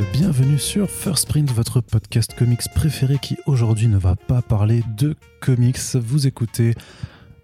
[0.00, 5.16] bienvenue sur First Print, votre podcast comics préféré qui aujourd'hui ne va pas parler de
[5.40, 5.78] comics.
[5.94, 6.74] Vous écoutez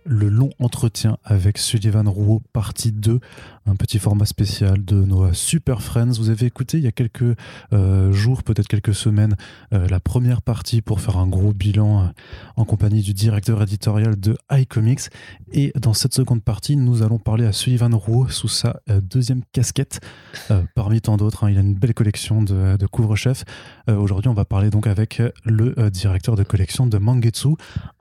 [0.05, 3.21] le long entretien avec Sullivan Rouault, partie 2,
[3.69, 6.13] un petit format spécial de nos Super Friends.
[6.19, 7.37] Vous avez écouté il y a quelques
[7.73, 9.37] euh, jours, peut-être quelques semaines,
[9.73, 12.07] euh, la première partie pour faire un gros bilan euh,
[12.57, 15.11] en compagnie du directeur éditorial de iComics.
[15.53, 20.01] Et dans cette seconde partie, nous allons parler à Sullivan Rouault sous sa deuxième casquette,
[20.75, 21.45] parmi tant d'autres.
[21.45, 21.51] Hein.
[21.51, 23.45] il a une belle collection de, couvre-chefs.
[23.89, 27.55] Aujourd'hui, on va parler donc avec le directeur de collection de Mangetsu,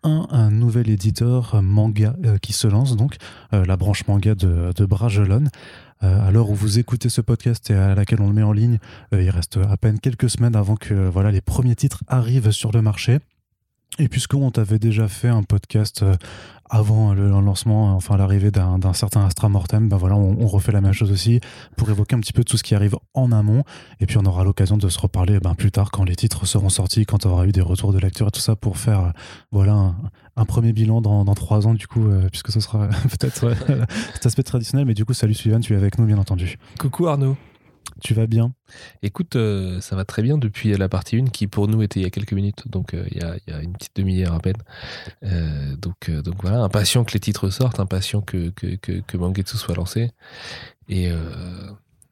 [0.03, 3.15] un, un nouvel éditeur manga qui se lance, donc
[3.53, 5.49] la branche manga de, de Bragelonne.
[6.03, 8.51] Euh, à l'heure où vous écoutez ce podcast et à laquelle on le met en
[8.51, 8.77] ligne,
[9.13, 12.71] euh, il reste à peine quelques semaines avant que voilà les premiers titres arrivent sur
[12.71, 13.19] le marché.
[13.99, 16.15] Et puisqu'on t'avait déjà fait un podcast euh,
[16.69, 20.93] avant le lancement, enfin l'arrivée d'un certain Astra Mortem, ben voilà, on, refait la même
[20.93, 21.39] chose aussi
[21.77, 23.63] pour évoquer un petit peu tout ce qui arrive en amont.
[23.99, 26.69] Et puis on aura l'occasion de se reparler ben, plus tard quand les titres seront
[26.69, 29.13] sortis, quand on aura eu des retours de lecture et tout ça pour faire
[29.51, 29.95] voilà
[30.35, 32.87] un, premier bilan dans, trois ans du coup, puisque ce sera
[33.19, 33.51] peut-être
[34.13, 34.85] cet aspect traditionnel.
[34.85, 36.57] Mais du coup, salut Sylvain, tu es avec nous bien entendu.
[36.77, 37.37] Coucou Arnaud.
[38.01, 38.53] Tu vas bien
[39.01, 42.03] Écoute, euh, ça va très bien depuis la partie 1 qui pour nous était il
[42.03, 44.57] y a quelques minutes, donc euh, il, y a, une petite demi-heure à peine.
[45.23, 49.75] Euh, donc, voilà, impatient que les titres sortent, impatient que, que, que, que Mangetsu soit
[49.75, 50.11] lancé.
[50.89, 51.09] Et,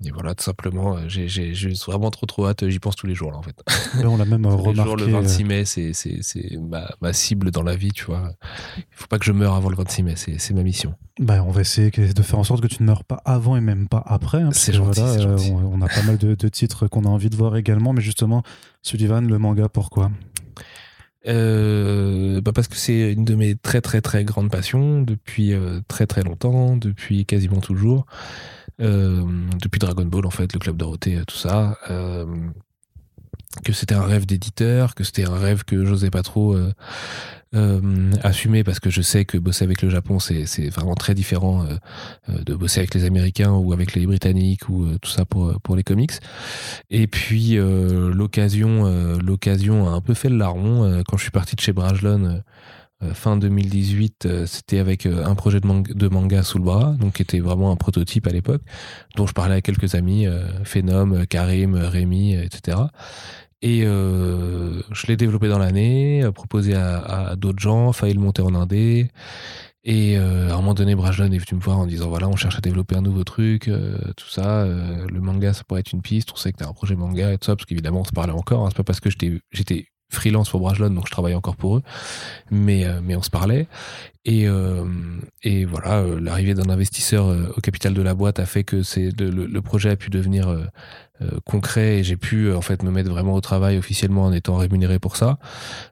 [0.06, 3.32] et voilà, tout simplement, euh, j'ai vraiment trop trop hâte, j'y pense tous les jours
[3.32, 3.56] là en fait.
[4.04, 5.06] on l'a même remarqué.
[5.06, 8.32] le 26 euh, mai, c'est ma, ma, cible dans la vie, tu vois.
[8.78, 10.94] Il faut pas que je meure avant le 26 mai, c'est ma mission.
[11.20, 13.62] Bah, on va essayer de faire en sorte que tu ne meurs pas avant et
[13.62, 14.42] même pas après.
[14.42, 17.56] Hein, c'est gentil, euh, on, a pas mal de, titres qu'on a envie de voir
[17.56, 18.44] également, mais justement,
[18.82, 20.12] Sullivan, le manga, pourquoi?
[21.26, 25.54] Bah parce que c'est une de mes très très très grandes passions depuis
[25.88, 28.06] très très longtemps, depuis quasiment toujours.
[28.82, 29.24] Euh,
[29.62, 31.78] depuis Dragon Ball en fait, le club Dorothée, tout ça.
[31.90, 32.26] Euh,
[33.64, 36.74] que c'était un rêve d'éditeur, que c'était un rêve que j'osais pas trop euh,
[37.56, 41.66] euh, assumer parce que je sais que bosser avec le Japon c'est vraiment très différent
[41.66, 45.84] euh, de bosser avec les Américains ou avec les Britanniques ou tout ça pour les
[45.84, 46.12] comics.
[46.90, 51.62] Et puis l'occasion l'occasion a un peu fait le larron quand je suis parti de
[51.62, 52.40] chez Brajlon euh,
[53.14, 57.22] fin 2018, euh, c'était avec euh, un projet de manga, sous le bras, donc qui
[57.22, 58.62] était vraiment un prototype à l'époque,
[59.16, 60.28] dont je parlais à quelques amis,
[60.64, 62.78] Phenom, Karim, Rémi, etc.
[63.62, 69.10] Et je l'ai développé dans l'année, proposé à, d'autres gens, failli le monter en indé.
[69.84, 72.58] Et à un moment donné, Brajlon est venu me voir en disant voilà, on cherche
[72.58, 73.70] à développer un nouveau truc,
[74.18, 74.66] tout ça.
[74.66, 76.30] le manga, ça pourrait être une piste.
[76.34, 78.34] On sait que t'as un projet manga et tout ça, parce qu'évidemment, on se parlait
[78.34, 78.66] encore.
[78.66, 78.70] Hein.
[78.70, 81.84] c'est pas parce que j'étais freelance pour Brajlon, donc je travaille encore pour eux.
[82.52, 83.68] Mais, euh, mais on se parlait.
[84.26, 84.84] Et, euh,
[85.44, 89.12] et voilà, euh, l'arrivée d'un investisseur au capital de la boîte a fait que c'est
[89.20, 90.48] le, projet a pu devenir
[91.46, 95.00] concret et j'ai pu en fait me mettre vraiment au travail officiellement en étant rémunéré
[95.00, 95.38] pour ça,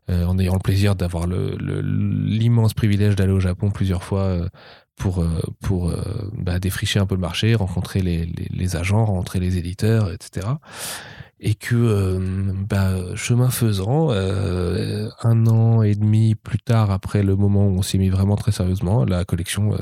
[0.09, 4.49] en ayant le plaisir d'avoir l'immense privilège d'aller au Japon plusieurs fois
[4.95, 5.25] pour
[5.61, 5.91] pour
[6.33, 10.47] bah, défricher un peu le marché, rencontrer les, les, agents, rencontrer les éditeurs, etc
[11.43, 17.35] et que euh, bah, chemin faisant, euh, un an et demi plus tard, après le
[17.35, 19.77] moment où on s'est mis vraiment très sérieusement, la collection euh,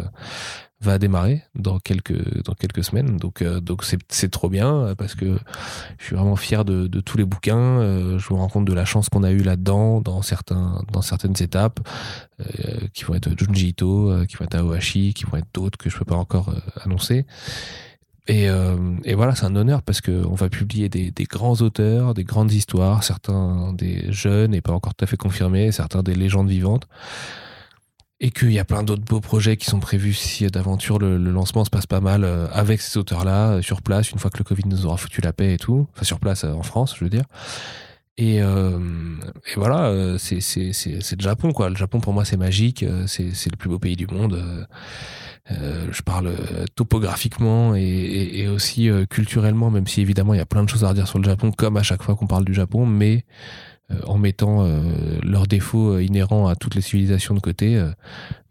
[0.82, 3.18] va démarrer dans quelques dans quelques semaines.
[3.18, 5.38] Donc donc c'est c'est trop bien parce que
[5.98, 8.18] je suis vraiment fier de, de tous les bouquins.
[8.18, 11.42] je me rends compte de la chance qu'on a eu là-dedans dans certains dans certaines
[11.42, 11.80] étapes
[12.94, 15.98] qui vont être Junji Ito, qui vont être Aohashi, qui vont être d'autres que je
[15.98, 16.54] peux pas encore
[16.84, 17.26] annoncer.
[18.28, 22.14] Et, euh, et, voilà, c'est un honneur parce qu'on va publier des, des, grands auteurs,
[22.14, 26.14] des grandes histoires, certains des jeunes et pas encore tout à fait confirmés, certains des
[26.14, 26.88] légendes vivantes.
[28.24, 31.66] Et qu'il y a plein d'autres beaux projets qui sont prévus si d'aventure le, lancement
[31.66, 34.44] se passe pas mal euh, avec ces auteurs-là, euh, sur place, une fois que le
[34.44, 35.88] Covid nous aura foutu la paix et tout.
[35.96, 37.26] Enfin, sur place en France, je veux dire.
[38.18, 38.78] Et, euh,
[39.52, 41.70] et voilà, c'est le Japon, quoi.
[41.70, 42.86] Le Japon, pour moi, c'est magique.
[43.08, 44.68] C'est le plus beau pays du monde.
[45.50, 50.46] Euh, je parle euh, topographiquement et, aussi euh, culturellement, même si évidemment il y a
[50.46, 52.54] plein de choses à redire sur le Japon, comme à chaque fois qu'on parle du
[52.54, 53.26] Japon, mais
[54.06, 54.68] en mettant
[55.24, 57.82] leurs défauts inhérents à toutes les civilisations de côté.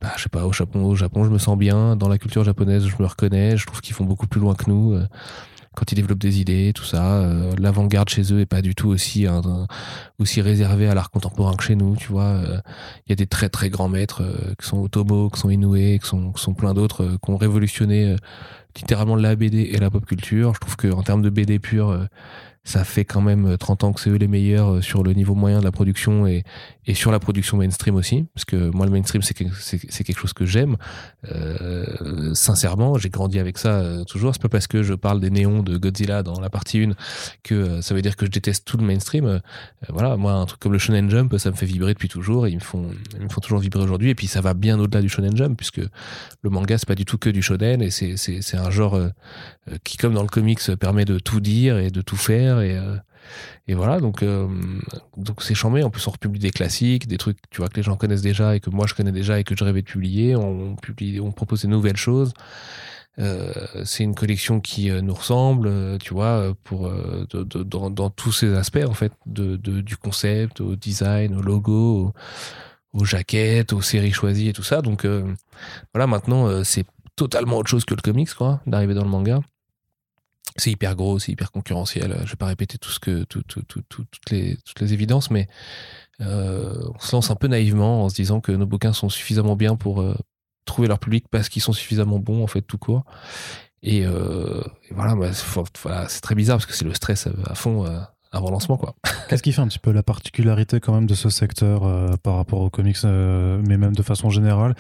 [0.01, 1.97] bah, je sais pas, au Japon, au Japon, je me sens bien.
[1.97, 3.57] Dans la culture japonaise, je me reconnais.
[3.57, 5.01] Je trouve qu'ils font beaucoup plus loin que nous
[5.77, 7.21] quand ils développent des idées, tout ça.
[7.21, 9.27] Euh, l'avant-garde chez eux est pas du tout aussi
[10.19, 12.25] aussi réservé à l'art contemporain que chez nous, tu vois.
[12.25, 12.61] Euh,
[13.07, 15.99] il y a des très très grands maîtres euh, qui sont Otomo, qui sont Inoue,
[15.99, 18.17] qui sont, qui plein d'autres, qui ont révolutionné
[18.77, 20.55] littéralement la BD et la pop culture.
[20.55, 22.07] Je trouve qu'en termes de BD pure,
[22.71, 25.59] ça fait quand même 30 ans que c'est eux les meilleurs sur le niveau moyen
[25.59, 26.45] de la production et,
[26.95, 28.27] sur la production mainstream aussi.
[28.35, 30.77] Parce que moi, le mainstream, c'est quelque, chose que j'aime.
[31.31, 34.35] Euh, sincèrement, j'ai grandi avec ça euh, toujours.
[34.35, 36.93] C'est pas parce que je parle des néons de Godzilla dans la partie 1
[37.43, 39.27] que euh, ça veut dire que je déteste tout le mainstream.
[39.27, 39.39] Euh,
[39.89, 42.47] voilà, moi, un truc comme le Shonen Jump, ça me fait vibrer depuis toujours.
[42.47, 44.11] Et ils me font, ils me font toujours vibrer aujourd'hui.
[44.11, 45.81] Et puis, ça va bien au-delà du Shonen Jump, puisque
[46.43, 47.83] le manga, c'est pas du tout que du shonen.
[47.83, 48.99] Et c'est un genre
[49.85, 52.60] qui, comme dans le comics, permet de tout dire et de tout faire.
[52.63, 52.79] Et,
[53.67, 54.49] et voilà, donc euh,
[55.17, 55.83] donc c'est chambé.
[55.83, 58.57] En plus, on republie des classiques, des trucs, tu vois, que les gens connaissent déjà
[58.57, 60.37] et que moi je connais déjà et que je rêvais de publier.
[60.37, 62.33] On publie, on propose des nouvelles choses.
[63.19, 63.53] Euh,
[63.85, 66.91] c'est une collection qui euh, nous ressemble, tu vois, pour
[67.33, 72.13] dans, dans, tous ces aspects en fait, de, du concept, au design, au logo,
[72.93, 74.81] aux, jaquettes, aux séries choisies et tout ça.
[74.81, 75.07] Donc
[75.93, 76.87] voilà, maintenant c'est
[77.17, 79.41] totalement autre chose que le comics, quoi, d'arriver dans le manga
[80.57, 82.17] c'est hyper gros, c'est hyper concurrentiel.
[82.25, 85.49] Je vais pas répéter tout ce que, tout, tout, toutes, les, les évidences, mais
[86.21, 89.57] euh, on se lance un peu naïvement en se disant que nos bouquins sont suffisamment
[89.57, 90.15] bien pour euh,
[90.65, 93.05] trouver leur public parce qu'ils sont suffisamment bons, en fait, tout court.
[93.83, 97.87] Et, euh, voilà, bah, c'est très bizarre parce que c'est le stress à fond
[98.33, 98.79] avant lancement.
[99.29, 102.61] Qu'est-ce qui fait un petit peu la particularité quand même de ce secteur par rapport
[102.61, 104.75] aux comics, mais même de façon générale?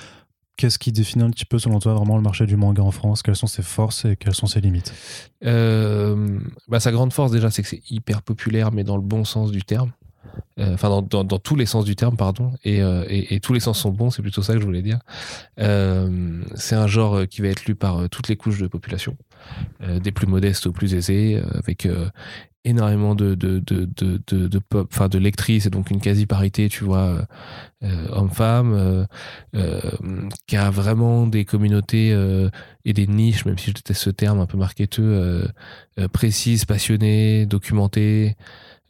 [0.61, 3.23] Qu'est-ce qui définit un petit peu, selon toi, vraiment le marché du manga en France?
[3.23, 4.93] Quelles sont ses forces et quelles sont ses limites?
[5.47, 9.25] Euh, bah, Sa grande force, déjà, c'est que c'est hyper populaire, mais dans le bon
[9.25, 9.91] sens du terme.
[10.59, 12.53] Euh, enfin, dans, dans, tous les sens du terme, pardon.
[12.67, 14.99] Euh, et, et, tous les sens sont bons, c'est plutôt ça que je voulais dire.
[15.57, 19.17] c'est un genre qui va être lu par toutes les couches de population,
[19.81, 21.89] des plus modestes aux plus aisés, avec
[22.65, 26.69] énormément de de de de de, pop enfin de lectrices et donc une quasi parité
[26.69, 27.27] tu vois
[27.83, 29.05] euh, homme-femme euh,
[29.55, 29.81] euh,
[30.47, 32.51] qui a vraiment des communautés euh,
[32.85, 35.47] et des niches même si je déteste ce terme un peu marketeux
[36.13, 38.37] précises passionnées documentées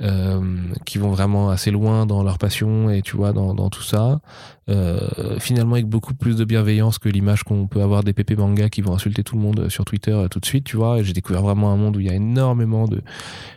[0.02, 0.41] euh,
[0.87, 4.20] qui vont vraiment assez loin dans leur passion et tu vois dans, tout ça.
[4.69, 8.69] Euh, finalement avec beaucoup plus de bienveillance que l'image qu'on peut avoir des pépé manga
[8.69, 11.02] qui vont insulter tout le monde sur Twitter euh, tout de suite, tu vois.
[11.02, 13.02] J'ai découvert vraiment un monde où il y a énormément de,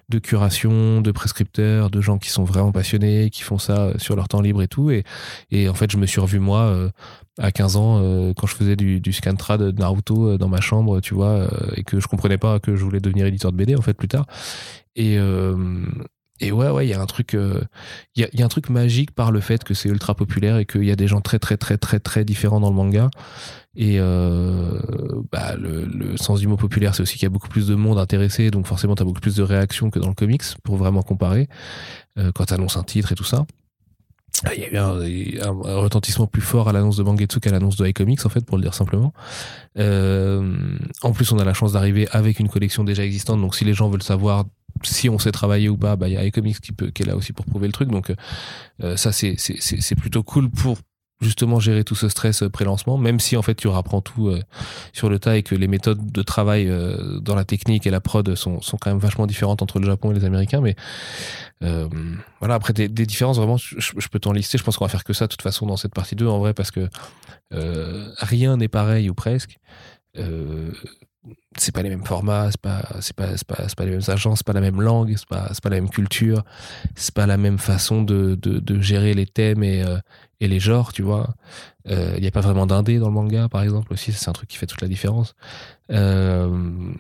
[0.10, 4.28] de curation, de prescripteurs, de gens qui sont vraiment passionnés, qui font ça sur leur
[4.28, 4.92] temps libre et tout.
[4.92, 5.04] Et,
[5.52, 6.92] et en fait, je me suis revu moi
[7.40, 11.02] à 15 ans euh, quand je faisais du, du scantra de Naruto dans ma chambre,
[11.02, 13.82] tu vois, et que je comprenais pas que je voulais devenir éditeur de BD en
[13.82, 14.26] fait plus tard.
[14.96, 17.62] Et, ouais, ouais, il y a un truc, euh,
[18.16, 20.84] il y, a, un truc magique par le fait que c'est ultra populaire et qu'il
[20.84, 23.10] y a des gens très, très, très, très, très différents dans le manga.
[23.76, 24.80] Et euh,
[25.32, 27.98] bah, le, sens du mot populaire, c'est aussi qu'il y a beaucoup plus de monde
[27.98, 31.02] intéressé, donc forcément, tu as beaucoup plus de réactions que dans le comics pour vraiment
[31.02, 31.48] comparer
[32.20, 33.46] euh, quand tu annonces un titre et tout ça.
[34.56, 37.88] Il y a eu un, retentissement plus fort à l'annonce de Mangetsu qu'à l'annonce de
[37.88, 39.14] iComics, en fait, pour le dire simplement.
[39.78, 43.74] en plus, on a la chance d'arriver avec une collection déjà existante, donc si les
[43.74, 44.46] gens veulent savoir
[44.82, 47.06] si on sait travailler ou pas, bah il y a iComics qui peut qui est
[47.06, 47.90] là aussi pour prouver le truc.
[47.90, 48.14] Donc
[48.84, 50.78] euh, ça c'est plutôt cool pour
[51.24, 54.42] justement gérer tout ce stress euh, pré-lancement, même si en fait tu rapprends tout euh,
[54.92, 56.70] sur le tas et que les méthodes de travail
[57.22, 60.12] dans la technique et la prod sont, sont quand même vachement différentes entre le Japon
[60.12, 60.62] et les Américains.
[60.62, 60.76] Mais
[62.40, 64.58] voilà, après des, différences, vraiment, je, peux t'en lister.
[64.58, 66.40] Je pense qu'on va faire que ça de toute façon dans cette partie 2 en
[66.40, 66.90] vrai parce que
[67.52, 69.60] rien n'est pareil ou presque.
[70.18, 70.72] Euh,
[71.58, 74.02] c'est pas les mêmes formats, c'est pas, c'est pas, c'est pas, c'est pas les mêmes
[74.08, 76.44] agences, c'est pas la même langue, c'est pas, c'est pas la même culture,
[76.96, 79.98] c'est pas la même façon de, de, de gérer les thèmes et, euh,
[80.44, 81.36] et les genres, tu vois.
[81.86, 84.34] Il euh, n'y a pas vraiment d'indé dans le manga, par exemple, aussi, c'est un
[84.34, 85.36] truc qui fait toute la différence.
[85.92, 86.92] Euh,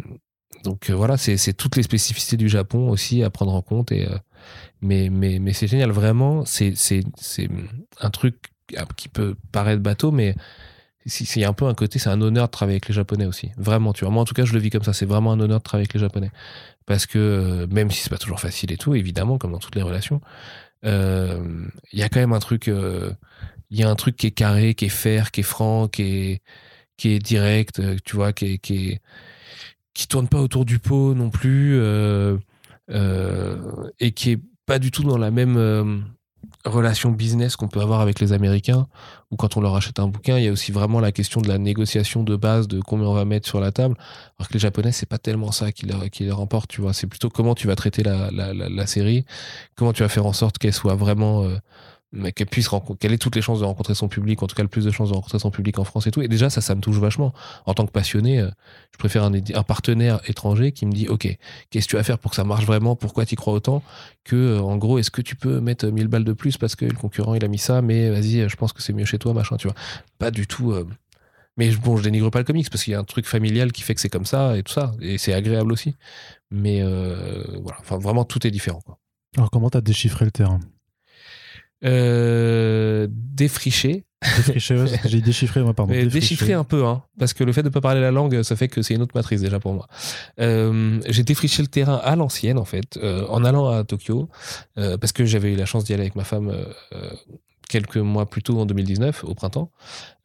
[0.63, 3.91] donc euh, voilà, c'est, toutes les spécificités du Japon aussi à prendre en compte.
[3.91, 4.07] Et,
[4.81, 6.73] mais, c'est génial, vraiment, c'est,
[7.99, 8.35] un truc
[8.95, 10.35] qui peut paraître bateau, mais
[11.05, 13.25] il y a un peu un côté, c'est un honneur de travailler avec les Japonais
[13.25, 13.51] aussi.
[13.57, 14.13] Vraiment, tu vois.
[14.13, 14.93] Moi, en tout cas, je le vis comme ça.
[14.93, 16.31] C'est vraiment un honneur de travailler avec les Japonais.
[16.85, 19.75] Parce que, euh, même si c'est pas toujours facile et tout, évidemment, comme dans toutes
[19.75, 20.21] les relations,
[20.85, 23.13] euh, il y a quand même un truc, euh,
[23.69, 26.03] il y a un truc qui est carré, qui est fer, qui est franc, qui
[26.03, 26.41] est,
[26.97, 28.99] qui est direct, tu vois, qui est, qui
[29.93, 31.79] qui tourne pas autour du pot non plus,
[32.89, 36.05] et qui est pas du tout dans la même,
[36.65, 38.87] relation business qu'on peut avoir avec les Américains,
[39.31, 41.47] ou quand on leur achète un bouquin, il y a aussi vraiment la question de
[41.47, 43.95] la négociation de base, de combien on va mettre sur la table.
[44.37, 46.93] Alors que les Japonais, c'est pas tellement ça qui leur, qui leur importe, tu vois.
[46.93, 49.25] C'est plutôt comment tu vas traiter la, la, la, série,
[49.75, 51.57] comment tu vas faire en sorte qu'elle soit vraiment euh,
[52.35, 54.69] qu'elle puisse qu'elle ait toutes les chances de rencontrer son public, en tout cas le
[54.69, 56.21] plus de chances de rencontrer son public en France et tout.
[56.21, 57.33] Et déjà, ça, ça me touche vachement.
[57.65, 58.49] En tant que passionné, euh,
[58.91, 59.31] je préfère un,
[59.63, 61.27] partenaire étranger qui me dit, OK,
[61.69, 62.95] qu'est-ce que tu vas faire pour que ça marche vraiment?
[62.95, 63.81] Pourquoi tu crois autant?
[64.23, 66.85] Que, euh, en gros, est-ce que tu peux mettre 1000 balles de plus parce que
[66.85, 69.33] le concurrent, il a mis ça, mais vas-y, je pense que c'est mieux chez toi,
[69.33, 69.75] machin, tu vois.
[70.19, 70.87] Pas du tout, euh,
[71.57, 73.81] Mais bon, je dénigre pas le comics parce qu'il y a un truc familial qui
[73.81, 74.93] fait que c'est comme ça et tout ça.
[75.01, 75.95] Et c'est agréable aussi.
[76.51, 78.81] Mais euh, voilà, enfin, vraiment, tout est différent.
[79.35, 80.59] Alors, comment t'as déchiffré le terrain?
[81.83, 84.05] Euh, Défriché.
[84.37, 85.91] Défriché, j'ai déchiffré, moi, pardon.
[85.91, 88.41] Mais déchiffré un peu, hein, parce que le fait de ne pas parler la langue,
[88.43, 89.87] ça fait que c'est une autre matrice déjà pour moi.
[90.39, 94.29] Euh, j'ai défriché le terrain à l'ancienne, en fait, euh, en allant à Tokyo,
[94.75, 96.53] parce que j'avais eu la chance d'y aller avec ma femme
[97.67, 99.71] quelques mois plus tôt en 2019, au printemps.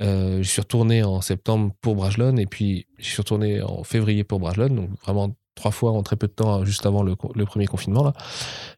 [0.01, 4.39] Je suis retourné en septembre pour Brajlon et puis je suis retourné en février pour
[4.39, 8.05] Brajlon, donc vraiment trois fois en très peu de temps, juste avant le, premier confinement.
[8.05, 8.13] Là.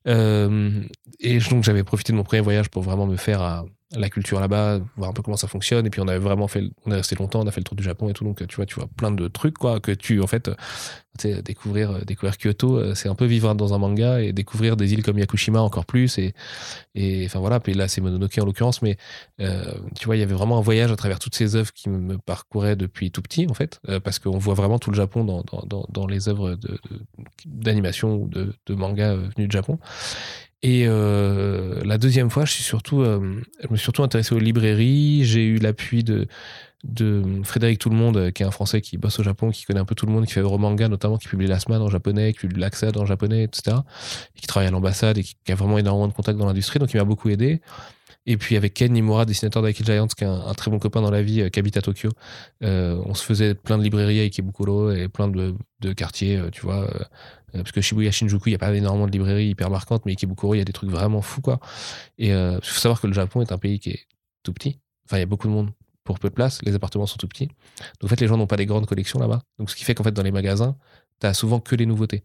[0.09, 0.83] Euh,
[1.21, 3.65] et donc j'avais profité de mon premier voyage pour vraiment me faire
[3.97, 5.87] la culture là-bas, voir un peu comment ça fonctionne.
[5.87, 7.77] Et puis on avait vraiment fait, on est resté longtemps, on a fait le tour
[7.77, 8.25] du Japon et tout.
[8.25, 10.51] Donc tu vois, tu vois plein de trucs quoi que tu en fait,
[11.19, 14.33] tu sais, découvrir, euh, découvrir Kyoto, euh, c'est un peu vivre dans un manga et
[14.33, 16.19] découvrir des îles comme Yakushima encore plus.
[16.19, 16.35] Et
[16.95, 17.61] et enfin voilà.
[17.61, 18.97] Puis là c'est Mononoke en l'occurrence, mais
[19.41, 21.89] euh, tu vois, il y avait vraiment un voyage à travers toutes ces œuvres qui
[21.89, 25.25] me parcouraient depuis tout petit en fait, euh, parce qu'on voit vraiment tout le Japon
[25.25, 26.57] dans dans, dans, dans les œuvres
[27.45, 29.79] d'animation ou de, de manga euh, venus de Japon.
[30.63, 34.39] Et euh, la deuxième fois, je suis surtout, euh, je me suis surtout intéressé aux
[34.39, 35.25] librairies.
[35.25, 36.27] J'ai eu l'appui de
[37.45, 39.87] Frédéric Tout le Monde, qui est un Français qui bosse au Japon, qui connaît un
[39.87, 42.61] peu tout le monde, qui fait Euromanga notamment, qui publie l'Asman en japonais, qui publie
[42.61, 43.79] l'Axad en japonais, etc.
[44.37, 46.93] Et qui travaille à l'ambassade et qui, a vraiment énormément de contacts dans l'industrie, donc
[46.93, 47.63] il m'a beaucoup aidé.
[48.27, 51.11] Et puis avec Ken Nimura, dessinateur d'Aki Giants, qui est un, très bon copain dans
[51.11, 52.11] la vie, euh, qui habite à Tokyo,
[52.63, 56.61] euh, on se faisait plein de librairies à Ikebukuro et plein de, quartiers, euh, tu
[56.61, 56.89] vois.
[57.53, 60.55] Parce que Shibuya Shinjuku, il n'y a pas énormément de librairies hyper marquantes, mais Ikebukuro,
[60.55, 61.61] il y a des trucs vraiment fous, quoi.
[62.19, 64.07] Et il faut savoir que le Japon est un pays qui est
[64.43, 64.79] tout petit.
[65.07, 65.71] Enfin, il y a beaucoup de monde
[66.05, 67.49] pour peu de place, les appartements sont tout petits.
[68.01, 69.43] Donc en fait, les gens n'ont pas des grandes collections là-bas.
[69.59, 70.77] Donc ce qui fait qu'en fait, dans les magasins,
[71.21, 72.25] tu as souvent que les nouveautés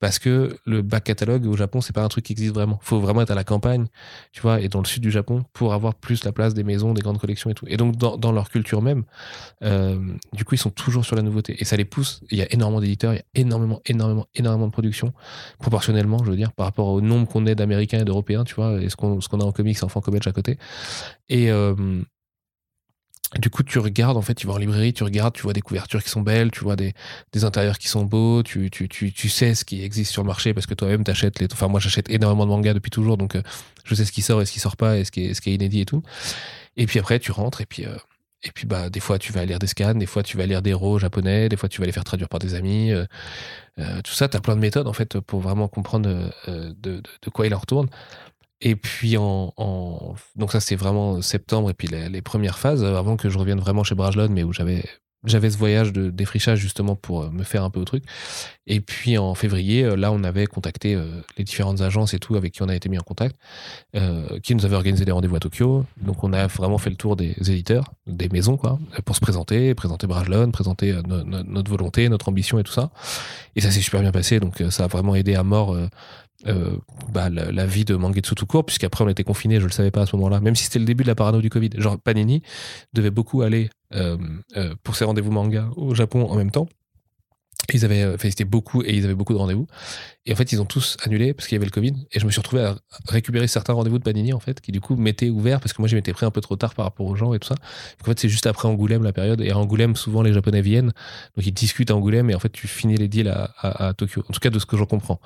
[0.00, 2.78] parce que le back catalogue au Japon c'est pas un truc qui existe vraiment.
[2.82, 3.86] Faut vraiment être à la campagne
[4.32, 6.92] tu vois et dans le sud du Japon pour avoir plus la place des maisons
[6.94, 7.66] des grandes collections et tout.
[7.68, 9.04] Et donc dans, leur culture même
[9.62, 9.98] euh,
[10.32, 11.56] du coup ils sont toujours sur la nouveauté.
[11.58, 12.20] Et ça les pousse.
[12.30, 15.12] Il y a énormément d'éditeurs il y a énormément énormément énormément de production
[15.58, 18.80] proportionnellement je veux dire par rapport au nombre qu'on est d'américains et d'européens tu vois
[18.82, 20.58] et ce qu'on ce qu'on a en comics en franco-belge à côté.
[21.28, 21.74] Et euh,
[23.34, 25.60] du coup, tu regardes, en fait, tu vas en librairie, tu regardes, tu vois des
[25.60, 26.94] couvertures qui sont belles, tu vois des,
[27.32, 30.28] des intérieurs qui sont beaux, tu, tu, tu, tu sais ce qui existe sur le
[30.28, 33.34] marché parce que toi-même t'achètes les, enfin, moi, j'achète énormément de mangas depuis toujours, donc
[33.34, 33.42] euh,
[33.84, 35.40] je sais ce qui sort et ce qui sort pas et ce qui est, ce
[35.40, 36.02] qui est inédit et tout.
[36.76, 37.96] Et puis après, tu rentres et puis, euh,
[38.42, 40.62] et puis, bah, des fois, tu vas lire des scans, des fois, tu vas lire
[40.62, 42.92] des héros japonais, des fois, tu vas les faire traduire par des amis.
[42.92, 43.06] Euh,
[44.04, 47.46] tout ça, tu as plein de méthodes, en fait, pour vraiment comprendre de, de quoi
[47.46, 47.88] il en retourne.
[48.60, 49.52] Et puis en,
[50.36, 53.84] donc ça c'est vraiment septembre et puis les, premières phases avant que je revienne vraiment
[53.84, 54.82] chez Brajlon mais où j'avais
[55.26, 58.04] j'avais ce voyage de défrichage justement pour me faire un peu au truc.
[58.66, 62.52] Et puis en février, là, on avait contacté euh, les différentes agences et tout avec
[62.52, 63.36] qui on a été mis en contact,
[63.94, 65.84] euh, qui nous avaient organisé des rendez-vous à Tokyo.
[66.00, 69.74] Donc on a vraiment fait le tour des éditeurs, des maisons, quoi, pour se présenter,
[69.74, 72.90] présenter Brajlon, présenter euh, no, no, notre volonté, notre ambition et tout ça.
[73.56, 74.40] Et ça s'est super bien passé.
[74.40, 75.76] Donc ça a vraiment aidé à mort.
[76.46, 76.76] Euh,
[77.12, 80.02] bah, la, vie de Mangetsu tout court, puisqu'après on était confiné, je le savais pas
[80.02, 81.70] à ce moment-là, même si c'était le début de la parano du Covid.
[81.76, 82.42] Genre Panini
[82.92, 84.18] devait beaucoup aller euh,
[84.56, 86.68] euh, pour ses rendez-vous manga au Japon en même temps.
[87.72, 89.66] Ils avaient enfin, c'était beaucoup et ils avaient beaucoup de rendez-vous.
[90.24, 91.94] Et en fait, ils ont tous annulé parce qu'il y avait le Covid.
[92.12, 92.76] Et je me suis retrouvé à
[93.08, 95.88] récupérer certains rendez-vous de Panini, en fait, qui du coup m'étaient ouverts parce que moi,
[95.88, 97.54] j'y m'étais pris un peu trop tard par rapport aux gens et tout ça.
[98.02, 99.40] En fait, c'est juste après Angoulême la période.
[99.40, 100.92] Et Angoulême, souvent, les Japonais viennent.
[101.36, 104.22] Donc, ils discutent à Angoulême et en fait, tu finis les deals à Tokyo.
[104.28, 105.20] En tout cas, de ce que j'en comprends.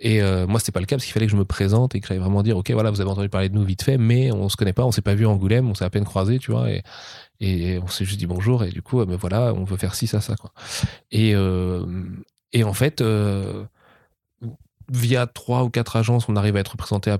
[0.00, 2.00] Et euh, moi, c'était pas le cas parce qu'il fallait que je me présente et
[2.00, 4.32] que j'allais vraiment dire, OK, voilà, vous avez entendu parler de nous vite fait, mais
[4.32, 6.38] on se connaît pas, on s'est pas vu à Angoulême, on s'est à peine croisé,
[6.38, 6.70] tu vois.
[6.70, 6.82] Et,
[7.40, 10.06] et on s'est juste dit bonjour et du coup, me voilà, on veut faire ci,
[10.06, 10.52] ça, ça, quoi.
[11.10, 11.84] Et, euh,
[12.62, 13.64] en fait, euh,
[14.90, 17.14] via trois ou quatre agences, on arrive à être représenté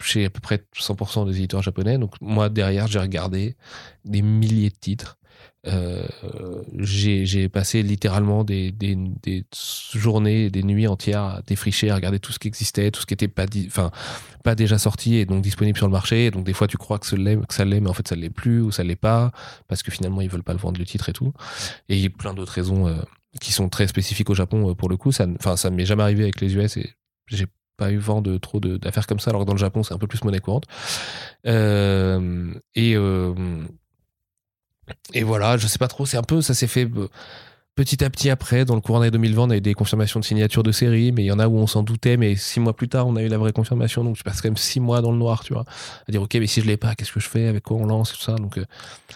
[0.00, 1.98] chez à peu près 100% des éditeurs japonais.
[1.98, 3.56] Donc moi, derrière, j'ai regardé
[4.04, 5.18] des milliers de titres.
[5.66, 6.06] Euh,
[6.78, 8.74] j'ai passé littéralement des,
[9.94, 13.14] journées, des nuits entières à défricher, à regarder tout ce qui existait, tout ce qui
[13.14, 13.46] était pas,
[14.54, 16.30] déjà sorti et donc disponible sur le marché.
[16.30, 18.70] Donc des fois, tu crois que, ça l'est, mais en fait, ça l'est plus ou
[18.70, 19.32] ça l'est pas
[19.68, 21.32] parce que finalement, ils veulent pas le vendre le titre et tout.
[21.88, 22.88] Et il y a plein d'autres raisons.
[22.88, 22.94] Euh,
[23.38, 25.12] qui sont très spécifiques au Japon pour le coup.
[25.12, 26.94] Ça, enfin, ça ne m'est jamais arrivé avec les US et
[27.26, 27.46] j'ai
[27.76, 29.98] pas eu vent de trop d'affaires comme ça, alors que dans le Japon, c'est un
[29.98, 30.64] peu plus monnaie courante.
[31.46, 33.34] Euh, et, euh,
[35.12, 36.88] et voilà, je sais pas trop, c'est un peu, ça s'est fait
[37.74, 40.24] petit à petit après, dans le courant d'année 2020, on a eu des confirmations de
[40.24, 42.74] signature de série, mais il y en a où on s'en doutait, mais six mois
[42.74, 45.02] plus tard, on a eu la vraie confirmation, donc je passe quand même six mois
[45.02, 45.64] dans le noir, tu vois,
[46.08, 47.86] à dire, ok, mais si je l'ai pas, qu'est-ce que je fais, avec quoi on
[47.86, 48.64] lance, tout ça, donc euh,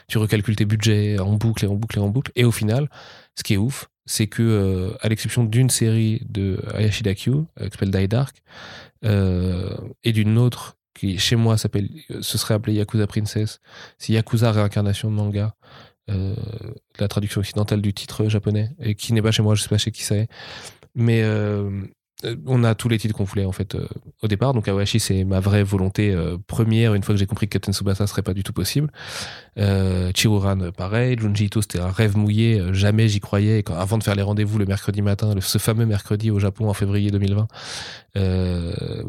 [0.09, 2.89] tu recalcules tes budgets en boucle et en boucle et en boucle, et au final,
[3.37, 7.45] ce qui est ouf, c'est que, euh, à l'exception d'une série de Ayashida Q, euh,
[7.57, 8.43] qui s'appelle Die Dark,
[9.05, 11.89] euh, et d'une autre qui, chez moi, s'appelle,
[12.21, 13.61] ce serait appelé Yakuza Princess,
[13.99, 15.55] c'est Yakuza Réincarnation de manga,
[16.99, 19.79] la traduction occidentale du titre japonais, et qui n'est pas chez moi, je sais pas
[19.79, 20.29] chez qui c'est.
[20.95, 21.87] Mais euh,
[22.47, 23.87] on a tous les titres qu'on voulait en fait euh,
[24.23, 24.53] au départ.
[24.55, 27.73] Donc Awashi c'est ma vraie volonté euh, première une fois que j'ai compris que Captain
[27.73, 28.91] Tsubasa serait pas du tout possible.
[29.59, 33.65] Euh, Chihuran pareil, Junji Ito c'était un rêve mouillé, jamais j'y croyais.
[33.77, 37.11] avant de faire les rendez-vous le mercredi matin, ce fameux mercredi au Japon en février
[37.11, 37.49] 2020,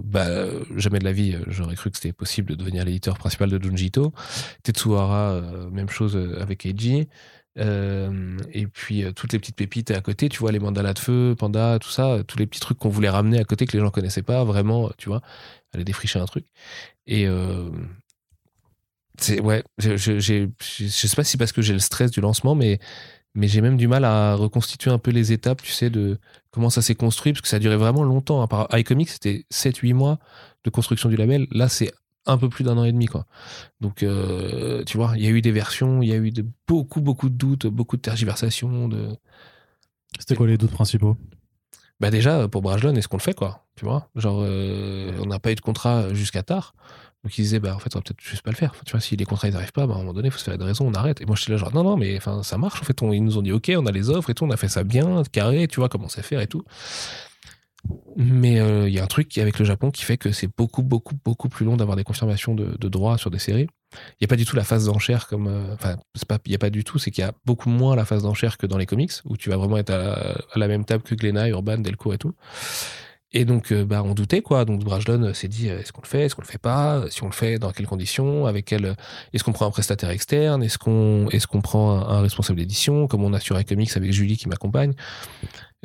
[0.04, 0.28] bah
[0.76, 3.88] jamais de la vie j'aurais cru que c'était possible de devenir l'éditeur principal de Junji
[3.88, 4.14] Ito.
[4.64, 5.42] Tetsuhara
[5.72, 7.08] même chose avec Eiji.
[7.58, 11.80] Et puis toutes les petites pépites à côté, tu vois, les mandalas de feu, panda,
[11.80, 14.24] tout ça, tous les petits trucs qu'on voulait ramener à côté que les gens connaissaient
[14.24, 15.22] pas, vraiment, tu vois,
[15.74, 16.46] aller défricher un truc.
[17.08, 17.28] Et
[19.18, 22.80] c'est ouais, je, sais pas si parce que j'ai le stress du lancement, mais
[23.34, 26.20] mais j'ai même du mal à reconstituer un peu les étapes, tu sais, de
[26.52, 28.46] comment ça s'est construit, parce que ça a duré vraiment longtemps.
[28.48, 30.20] Par iComics, c'était 7-8 mois
[30.66, 31.48] de construction du label.
[31.52, 31.92] Là, c'est
[32.26, 33.26] un peu plus d'un an et demi quoi.
[33.80, 36.46] Donc euh, tu vois, il y a eu des versions, il y a eu de,
[36.68, 38.88] beaucoup beaucoup de doutes, beaucoup de tergiversations.
[38.88, 39.16] De...
[40.20, 41.18] C'était quoi les doutes principaux?
[42.00, 45.40] Bah déjà pour Brajlon, est-ce qu'on le fait quoi Tu vois, genre euh, on n'a
[45.40, 46.74] pas eu de contrat jusqu'à tard.
[47.24, 48.74] Donc ils disaient bah en fait on va peut-être juste pas le faire.
[48.86, 50.40] tu vois, si les contrats ils n'arrivent pas, bah, à un moment donné il faut
[50.40, 51.22] se faire de raison, on arrête.
[51.22, 53.00] Et moi j'étais là genre non non mais enfin ça marche en fait.
[53.02, 54.84] ils nous ont dit ok on a les offres et tout, on a fait ça
[54.84, 56.64] bien carré, tu vois comment c'est faire et tout.
[58.16, 60.84] Mais il euh, y a un truc avec le Japon qui fait que c'est beaucoup,
[60.84, 63.68] beaucoup, beaucoup plus long d'avoir des confirmations de, droits sur des séries.
[63.94, 65.48] Il n'y a pas du tout la phase d'enchère comme.
[65.48, 65.98] Euh, enfin,
[66.46, 68.58] il n'y a pas du tout, c'est qu'il y a beaucoup moins la phase d'enchère
[68.58, 71.48] que dans les comics, où tu vas vraiment être à, la même table que Glenna,
[71.50, 72.34] Urban, Delcourt et tout.
[73.34, 74.66] Et donc, euh, bah, on doutait, quoi.
[74.66, 77.06] Donc, Brajlon s'est dit, est-ce qu'on le fait, est-ce qu'on le fait pas?
[77.10, 78.46] Si on le fait, dans quelles conditions?
[78.46, 78.96] Avec quel
[79.34, 80.62] Est-ce qu'on prend un prestataire externe?
[80.64, 84.38] Est-ce qu'on est-ce qu'on prend un, responsable d'édition, comme on a sur iComics avec Julie
[84.38, 84.94] qui m'accompagne?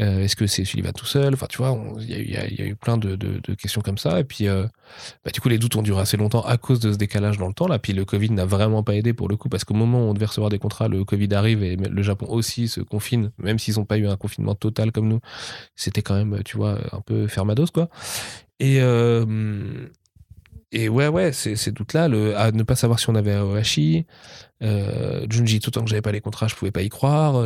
[0.00, 1.34] Euh, Est-ce que c'est Sullivan tout seul?
[1.34, 3.16] Enfin, tu vois, il y, a eu plein de,
[3.54, 4.20] questions comme ça.
[4.20, 4.66] Et puis, euh,
[5.24, 7.48] bah, du coup, les doutes ont duré assez longtemps à cause de ce décalage dans
[7.48, 7.66] le temps.
[7.66, 10.10] Là, puis le Covid n'a vraiment pas aidé pour le coup, parce qu'au moment où
[10.10, 13.58] on devait recevoir des contrats, le Covid arrive et le Japon aussi se confine, même
[13.58, 15.20] s'ils n'ont pas eu un confinement total comme nous.
[15.76, 17.88] C'était quand même, tu vois, un peu fermados, quoi.
[18.60, 19.24] Et, euh,
[20.72, 22.04] ouais, ouais, ces doutes-là,
[22.36, 24.06] à ne pas savoir si on avait Aohashi,
[24.62, 27.42] euh, Junji, tout le temps que j'avais pas les contrats, je pouvais pas y croire.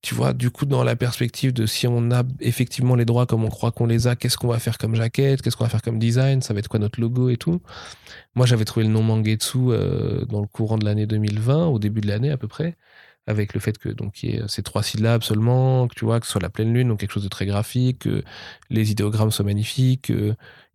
[0.00, 3.44] Tu vois, du coup, dans la perspective de si on a effectivement les droits comme
[3.44, 5.82] on croit qu'on les a, qu'est-ce qu'on va faire comme jaquette, qu'est-ce qu'on va faire
[5.82, 7.60] comme design, ça va être quoi notre logo et tout.
[8.36, 12.00] Moi, j'avais trouvé le nom Mangetsu euh, dans le courant de l'année 2020, au début
[12.00, 12.76] de l'année à peu près,
[13.26, 16.26] avec le fait que donc y ait ces trois syllabes seulement, que tu vois, que
[16.26, 18.22] ce soit la pleine lune, donc quelque chose de très graphique, que
[18.70, 20.12] les idéogrammes soient magnifiques,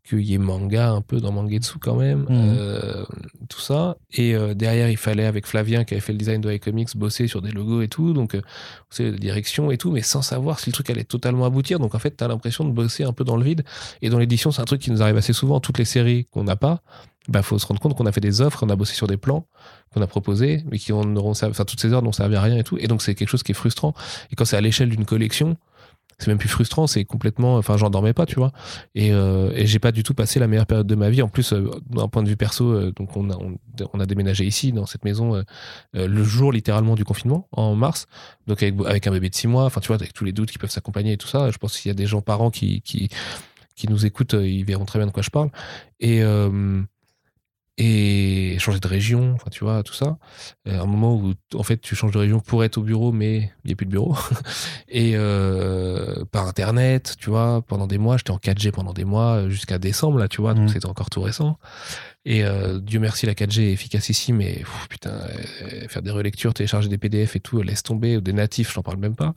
[0.07, 2.27] qu'il y ait manga un peu dans Mangetsu quand même, mhm.
[2.29, 3.05] euh,
[3.47, 3.95] tout ça.
[4.11, 7.27] Et euh, derrière, il fallait, avec Flavien qui avait fait le design de iComics, bosser
[7.27, 8.37] sur des logos et tout, donc
[8.89, 11.79] c'est euh, direction et tout, mais sans savoir si le truc allait totalement aboutir.
[11.79, 13.63] Donc en fait, t'as l'impression de bosser un peu dans le vide.
[14.01, 15.61] Et dans l'édition, c'est un truc qui nous arrive assez souvent.
[15.61, 16.81] Toutes les séries qu'on n'a pas,
[17.29, 19.17] bah faut se rendre compte qu'on a fait des offres, on a bossé sur des
[19.17, 19.47] plans
[19.93, 22.63] qu'on a proposés, mais qui n'auront, enfin toutes ces heures n'ont servi à rien et
[22.63, 22.77] tout.
[22.77, 23.93] Et donc c'est quelque chose qui est frustrant.
[24.31, 25.55] Et quand c'est à l'échelle d'une collection,
[26.23, 28.51] c'est même plus frustrant, c'est complètement, enfin, j'en dormais pas, tu vois.
[28.95, 31.21] Et, euh, et j'ai pas du tout passé la meilleure période de ma vie.
[31.21, 33.37] En plus, euh, d'un point de vue perso, euh, donc on a,
[33.93, 35.43] on, a déménagé ici, dans cette maison,
[35.93, 38.07] le jour littéralement du confinement, en mars.
[38.47, 40.51] Donc avec, avec un bébé de six mois, enfin, tu vois, avec tous les doutes
[40.51, 41.51] qui peuvent s'accompagner et tout ça.
[41.51, 43.09] Je pense qu'il y a des gens parents qui, qui,
[43.75, 45.49] qui nous écoutent, ils verront très bien de quoi je parle.
[45.99, 46.23] Et,
[47.77, 50.17] et changer de région, enfin tu vois, tout ça.
[50.67, 53.51] Euh, un moment où en fait tu changes de région pour être au bureau, mais
[53.63, 54.15] il n'y a plus de bureau.
[54.89, 59.49] et euh, par internet, tu vois, pendant des mois, j'étais en 4G pendant des mois
[59.49, 60.73] jusqu'à décembre là, tu vois, donc mmh.
[60.73, 61.57] c'était encore tout récent.
[62.25, 66.53] Et euh, Dieu merci, la 4G est efficace ici, mais putain, euh, faire des relectures,
[66.53, 69.33] télécharger des PDF et tout, laisse tomber, des natifs, j'en parle même pas.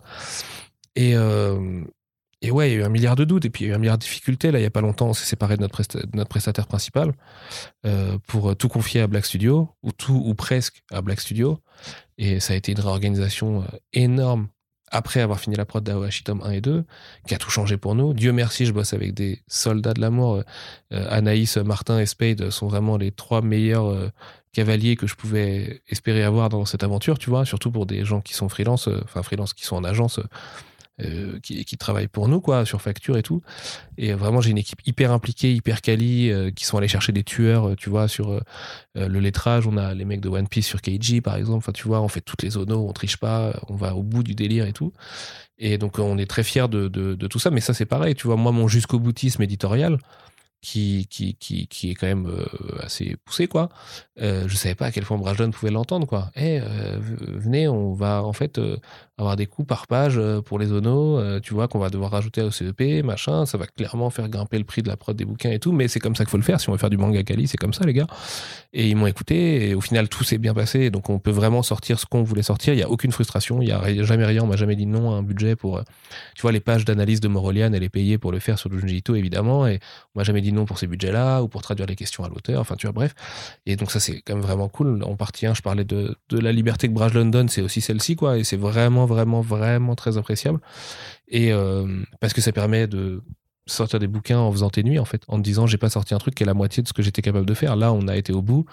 [0.95, 1.83] Et, euh,
[2.47, 3.73] et ouais, il y a eu un milliard de doutes et puis il y a
[3.73, 4.51] eu un milliard de difficultés.
[4.51, 7.13] Là, il y a pas longtemps, on s'est séparé de notre, prestataire principal
[7.85, 11.59] euh, pour tout confier à Black Studio, ou tout ou presque à Black Studio.
[12.19, 14.49] Et ça a été une réorganisation euh, énorme
[14.91, 16.85] après avoir fini la prod d'Aohashi Tom 1 et 2,
[17.27, 18.15] qui a tout changé pour nous.
[18.15, 20.43] Dieu merci, je bosse avec des soldats de l'amour.
[20.93, 24.11] Euh, Anaïs, Martin et Spade sont vraiment les trois meilleurs euh,
[24.53, 28.21] cavaliers que je pouvais espérer avoir dans cette aventure, tu vois, surtout pour des gens
[28.21, 30.21] qui sont freelance, euh, enfin freelance qui sont en agence
[31.03, 33.43] euh, qui, travaillent pour nous, quoi, sur facture et tout.
[33.99, 37.23] Et vraiment, j'ai une équipe hyper impliquée, hyper quali, euh, qui sont allés chercher des
[37.23, 38.41] tueurs, euh, tu vois, sur
[38.95, 39.67] le lettrage.
[39.67, 41.59] On a les mecs de One Piece sur KG, par exemple.
[41.59, 44.23] Enfin, tu vois, on fait toutes les zonos, on triche pas, on va au bout
[44.23, 44.95] du délire et tout.
[45.59, 47.51] Et donc, on est très fiers de, de, de tout ça.
[47.51, 49.99] Mais ça, c'est pareil, tu vois, moi, mon jusqu'au boutisme éditorial,
[50.63, 52.45] qui, qui, qui, qui est quand même euh,
[52.83, 53.69] assez poussé, quoi.
[54.21, 56.31] Euh, je savais pas à quel point Brajlon pouvait l'entendre, quoi.
[56.35, 58.77] Eh, euh, venez, on va en fait euh,
[59.19, 62.51] avoir des coûts par page pour les zonos, tu vois, qu'on va devoir rajouter au
[62.51, 65.59] CEP, machin, ça va clairement faire grimper le prix de la prod des bouquins et
[65.59, 66.61] tout, mais c'est comme ça qu'il faut le faire.
[66.61, 68.07] Si on veut faire du manga Kali, c'est comme ça, les gars.
[68.73, 71.63] Et ils m'ont écouté, et au final, tout s'est bien passé, donc on peut vraiment
[71.63, 72.75] sortir ce qu'on voulait sortir.
[72.75, 75.13] Il y a aucune frustration, il y a jamais rien, on m'a jamais dit non
[75.13, 75.81] à un budget pour,
[76.35, 79.15] tu vois, les pages d'analyse de Morolian, elle est payée pour le faire sur Ito,
[79.15, 79.81] évidemment, et
[80.15, 82.61] on m'a jamais dit non pour ces budgets-là ou pour traduire les questions à l'auteur.
[82.61, 83.15] Enfin, tu vois, bref.
[83.67, 85.03] Et donc, ça, c'est quand même vraiment cool.
[85.05, 88.39] En partie 1, je parlais de, la liberté que Braj London, c'est aussi celle-ci, quoi.
[88.39, 90.61] Et c'est vraiment, vraiment, vraiment très appréciable.
[91.29, 91.87] Et euh,
[92.21, 93.23] parce que ça permet de
[93.67, 96.15] sortir des bouquins en faisant tes nuits, en fait, en te disant, j'ai pas sorti
[96.15, 97.77] un truc qui est la moitié de ce que j'étais capable de faire.
[97.77, 98.67] Là, on a été au bout.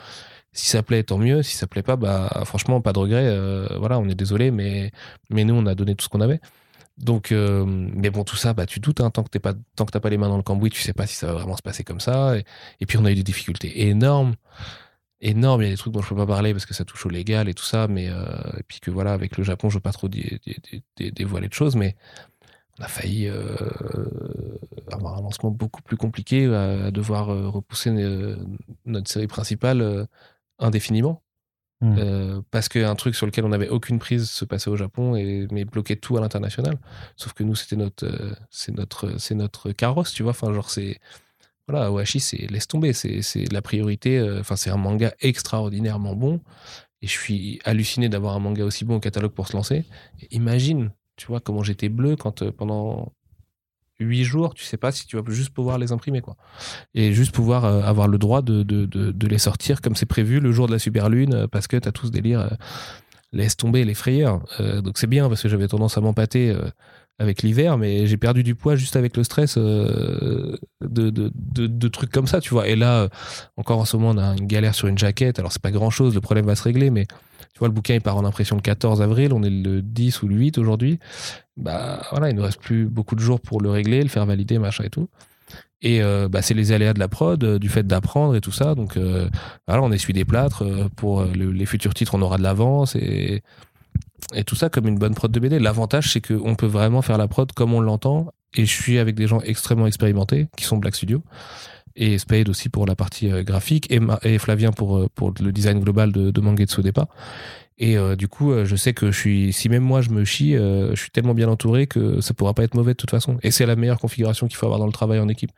[0.54, 1.42] Si ça plaît, tant mieux.
[1.42, 3.26] Si ça plaît pas, bah, franchement, pas de regret.
[3.26, 4.92] Euh, voilà, on est désolé, mais,
[5.30, 6.40] mais nous, on a donné tout ce qu'on avait.
[6.98, 10.00] Donc, euh, mais bon, tout ça, bah, tu doutes, hein, tant que t'es pas, t'as
[10.00, 11.84] pas les mains dans le cambouis, tu sais pas si ça va vraiment se passer
[11.84, 12.38] comme ça.
[12.80, 14.36] Et, puis, on a eu des difficultés énormes,
[15.22, 15.62] énormes.
[15.64, 17.10] Il y a des trucs dont je peux pas parler parce que ça touche au
[17.10, 18.26] légal et tout ça, mais euh,
[18.60, 21.12] et puis que voilà, avec le Japon, je veux pas trop dé- dé- dé- dé-
[21.12, 21.96] dévoiler de choses, mais
[22.80, 23.56] on a failli euh,
[24.92, 27.92] avoir un lancement beaucoup plus compliqué, à, devoir repousser
[28.86, 30.08] notre série principale
[30.60, 31.23] indéfiniment.
[31.82, 31.96] Hmm.
[31.98, 35.48] Euh, parce qu'un truc sur lequel on n'avait aucune prise se passait au Japon et
[35.52, 36.78] mais bloquait tout à l'international.
[37.18, 40.32] Sauf que nous, c'était notre, euh, c'est notre, c'est notre carrosse, tu vois.
[40.32, 41.00] Enfin, genre c'est
[41.68, 44.18] voilà, Awashi, c'est laisse tomber, c'est c'est la priorité.
[44.20, 46.42] euh, Enfin, c'est un manga extraordinairement bon
[47.02, 49.86] et je suis halluciné d'avoir un manga aussi bon au catalogue pour se lancer.
[50.32, 53.14] Imagine, tu vois, comment j'étais bleu quand pendant
[54.04, 56.36] huit jours, tu sais pas si tu vas juste pouvoir les imprimer, quoi.
[56.94, 60.68] Et juste pouvoir euh, avoir le droit de, les sortir comme c'est prévu le jour
[60.68, 62.50] de la super lune, euh, parce que t'as tout ce délire, euh,
[63.32, 64.42] laisse tomber les frayeurs.
[64.84, 66.56] Donc c'est bien, parce que j'avais tendance à m'empâter
[67.18, 70.60] avec l'hiver, mais j'ai perdu du poids juste avec le stress de,
[71.88, 72.68] trucs comme ça, tu vois.
[72.68, 73.10] Et là,
[73.58, 75.90] encore en ce moment, on a une galère sur une jaquette, alors c'est pas grand
[75.90, 77.08] chose, le problème va se régler, mais
[77.54, 80.24] tu vois, le bouquin il part en impression le 14 avril, on est le 10
[80.24, 81.00] ou le 8 aujourd'hui.
[81.58, 84.58] Bah voilà, il ne reste plus beaucoup de jours pour le régler, le faire valider,
[84.60, 85.08] machin et tout.
[85.84, 88.52] Et euh, bah, c'est les aléas de la prod, euh, du fait d'apprendre et tout
[88.54, 88.74] ça.
[88.74, 89.30] Donc euh,
[89.68, 90.64] voilà, on essuie des plâtres.
[90.64, 93.44] euh, pour le- les futurs titres, on aura de l'avance et
[94.46, 95.60] tout ça comme une bonne prod de BD.
[95.60, 98.32] L'avantage, c'est qu'on peut vraiment faire la prod comme on l'entend.
[98.56, 101.22] Et je suis avec des gens extrêmement expérimentés, qui sont Black Studio.
[101.96, 103.92] Et Spade aussi pour la partie euh, graphique.
[103.92, 107.08] Et, Flavien pour, euh, pour le design global de, de Mangetsu au départ.
[107.78, 110.54] Et euh, du coup, je sais que je suis, si même moi je me chie,
[110.54, 113.38] je suis tellement bien entouré que ça pourra pas être mauvais de toute façon.
[113.42, 115.52] Et c'est la meilleure configuration qu'il faut avoir dans le travail en équipe.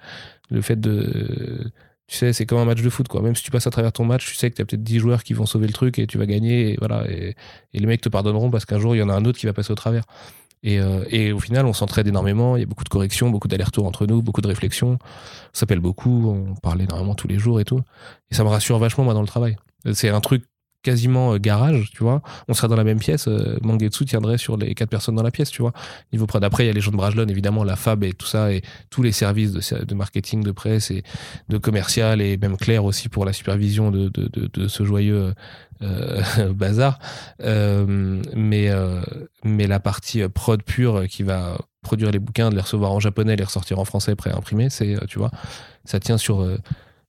[0.50, 1.72] Le fait de,
[2.08, 3.22] tu sais, c'est comme un match de foot, quoi.
[3.22, 5.00] Même si tu passes à travers ton match, tu sais que tu as peut-être 10
[5.00, 6.74] joueurs qui vont sauver le truc et tu vas gagner.
[6.74, 7.06] Et voilà.
[7.10, 7.36] Et
[7.74, 9.54] les mecs te pardonneront parce qu'un jour, il y en a un autre qui va
[9.54, 10.04] passer au travers.
[10.66, 12.58] Et, euh, et au final, on s'entraide énormément.
[12.58, 14.98] Il y a beaucoup de corrections, beaucoup d'allers-retours entre nous, beaucoup de réflexions.
[15.00, 17.82] On s'appelle beaucoup, on parle énormément tous les jours et tout.
[18.32, 19.58] Et ça me rassure vachement, moi, dans le travail.
[19.94, 20.44] C'est un truc
[20.86, 22.22] quasiment euh, garage, tu vois.
[22.48, 25.32] On serait dans la même pièce, euh, Mangetsu tiendrait sur les quatre personnes dans la
[25.32, 25.74] pièce, tu vois.
[26.14, 26.44] Niveau prod.
[26.44, 28.62] Après, il y a les gens de Brajlon, évidemment, la Fab et tout ça, et
[28.92, 31.04] tous les services de, marketing, de presse et
[31.50, 35.34] de commercial, et même Claire aussi pour la supervision de, de, ce joyeux
[35.82, 37.00] euh, bazar.
[37.40, 38.70] Mais,
[39.44, 43.36] mais la partie prod pure qui va produire les bouquins, de les recevoir en japonais,
[43.36, 45.32] les ressortir en français prêt à imprimer, c'est, tu vois,
[45.84, 46.48] ça tient sur,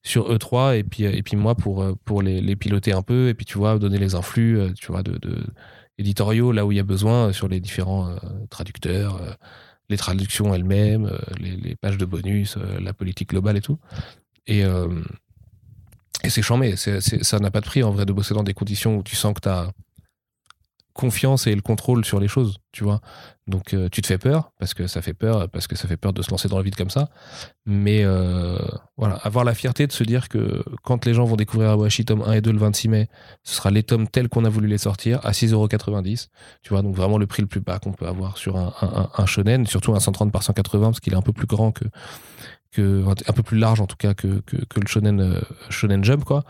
[0.06, 3.34] sur E3 et puis, et puis moi pour, euh, pour les, piloter un peu et
[3.34, 5.44] puis tu vois, donner les influx, euh, tu vois, de, de
[5.98, 8.16] éditoriaux là où il y a besoin euh, sur les différents euh,
[8.48, 9.32] traducteurs, euh,
[9.88, 13.78] les traductions elles-mêmes, euh, les, pages de bonus, euh, la politique globale et tout.
[14.46, 15.02] Et, euh,
[16.22, 18.96] et c'est chambé, ça n'a pas de prix en vrai de bosser dans des conditions
[18.96, 19.70] où tu sens que tu as
[20.96, 23.00] confiance et le contrôle sur les choses, tu vois.
[23.46, 25.96] Donc euh, tu te fais peur parce que ça fait peur parce que ça fait
[25.96, 27.10] peur de se lancer dans le vide comme ça.
[27.64, 28.58] Mais euh,
[28.96, 32.22] voilà, avoir la fierté de se dire que quand les gens vont découvrir Awashi tome
[32.22, 33.08] 1 et 2 le 26 mai,
[33.44, 36.28] ce sera les tomes tels qu'on a voulu les sortir à 6,90€.
[36.62, 38.72] Tu vois, donc vraiment le prix le plus bas qu'on peut avoir sur un,
[39.16, 41.84] un, shonen, surtout un 130 par 180 parce qu'il est un peu plus grand que
[42.82, 46.44] un peu plus large en tout cas que, que, le shonen euh, shonen jump quoi.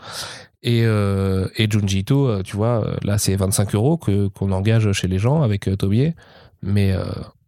[0.63, 4.51] Et euh, et Junji Ito euh, tu vois euh, là c'est 25 euros que qu'on
[4.51, 6.15] engage chez les gens avec Tobier
[6.63, 6.95] mais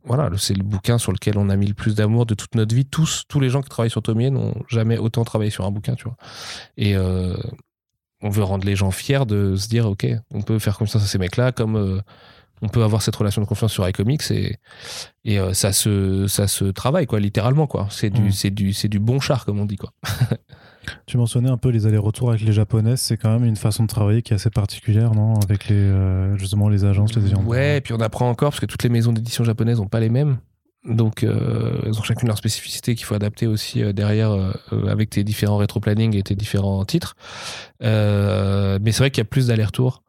[0.03, 2.75] voilà c'est le bouquin sur lequel on a mis le plus d'amour de toute notre
[2.75, 2.85] vie.
[2.85, 5.95] Tous tous les gens qui travaillent sur Tobier n'ont jamais autant travaillé sur un bouquin
[5.95, 6.17] tu vois.
[6.77, 6.95] Et
[8.21, 11.07] on veut rendre les gens fiers de se dire ok on peut faire confiance à
[11.07, 12.01] ces mecs là comme
[12.61, 14.57] on peut avoir cette relation de confiance sur iComics et,
[15.25, 18.73] et euh, ça se ça se travaille quoi littéralement quoi c'est du Mm.
[18.73, 19.93] c'est du bon char comme on dit quoi
[21.05, 23.87] Tu mentionnais un peu les allers-retours avec les japonaises, c'est quand même une façon de
[23.87, 27.43] travailler qui est assez particulière, non Avec les, euh, justement les agences, les agents.
[27.43, 29.99] ouais et puis on apprend encore parce que toutes les maisons d'édition japonaises ont pas
[29.99, 30.37] les mêmes
[30.85, 34.51] Donc, euh, ils ont chacune leur spécificité qu'il faut adapter aussi euh, derrière euh,
[34.87, 37.15] avec tes différents rétro-planning et tes différents titres.
[37.81, 40.01] mais c'est vrai qu'il y a plus d'allers-retours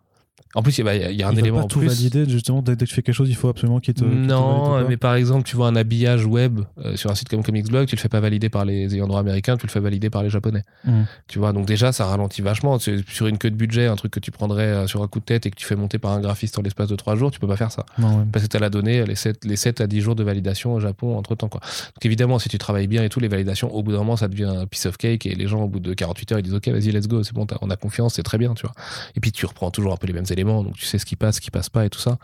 [0.54, 2.92] en plus, il y, a, un il élément pas tout valider, justement, dès que tu
[2.92, 4.04] fais quelque chose, il faut absolument qu'il te.
[4.04, 7.86] non, mais par exemple, tu vois un habillage web euh, sur un site comme Comicsblog,
[7.86, 10.24] tu le fais pas valider par les ayants droit américains, tu le fais valider par
[10.24, 10.64] les japonais.
[10.84, 11.02] Hmm.
[11.28, 12.78] Tu vois, donc déjà, ça ralentit vachement.
[12.80, 15.24] Sur une queue de budget, un truc que tu prendrais euh, sur un coup de
[15.24, 17.38] tête et que tu fais monter par un graphiste en l'espace de 3 jours, tu
[17.38, 17.86] peux pas faire ça.
[18.32, 20.74] Parce que tu as la donnée, les 7, les 7 à 10 jours de validation
[20.74, 21.48] au Japon entre temps.
[21.48, 21.60] Quoi.
[21.60, 24.26] Donc évidemment, si tu travailles bien et tout, les validations, au bout d'un moment, ça
[24.26, 26.54] devient un piece of cake et les gens, au bout de 48 heures, ils disent
[26.54, 28.74] Ok, vas-y, let's go, c'est bon, on a confiance, c'est très bien, tu vois.
[29.14, 31.16] Et puis tu reprends toujours un peu les mêmes éléments, donc tu sais ce qui
[31.16, 32.18] passe, ce qui passe pas et tout ça.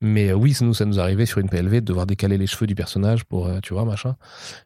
[0.00, 2.66] Mais euh, oui, nous, ça nous arrivait sur une PLV de devoir décaler les cheveux
[2.66, 4.16] du personnage pour, euh, tu vois, machin.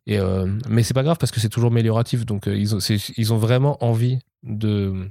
[0.06, 2.26] Et, euh, mais c'est pas grave parce que c'est toujours amélioratif.
[2.26, 5.10] Donc, ils, ont, ils ont vraiment envie de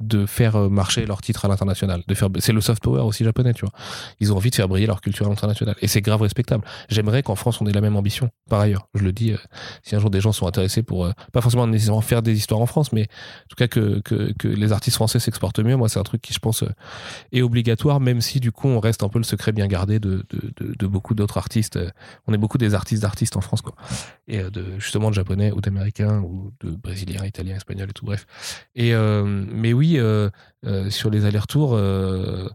[0.00, 2.02] de faire euh, marcher leur titre à l'international.
[2.14, 3.72] Faire, c'est le soft power aussi japonais, tu vois.
[4.20, 5.74] Ils ont envie de faire briller leur culture à l'international.
[5.80, 6.64] Et c'est grave respectable.
[6.88, 8.30] J'aimerais qu'en France, on ait la même ambition.
[8.48, 9.38] Par ailleurs, je le dis, euh,
[9.82, 12.60] si un jour des gens sont intéressés pour, euh, pas forcément nécessairement faire des histoires
[12.60, 15.98] en France, mais en tout cas que, que, les artistes français s'exportent mieux, moi, c'est
[15.98, 16.64] un truc qui, je pense,
[17.32, 20.24] est obligatoire, même si du coup, on reste un peu le secret bien gardé de,
[20.30, 21.78] de, de, de beaucoup d'autres artistes.
[22.26, 23.74] On est beaucoup des artistes d'artistes en France, quoi.
[24.28, 28.26] Et de, justement, de japonais ou d'américains ou de brésiliens, italiens, espagnols et tout, bref.
[28.74, 30.28] Et, mais oui, euh,
[30.66, 32.48] euh, sur les allers-retours, euh,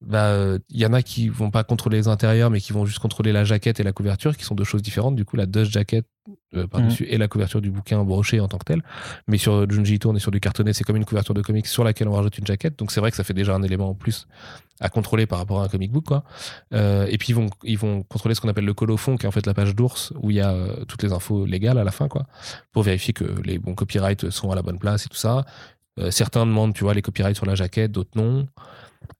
[0.00, 0.34] bah,
[0.68, 3.32] il y en a qui vont pas contrôler les intérieurs, mais qui vont juste contrôler
[3.32, 5.14] la jaquette et la couverture, qui sont deux choses différentes.
[5.14, 6.04] Du coup, la dust jacket
[6.70, 7.08] par-dessus mhm.
[7.10, 8.82] et la couverture du bouquin broché en tant que tel.
[9.26, 11.66] Mais sur Junji Ito, on est sur du cartonné, c'est comme une couverture de comics
[11.66, 12.78] sur laquelle on rajoute une jaquette.
[12.78, 14.26] Donc c'est vrai que ça fait déjà un élément en plus
[14.80, 16.04] à contrôler par rapport à un comic book.
[16.04, 16.24] Quoi.
[16.72, 19.32] et puis ils vont, ils vont contrôler ce qu'on appelle le colophon, qui est en
[19.32, 20.54] fait la page d'ours, où il y a
[20.88, 22.26] toutes les infos légales à la fin, quoi,
[22.72, 25.44] pour vérifier que les bons copyrights sont à la bonne place et tout ça.
[25.98, 28.46] Euh, certains demandent, tu vois, les copyrights sur la jaquette, d'autres non.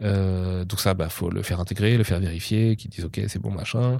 [0.02, 3.38] Euh, donc ça, bah, faut le faire intégrer, le faire vérifier, qu'ils disent ok, c'est
[3.38, 3.98] bon, machin.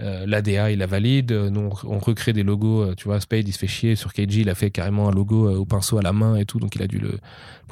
[0.00, 1.30] Euh, L'ADA, il la valide.
[1.32, 2.82] Nous, on recrée des logos.
[2.82, 3.94] Euh, tu vois, Spade, il se fait chier.
[3.94, 6.44] Sur KG, il a fait carrément un logo euh, au pinceau à la main et
[6.44, 6.58] tout.
[6.58, 7.18] Donc, il a dû le,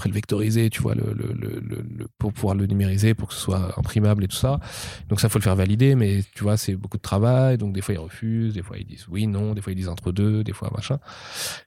[0.06, 4.24] vectoriser, tu vois, le, le, le, pour pouvoir le numériser, pour que ce soit imprimable
[4.24, 4.60] et tout ça.
[5.08, 5.96] Donc, ça, faut le faire valider.
[5.96, 7.58] Mais tu vois, c'est beaucoup de travail.
[7.58, 8.54] Donc, des fois, ils refusent.
[8.54, 9.54] Des fois, ils disent oui, non.
[9.54, 10.44] Des fois, ils disent entre deux.
[10.44, 10.98] Des fois, machin.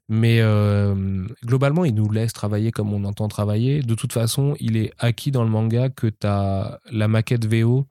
[0.07, 0.41] Mais
[1.45, 3.81] globalement, ils nous laissent travailler comme on entend travailler.
[3.81, 7.87] De toute façon, il est acquis dans le manga que la maquette VO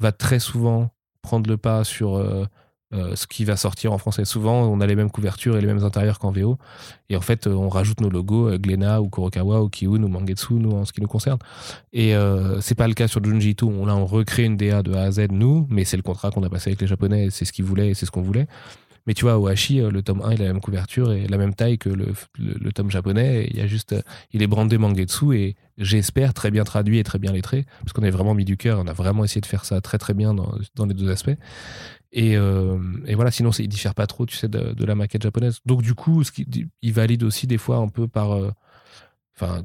[0.00, 0.90] va très souvent
[1.24, 2.44] prendre le pas sur euh,
[2.92, 4.24] euh, ce qui va sortir en français.
[4.24, 6.58] Souvent, on a les mêmes couvertures et les mêmes intérieurs qu'en VO.
[7.08, 10.54] Et en fait, euh, on rajoute nos logos, Glena ou Kurokawa ou Kiun ou Mangetsu,
[10.54, 11.38] nous, en ce qui nous concerne.
[11.92, 12.14] Et
[12.60, 13.70] c'est pas le cas sur Junji Ito.
[13.86, 16.42] Là, on recrée une DA de A à Z, nous, mais c'est le contrat qu'on
[16.44, 18.46] a passé avec les Japonais, c'est ce qu'ils voulaient et c'est ce qu'on voulait.
[19.06, 21.54] Mais tu vois, Ohashi, le tome 1, il a la même couverture et la même
[21.54, 22.06] taille que le,
[22.38, 23.46] le, tome japonais.
[23.50, 23.94] Il y a juste,
[24.32, 28.02] il est brandé Mangetsu et j'espère très bien traduit et très bien lettré, parce qu'on
[28.02, 30.32] a vraiment mis du cœur, on a vraiment essayé de faire ça très très bien
[30.32, 31.36] dans, dans les deux aspects.
[32.12, 32.78] Et, euh,
[33.14, 35.58] voilà, sinon il diffère pas trop, tu sais, de, la maquette japonaise.
[35.66, 36.46] Donc du coup, ce qui,
[36.80, 38.52] il valide aussi des fois un peu par, euh,
[39.36, 39.64] enfin,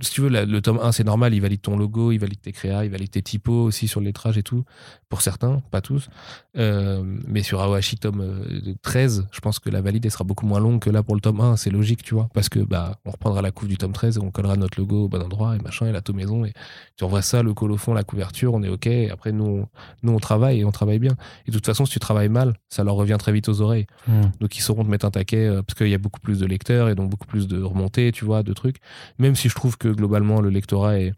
[0.00, 2.52] si tu veux, le tome 1, c'est normal, il valide ton logo, il valide tes
[2.52, 4.64] créas, il valide tes typos aussi sur le lettrage et tout,
[5.08, 6.08] pour certains, pas tous.
[6.56, 8.44] Euh, mais sur Awashi tome
[8.82, 11.20] 13, euh, je pense que la valide sera beaucoup moins longue que là pour le
[11.20, 13.92] tome 1, c'est logique, tu vois, parce que bah on reprendra la couve du tome
[13.92, 16.44] 13 et on collera notre logo au bon endroit et machin, et la to maison,
[16.44, 16.52] et
[16.96, 19.66] tu envoies ça, le fond, la couverture, on est ok, et après nous,
[20.02, 21.16] nous on travaille et on travaille bien.
[21.46, 23.86] Et de toute façon, si tu travailles mal, ça leur revient très vite aux oreilles.
[24.06, 24.22] Hmm.
[24.40, 26.46] Donc ils sauront te mettre un taquet, euh, parce qu'il y a beaucoup plus de
[26.46, 28.76] lecteurs et donc beaucoup plus de remontées, tu vois, de trucs.
[29.18, 31.14] Même si je trouve que globalement le lectorat est,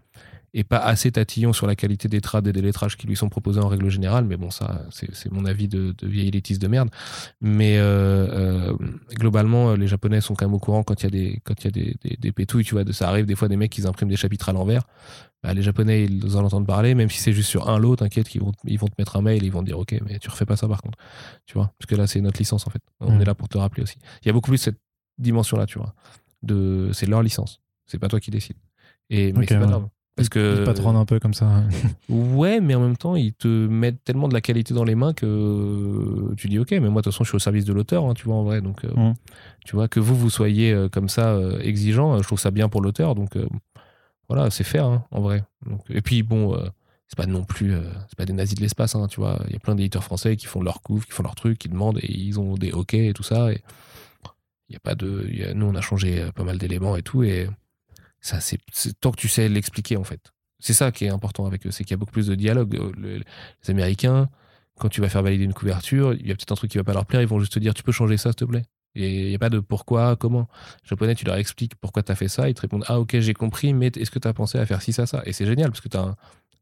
[0.69, 3.61] pas assez tatillon sur la qualité des trades et des lettrages qui lui sont proposés
[3.61, 6.91] en règle générale, mais bon, ça, c'est mon avis de, de vieille élitiste de merde.
[7.41, 8.29] Mais euh,
[8.71, 8.77] euh,
[9.19, 11.65] globalement, les Japonais sont quand même au courant quand il y a des quand il
[11.65, 13.85] y a des, des, pétouilles, tu vois, de, ça arrive des fois des mecs qui
[13.85, 14.85] impriment des chapitres à l'envers.
[15.45, 18.35] Bah, les Japonais, ils en entendent parler, même si c'est juste sur un lot, t'inquiète,
[18.35, 20.31] ils vont, ils vont te mettre un mail, ils vont te dire, ok, mais tu
[20.31, 20.99] refais pas ça par contre,
[21.45, 22.81] tu vois, parce que là, c'est notre licence en fait.
[23.01, 23.21] On mmh.
[23.21, 23.97] est là pour te rappeler aussi.
[24.23, 24.79] Il y a beaucoup plus cette
[25.19, 25.95] dimension-là, tu vois.
[26.43, 27.61] De, c'est leur licence.
[27.87, 28.57] C'est pas toi qui décides.
[29.11, 29.89] Et, mais c'est pas grave.
[30.17, 30.59] Parce que.
[30.61, 31.65] Ils patronne un peu comme ça.
[32.09, 35.13] ouais, mais en même temps, ils te mettent tellement de la qualité dans les mains
[35.13, 38.05] que tu dis, ok, mais moi, de toute façon, je suis au service de l'auteur,
[38.05, 38.61] hein, tu vois, en vrai.
[38.61, 39.15] Donc, euh, mm.
[39.65, 42.69] tu vois, que vous, vous soyez euh, comme ça, euh, exigeant, je trouve ça bien
[42.69, 43.15] pour l'auteur.
[43.15, 43.37] Donc,
[44.29, 45.45] voilà, c'est faire, hein, en vrai.
[45.67, 46.57] Donc, et puis, bon,
[47.09, 47.75] c'est pas non plus.
[48.09, 49.41] c'est pas des nazis de l'espace, hein, tu vois.
[49.49, 51.69] Il y a plein d'éditeurs français qui font leur couve, qui font leur truc, qui
[51.69, 53.53] demandent et ils ont des ok et tout ça.
[53.53, 53.63] Et
[54.69, 55.53] il y a pas de.
[55.55, 57.25] nous, on a changé pas mal d'éléments et tout.
[57.25, 57.49] Et
[58.25, 58.59] ça, c'est
[59.01, 60.33] tant que tu sais l'expliquer, en fait.
[60.59, 62.75] C'est ça qui est important avec eux, c'est qu'il y a beaucoup plus de dialogue.
[62.77, 62.93] Euh,
[63.63, 64.31] les Américains,
[64.79, 66.85] quand tu vas faire valider une couverture, il y a peut-être un truc qui va
[66.85, 68.63] pas leur plaire, ils vont juste te dire, tu peux changer ça, s'il te plaît.
[68.95, 70.49] Et il n'y a pas de pourquoi, comment.
[70.85, 73.19] Les japonais, tu leur expliques pourquoi tu as fait ça, ils te répondent, ah ok,
[73.19, 75.23] j'ai compris, mais est-ce que tu as pensé à faire ci, ça, ça?
[75.27, 76.17] Et c'est génial, parce que tu as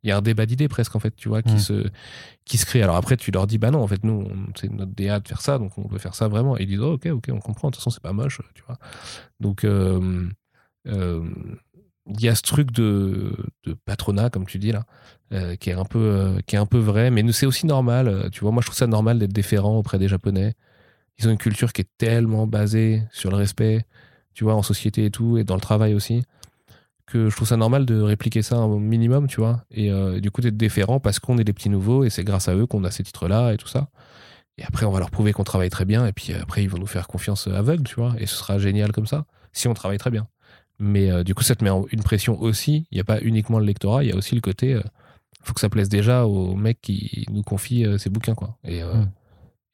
[0.04, 1.58] il y a un débat d'idées presque en fait, tu vois, qui Mm.
[1.60, 1.86] se
[2.44, 2.82] qui se crée.
[2.82, 5.40] Alors après, tu leur dis bah non, en fait, nous, c'est notre DA de faire
[5.40, 6.58] ça, donc on peut faire ça vraiment.
[6.58, 7.68] Et ils disent oh, ok, ok, on comprend.
[7.68, 8.78] De toute façon, c'est pas moche, tu vois.
[9.38, 10.28] Donc euh,
[10.86, 13.34] il y a ce truc de,
[13.84, 14.84] patronat, comme tu dis là,
[15.32, 18.08] euh, qui est un peu euh, qui est un peu vrai, mais c'est aussi normal.
[18.08, 20.54] euh, Tu vois, moi je trouve ça normal d'être déférent auprès des Japonais.
[21.18, 23.86] Ils ont une culture qui est tellement basée sur le respect,
[24.34, 26.22] tu vois, en société et tout, et dans le travail aussi,
[27.06, 30.30] que je trouve ça normal de répliquer ça un minimum, tu vois, et euh, du
[30.30, 32.84] coup d'être déférent parce qu'on est des petits nouveaux et c'est grâce à eux qu'on
[32.84, 33.88] a ces titres-là et tout ça.
[34.58, 36.68] Et après, on va leur prouver qu'on travaille très bien, et puis euh, après, ils
[36.68, 39.74] vont nous faire confiance aveugle, tu vois, et ce sera génial comme ça, si on
[39.74, 40.26] travaille très bien.
[40.84, 42.86] Mais euh, du coup, ça te met une pression aussi.
[42.90, 44.70] Il n'y a pas uniquement le lectorat, il y a aussi le côté.
[44.72, 44.82] Il
[45.46, 48.56] faut que ça plaise déjà aux mecs qui nous confient euh, ces bouquins, quoi.
[48.64, 49.08] Et, euh, Mm.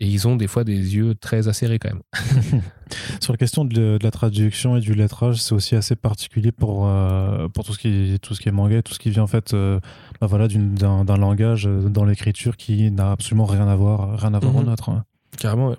[0.01, 2.03] et ils ont des fois des yeux très acérés quand même.
[3.21, 6.87] Sur la question de, de la traduction et du lettrage, c'est aussi assez particulier pour,
[6.87, 9.23] euh, pour tout, ce qui est, tout ce qui est manga, tout ce qui vient
[9.23, 9.81] en fait euh,
[10.21, 14.39] bah voilà, d'un langage euh, dans l'écriture qui n'a absolument rien à voir, rien à
[14.39, 14.59] voir Mhm.
[14.61, 14.89] au nôtre.
[14.91, 15.05] hein.
[15.39, 15.77] Carrément, ouais.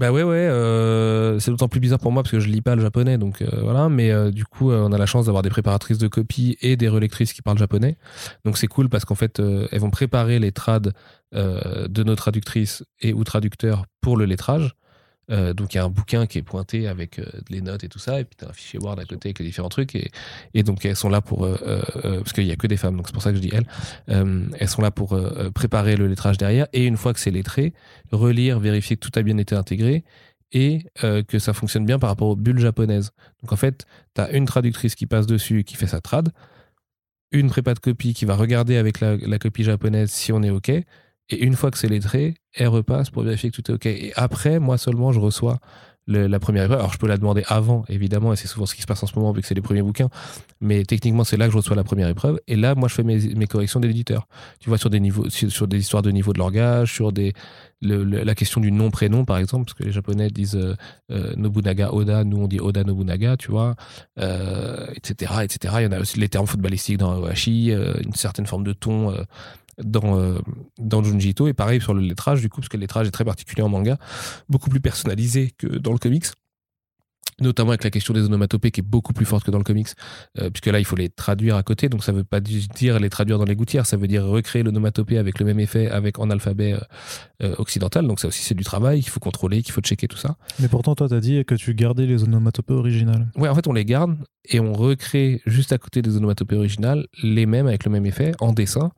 [0.00, 2.74] Bah ouais, ouais, euh, c'est d'autant plus bizarre pour moi parce que je lis pas
[2.74, 3.90] le japonais, donc euh, voilà.
[3.90, 6.78] Mais euh, du coup, euh, on a la chance d'avoir des préparatrices de copies et
[6.78, 7.98] des relectrices qui parlent japonais.
[8.46, 10.94] Donc c'est cool parce qu'en fait, elles vont préparer les trades
[11.32, 14.74] de nos traductrices et ou traducteurs pour le lettrage.
[15.30, 17.88] Euh, donc il y a un bouquin qui est pointé avec euh, les notes et
[17.88, 19.94] tout ça, et puis tu as un fichier Word à côté avec les différents trucs,
[19.94, 20.10] et,
[20.54, 21.44] et donc elles sont là pour...
[21.44, 21.56] euh,
[22.02, 23.66] parce qu'il y a que des femmes, donc c'est pour ça que je dis elles.
[24.58, 25.18] Elles sont là pour
[25.54, 27.72] préparer le lettrage derrière, et une fois que c'est lettré,
[28.10, 30.04] relire, vérifier que tout a bien été intégré,
[30.52, 30.84] et
[31.28, 33.12] que ça fonctionne bien par rapport aux bulles japonaises.
[33.42, 36.30] Donc en fait, tu as une traductrice qui passe dessus et qui fait sa trad,
[37.30, 40.50] une prépa de copie qui va regarder avec la, la copie japonaise si on est
[40.50, 40.72] OK,
[41.30, 43.86] et une fois que c'est lettré, elle repasse pour vérifier que tout est OK.
[43.86, 45.60] Et après, moi seulement, je reçois
[46.10, 46.78] la première épreuve.
[46.78, 49.06] Alors je peux la demander avant, évidemment, et c'est souvent ce qui se passe en
[49.06, 50.08] ce moment vu que c'est les premiers bouquins,
[50.60, 53.02] mais techniquement c'est là que je reçois la première épreuve, et là, moi je fais
[53.02, 54.26] mes, mes corrections d'éditeur.
[54.58, 57.32] Tu vois, sur des, niveaux, sur, des histoires de niveau de langage, sur des,
[57.82, 60.74] la question du nom-prénom, par exemple, parce que les Japonais disent euh,
[61.10, 63.74] euh, Nobunaga Oda, nous on dit Oda Nobunaga, tu vois,
[64.18, 65.74] euh, etc., etc.
[65.78, 68.72] Il y en a aussi les termes footballistiques dans Ohashi, euh, une certaine forme de
[68.72, 69.14] ton
[69.78, 70.38] dans, euh,
[70.78, 71.02] dans
[71.46, 73.68] et pareil sur le lettrage, du coup, parce que le lettrage est très particulier en
[73.68, 73.98] manga,
[74.48, 76.26] beaucoup plus personnalisé que dans le comics
[77.40, 79.88] notamment avec la question des onomatopées qui est beaucoup plus forte que dans le comics,
[80.38, 82.98] euh, puisque là il faut les traduire à côté, donc ça veut pas di- dire
[83.00, 86.18] les traduire dans les gouttières, ça veut dire recréer l'onomatopée avec le même effet avec
[86.18, 86.78] en alphabet euh,
[87.42, 90.16] euh, occidental, donc ça aussi c'est du travail qu'il faut contrôler, qu'il faut checker tout
[90.16, 90.36] ça.
[90.58, 93.28] Mais pourtant, toi, t'as dit que tu gardais les onomatopées originales.
[93.36, 97.06] Ouais, en fait on les garde et on recrée juste à côté des onomatopées originales
[97.22, 98.90] les mêmes avec le même effet en dessin,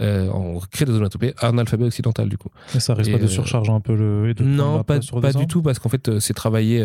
[0.00, 2.48] euh, on crée des onomatopées en alphabet occidental du coup.
[2.74, 4.30] Mais ça risque Et, pas de surcharger un peu le.
[4.30, 6.82] et de Non, pas, pas dessin du tout, parce qu'en fait, c'est travaillé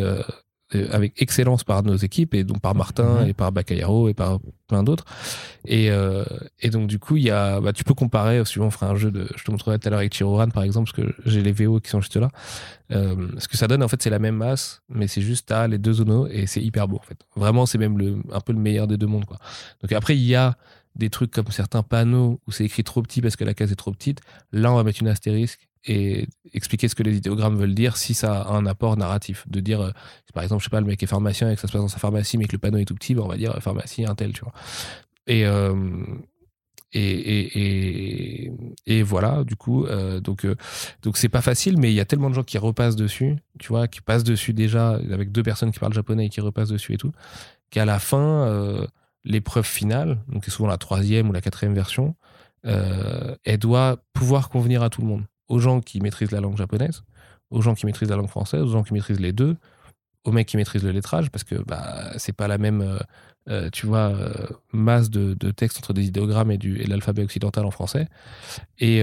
[0.91, 3.27] avec excellence par nos équipes, et donc par Martin, Mhm.
[3.29, 5.05] et par Bacayaro, et par plein d'autres.
[5.65, 6.23] Et, euh,
[6.61, 8.87] et donc, du coup, il y a, bah, tu peux comparer, euh, suivant, on fera
[8.89, 11.13] un jeu de, je te montrerai tout à l'heure avec Chiroran, par exemple, parce que
[11.25, 12.29] j'ai les VO qui sont juste là.
[12.91, 15.67] Euh, ce que ça donne, en fait, c'est la même masse, mais c'est juste, t'as
[15.67, 17.17] les deux zonos, et c'est hyper beau, en fait.
[17.35, 19.37] Vraiment, c'est même le, un peu le meilleur des deux mondes, quoi.
[19.81, 20.55] Donc après, il y a
[20.95, 23.75] des trucs comme certains panneaux où c'est écrit trop petit parce que la case est
[23.75, 24.21] trop petite.
[24.51, 28.13] Là, on va mettre une astérisque et expliquer ce que les idéogrammes veulent dire si
[28.13, 29.45] ça a un apport narratif.
[29.49, 29.91] De dire, euh,
[30.33, 31.87] par exemple, je sais pas, le mec est pharmacien et que ça se passe dans
[31.87, 34.05] sa pharmacie, mais que le panneau est tout petit, ben, on va dire euh, pharmacie,
[34.05, 34.53] un tel, tu vois.
[35.27, 35.75] Et, euh,
[36.93, 38.51] et, et, et,
[38.85, 39.87] et voilà, du coup,
[40.21, 40.45] donc
[41.01, 43.69] donc c'est pas facile, mais il y a tellement de gens qui repassent dessus, tu
[43.69, 46.93] vois, qui passent dessus déjà avec deux personnes qui parlent japonais et qui repassent dessus
[46.93, 47.11] et tout,
[47.71, 48.87] qu'à la fin,
[49.23, 52.13] l'épreuve finale, donc c'est souvent la troisième ou la quatrième version,
[52.63, 57.03] elle doit pouvoir convenir à tout le monde, aux gens qui maîtrisent la langue japonaise,
[57.49, 59.57] aux gens qui maîtrisent la langue française, aux gens qui maîtrisent les deux,
[60.23, 62.99] aux mecs qui maîtrisent le lettrage, parce que bah c'est pas la même, euh,
[63.49, 67.23] euh, tu vois, euh, masse de, de texte entre des idéogrammes et, du, et l'alphabet
[67.23, 68.07] occidental en français,
[68.79, 69.01] et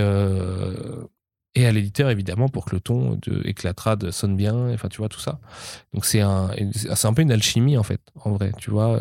[1.56, 5.08] et à l'éditeur évidemment pour que le ton de, trad sonne bien, enfin tu vois
[5.08, 5.40] tout ça.
[5.92, 9.00] Donc c'est un, c'est un peu une alchimie en fait, en vrai, tu vois.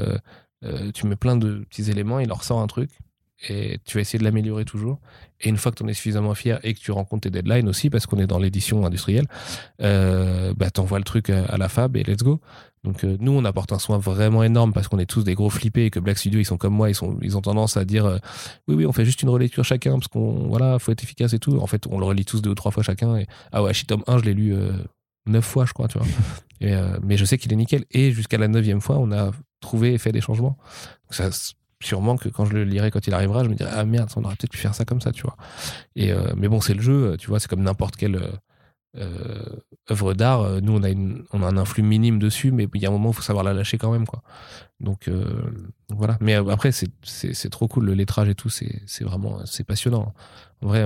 [0.94, 2.90] tu mets plein de petits éléments, il leur sort un truc,
[3.48, 5.00] et tu vas essayer de l'améliorer toujours.
[5.40, 7.70] Et une fois que tu en es suffisamment fier et que tu rencontres tes deadlines
[7.70, 9.28] aussi, parce qu'on est dans l'édition industrielle,
[9.82, 12.42] euh, bah t'envoies le truc à, la fab et let's go.
[12.84, 15.50] Donc euh, nous, on apporte un soin vraiment énorme parce qu'on est tous des gros
[15.50, 17.86] flippés et que Black Studio, ils sont comme moi, ils, sont, ils ont tendance à
[17.86, 18.18] dire euh,
[18.68, 21.40] oui, oui, on fait juste une relecture chacun parce qu'on voilà, faut être efficace et
[21.40, 21.60] tout.
[21.60, 23.24] En fait, on le relit tous deux ou trois fois chacun.
[23.52, 24.72] Ah ouais, Tome 1, je l'ai lu euh,
[25.26, 26.08] neuf fois, je crois, tu vois.
[27.04, 27.86] Mais je sais qu'il est nickel.
[27.92, 30.58] Et jusqu'à la neuvième fois, on a trouvé et fait des changements.
[31.06, 31.30] Donc ça,
[31.82, 34.24] sûrement que quand je le lirai quand il arrivera, je me dirai ah merde, on
[34.24, 35.38] aurait peut-être pu faire ça comme ça, tu vois.
[35.96, 38.20] Et euh, mais bon, c'est le jeu, tu vois, c'est comme n'importe quel
[38.98, 39.56] euh,
[39.92, 42.86] œuvre d'art, nous on a, une, on a un influx minime dessus, mais il y
[42.86, 44.06] a un moment où il faut savoir la lâcher quand même.
[44.06, 44.22] Quoi.
[44.80, 45.10] Donc
[45.90, 46.18] voilà.
[46.22, 50.14] Mais après, c'est trop cool, le lettrage et tout, c'est vraiment c'est passionnant.
[50.62, 50.86] En vrai,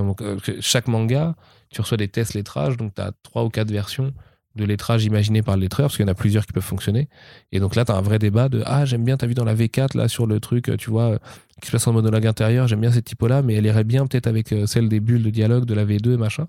[0.59, 1.35] chaque manga,
[1.69, 4.13] tu reçois des tests lettrage, donc tu as trois ou quatre versions
[4.55, 7.09] de lettrage imaginé par le lettreur, parce qu'il y en a plusieurs qui peuvent fonctionner.
[7.51, 9.45] Et donc là, tu as un vrai débat de Ah, j'aime bien, t'as vu dans
[9.45, 11.19] la V4, là, sur le truc, tu vois,
[11.63, 14.27] qui se passe en monologue intérieur, j'aime bien cette typo-là, mais elle irait bien peut-être
[14.27, 16.45] avec euh, celle des bulles de dialogue de la V2, machin.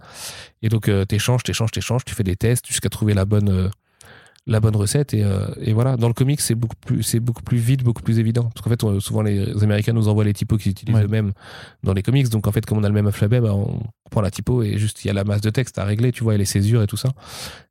[0.62, 3.68] Et donc, euh, t'échanges, t'échanges, t'échanges, tu fais des tests jusqu'à trouver la bonne, euh,
[4.46, 5.96] la bonne recette et, euh, et, voilà.
[5.96, 8.50] Dans le comics c'est beaucoup plus c'est beaucoup plus vite beaucoup plus évident.
[8.54, 11.32] Parce qu'en fait souvent les Américains nous envoient les typos qu'ils utilisent eux-mêmes
[11.82, 12.28] dans les comics.
[12.28, 13.80] Donc en fait comme on a le même alphabet bah, on
[14.10, 16.24] prend la typo et juste il y a la masse de texte à régler tu
[16.24, 17.10] vois et les césures et tout ça.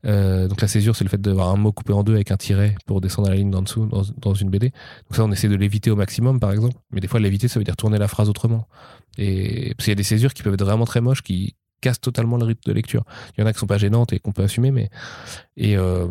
[0.05, 2.37] Euh, donc la césure c'est le fait d'avoir un mot coupé en deux avec un
[2.37, 5.49] tiret pour descendre la ligne d'en dessous dans, dans, une BD donc ça on essaie
[5.49, 6.75] de l'éviter au maximum par exemple.
[6.91, 8.67] Mais des fois l'éviter ça veut dire tourner la phrase autrement.
[9.19, 12.01] Et parce qu'il y a des césures qui peuvent être vraiment très moches qui cassent
[12.01, 13.03] totalement le rythme de lecture.
[13.37, 14.89] Il y en a qui sont pas gênantes et qu'on peut assumer mais
[15.55, 16.07] et euh,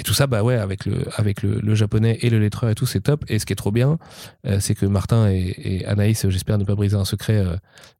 [0.00, 2.86] et tout ça, bah ouais, avec le, avec le, japonais et le lettreur et tout,
[2.86, 3.22] c'est top.
[3.28, 3.98] Et ce qui est trop bien,
[4.46, 7.56] euh, c'est que Martin et, Anaïs, j'espère ne pas briser un secret, euh,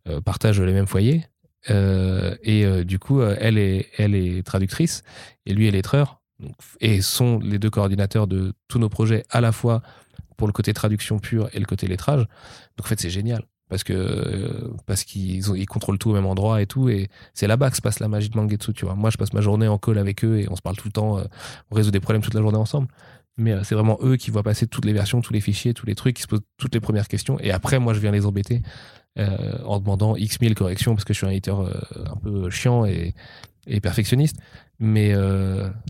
[0.08, 1.26] euh, partagent les mêmes foyers.
[1.68, 5.02] et du coup, elle est, elle est traductrice
[5.44, 6.22] et lui est lettreur.
[6.80, 9.82] et sont les deux coordinateurs de tous nos projets, à la fois
[10.38, 12.20] pour le côté traduction pure et le côté lettrage.
[12.78, 16.60] Donc en fait, c'est génial parce que parce qu'ils ils contrôlent tout au même endroit
[16.60, 16.90] et tout.
[16.90, 18.96] Et c'est là-bas que se passe la magie de Mangetsu tu vois.
[18.96, 20.92] Moi je passe ma journée en call avec eux et on se parle tout le
[20.92, 21.24] temps euh,
[21.70, 22.88] on résout des problèmes toute la journée ensemble.
[23.38, 25.86] Mais euh, c'est vraiment eux qui voient passer toutes les versions tous les fichiers tous
[25.86, 27.38] les trucs qui se posent toutes les premières questions.
[27.40, 28.60] Et après moi je viens les embêter
[29.18, 31.60] euh, en demandant x mille corrections parce que je suis un éditeur
[32.06, 33.14] un peu chiant et,
[33.70, 34.36] et perfectionniste
[34.78, 35.14] mais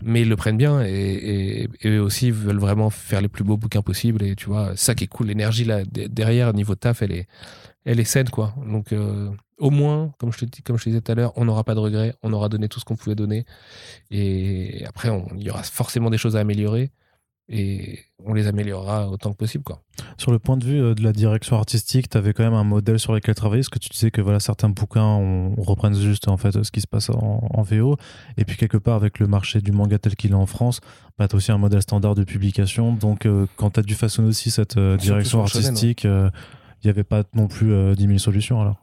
[0.03, 3.57] mais ils le prennent bien et, et, eux aussi veulent vraiment faire les plus beaux
[3.57, 7.11] bouquins possibles et tu vois ça qui est cool l'énergie là derrière niveau taf elle
[7.13, 7.27] est
[7.85, 8.53] elle est saine, quoi.
[8.65, 11.33] Donc, euh, au moins, comme je, te dis, comme je te disais tout à l'heure,
[11.35, 13.45] on n'aura pas de regrets, on aura donné tout ce qu'on pouvait donner.
[14.11, 16.91] Et après, il y aura forcément des choses à améliorer.
[17.53, 19.63] Et on les améliorera autant que possible.
[19.63, 19.81] Quoi.
[20.17, 22.63] Sur le point de vue euh, de la direction artistique, tu avais quand même un
[22.63, 23.59] modèle sur lequel travailler.
[23.59, 26.79] Est-ce que tu disais que voilà, certains bouquins on, reprennent juste en fait ce qui
[26.79, 27.97] se passe en, VO
[28.37, 30.79] Et puis quelque part, avec le marché du manga tel qu'il est en France,
[31.19, 32.93] bah, tu as aussi un modèle standard de publication.
[32.93, 36.07] Donc euh, quand tu as dû façonner aussi cette direction artistique,
[36.83, 38.80] il n'y avait pas non plus 10 euh, 000 solutions alors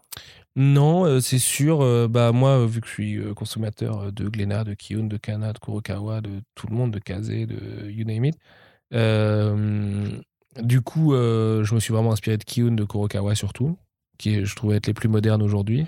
[0.59, 1.83] non, euh, c'est sûr.
[1.83, 5.59] Euh, bah moi, vu que je suis consommateur de Glénat, de Kiyun, de Kana, de
[5.61, 8.37] Kurokawa, de tout le monde, de Kaze, de you name it.
[10.61, 13.79] du coup, je me suis vraiment inspiré de Kiyun, de Kurokawa surtout,
[14.19, 15.87] qui je trouvais être les plus modernes aujourd'hui.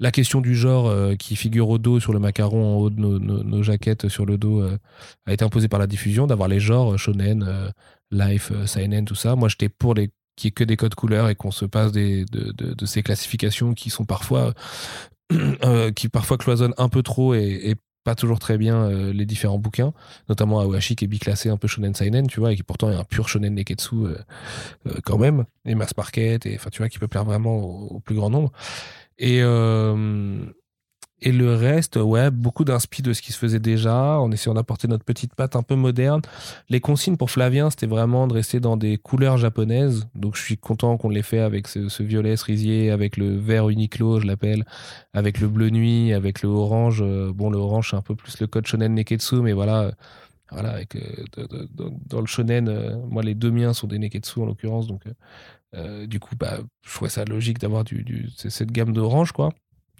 [0.00, 3.62] La question du genre qui figure au dos sur le macaron en haut de nos,
[3.62, 4.68] jaquettes sur le dos
[5.26, 7.72] a été imposée par la diffusion d'avoir les genres shonen,
[8.10, 9.36] life, seinen, tout ça.
[9.36, 12.24] Moi, j'étais pour les qui est que des codes couleurs et qu'on se passe de,
[12.30, 14.54] de, ces classifications qui sont parfois
[15.32, 17.74] euh, qui parfois cloisonnent un peu trop et,
[18.04, 19.92] pas toujours très bien euh, les différents bouquins,
[20.28, 22.94] notamment Awashi qui est biclassé un peu shonen seinen, tu vois, et qui pourtant est
[22.94, 24.14] un pur shonen neketsu euh,
[25.02, 27.98] quand même, et mass market, et enfin tu vois, qui peut plaire vraiment au, au
[27.98, 28.52] plus grand nombre.
[29.18, 29.42] Et
[31.22, 34.86] et le reste, ouais, beaucoup d'inspi de ce qui se faisait déjà, en essayant d'apporter
[34.86, 36.20] notre petite patte un peu moderne.
[36.68, 40.06] Les consignes pour Flavien, c'était vraiment de rester dans des couleurs japonaises.
[40.14, 44.20] Donc je suis content qu'on l'ait fait avec ce, violet cerisier, avec le vert Uniqlo,
[44.20, 44.66] je l'appelle,
[45.14, 47.00] avec le bleu nuit, avec le orange.
[47.02, 49.92] Euh, bon, le orange, c'est un peu plus le code shonen neketsu, mais voilà.
[50.52, 51.46] Voilà, euh,
[52.06, 55.02] dans le shonen, euh, moi les deux miens sont des neketsu en l'occurrence, donc
[56.06, 57.84] du coup, bah, je trouvais ça logique d'avoir
[58.36, 59.50] cette gamme d'orange, quoi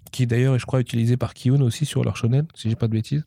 [0.09, 2.87] qui d'ailleurs est, je crois, utilisé par Kiyun aussi sur leur shonen, si j'ai pas
[2.87, 3.23] de bêtises.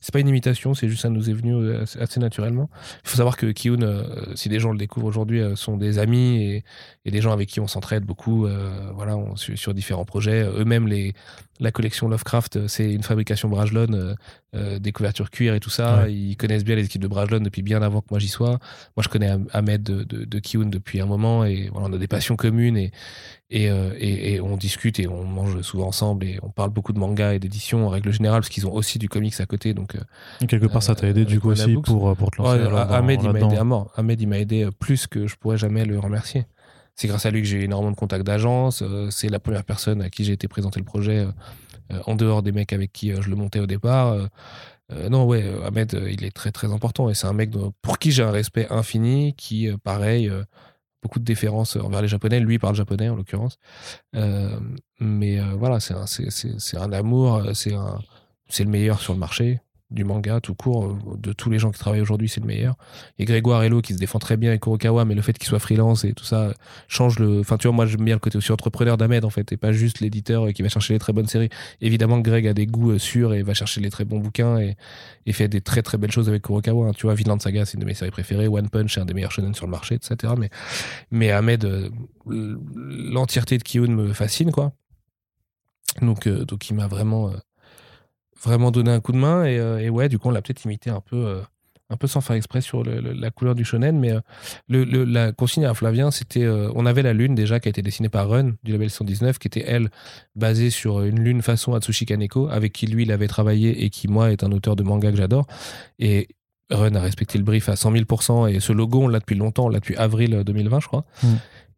[0.00, 2.70] C'est pas une imitation, c'est juste ça nous est venu euh, assez, naturellement.
[3.04, 4.04] Il faut savoir que Kiyun, euh,
[4.34, 6.64] si des gens le découvrent aujourd'hui, euh, sont des amis et,
[7.04, 8.46] et, des gens avec qui on s'entraide beaucoup,
[8.94, 10.42] voilà, on, sur, sur, différents projets.
[10.42, 11.14] Eux-mêmes, les,
[11.60, 14.16] la collection Lovecraft, c'est une fabrication Brajlon,
[14.52, 16.08] des couvertures cuir et tout ça.
[16.08, 18.58] Ils connaissent bien les équipes de Brajlon depuis bien avant que moi j'y sois.
[18.96, 21.98] Moi, je connais Ahmed de, de, de Kiyun depuis un moment et voilà, on a
[21.98, 22.92] des passions communes et,
[23.52, 26.98] euh, et, et, on discute et on mange souvent ensemble et on parle beaucoup de
[26.98, 29.74] manga et d'édition en règle générale parce qu'ils ont aussi du comics à côté.
[29.74, 32.60] Donc, euh, quelque part, ça t'a aidé du coup aussi pour, pour te lancer.
[32.90, 33.92] Ahmed, il m'a aidé à mort.
[33.96, 36.46] Ahmed, il m'a aidé plus que je pourrais jamais le remercier.
[36.96, 38.82] C'est grâce à lui que j'ai eu énormément de contacts d'agence.
[38.82, 41.26] Euh, c'est la première personne à qui j'ai été présenté le projet
[42.06, 44.16] en dehors des mecs avec qui je le montais au départ.
[45.10, 47.50] non, ouais, Ahmed, il est très très important et c'est un mec
[47.82, 50.32] pour qui j'ai un respect infini, qui, pareil,
[51.04, 52.40] beaucoup de déférence envers les Japonais.
[52.40, 53.58] Lui parle japonais en l'occurrence.
[54.16, 54.58] Euh,
[54.98, 59.60] mais euh, voilà, c'est un, amour, un, c'est le meilleur sur le marché.
[59.94, 60.84] Du manga tout court.
[60.84, 62.76] euh, De tous les gens qui travaillent aujourd'hui, c'est le meilleur.
[63.18, 65.58] Et Grégoire Hello qui se défend très bien avec Kurokawa, mais le fait qu'il soit
[65.58, 66.52] freelance et tout ça euh,
[66.88, 67.40] change le.
[67.40, 69.72] Enfin, tu vois, moi j'aime bien le côté aussi entrepreneur d'Ahmed en fait, et pas
[69.72, 71.48] juste l'éditeur euh, qui va chercher les très bonnes séries.
[71.80, 74.76] Évidemment Greg a des goûts sûrs et va chercher les très bons bouquins et,
[75.32, 76.88] fait des très très belles choses avec Kurokawa.
[76.88, 76.92] hein.
[76.96, 78.48] Tu vois, Vinland Saga, c'est une de mes séries préférées.
[78.48, 80.34] One Punch, c'est un des meilleurs shonen sur le marché, etc.
[80.38, 80.50] Mais,
[81.10, 81.90] mais Ahmed,
[82.26, 84.72] l'entièreté de Kiyun me fascine, quoi.
[86.02, 87.32] Donc, donc il m'a vraiment,
[88.44, 89.44] vraiment donné un coup de main.
[89.44, 91.40] Et, euh, et ouais, du coup, on l'a peut-être imité un peu, euh,
[91.90, 93.98] un peu sans faire exprès sur le- le- la couleur du shonen.
[93.98, 94.20] Mais euh,
[94.68, 96.46] le, la consigne à Flavien, c'était.
[96.48, 99.48] on avait la lune déjà qui a été dessinée par Run du label 119, qui
[99.48, 99.90] était elle
[100.34, 104.08] basée sur une lune façon Atsushi Kaneko, avec qui lui il avait travaillé et qui,
[104.08, 105.46] moi, est un auteur de manga que j'adore.
[105.98, 106.28] Et
[106.70, 108.48] Run a respecté le brief à 100 000%.
[108.50, 111.04] Et ce logo, on l'a depuis longtemps, on l'a depuis avril 2020, je crois.
[111.22, 111.26] Mm.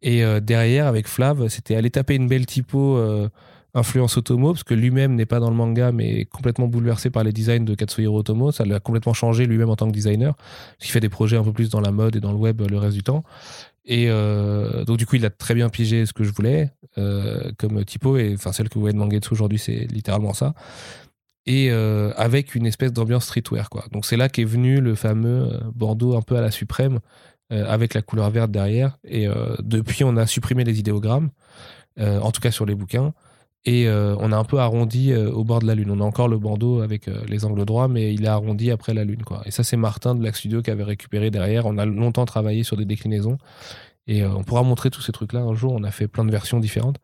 [0.03, 2.95] Et euh, derrière, avec Flav, c'était aller taper une belle typo.
[2.97, 3.27] euh,
[3.73, 7.31] influence Otomo, parce que lui-même n'est pas dans le manga, mais complètement bouleversé par les
[7.31, 8.51] designs de Katsuhiro Otomo.
[8.51, 11.43] Ça l'a complètement changé lui-même en tant que designer, parce qu'il fait des projets un
[11.43, 13.23] peu plus dans la mode et dans le web le reste du temps.
[13.85, 17.51] Et euh, donc, du coup, il a très bien pigé ce que je voulais euh,
[17.57, 20.53] comme typo, et enfin, celle que vous voyez de Mangetsu aujourd'hui, c'est littéralement ça.
[21.45, 23.85] Et euh, avec une espèce d'ambiance streetwear, quoi.
[23.93, 26.99] Donc, c'est là qu'est venu le fameux euh, Bordeaux un peu à la suprême,
[27.53, 28.97] euh, avec la couleur verte derrière.
[29.05, 31.29] Et euh, depuis, on a supprimé les idéogrammes,
[31.99, 33.13] euh, en tout cas sur les bouquins.
[33.67, 35.91] Et euh, on a un peu arrondi euh, au bord de la lune.
[35.91, 38.93] On a encore le bandeau avec euh, les angles droits, mais il est arrondi après
[38.93, 39.21] la lune.
[39.45, 41.65] Et ça, c'est Martin de Black Studio qui avait récupéré derrière.
[41.65, 43.37] On a longtemps travaillé sur des déclinaisons.
[44.07, 45.73] Et on pourra montrer tous ces trucs-là un jour.
[45.73, 46.95] On a fait plein de versions différentes.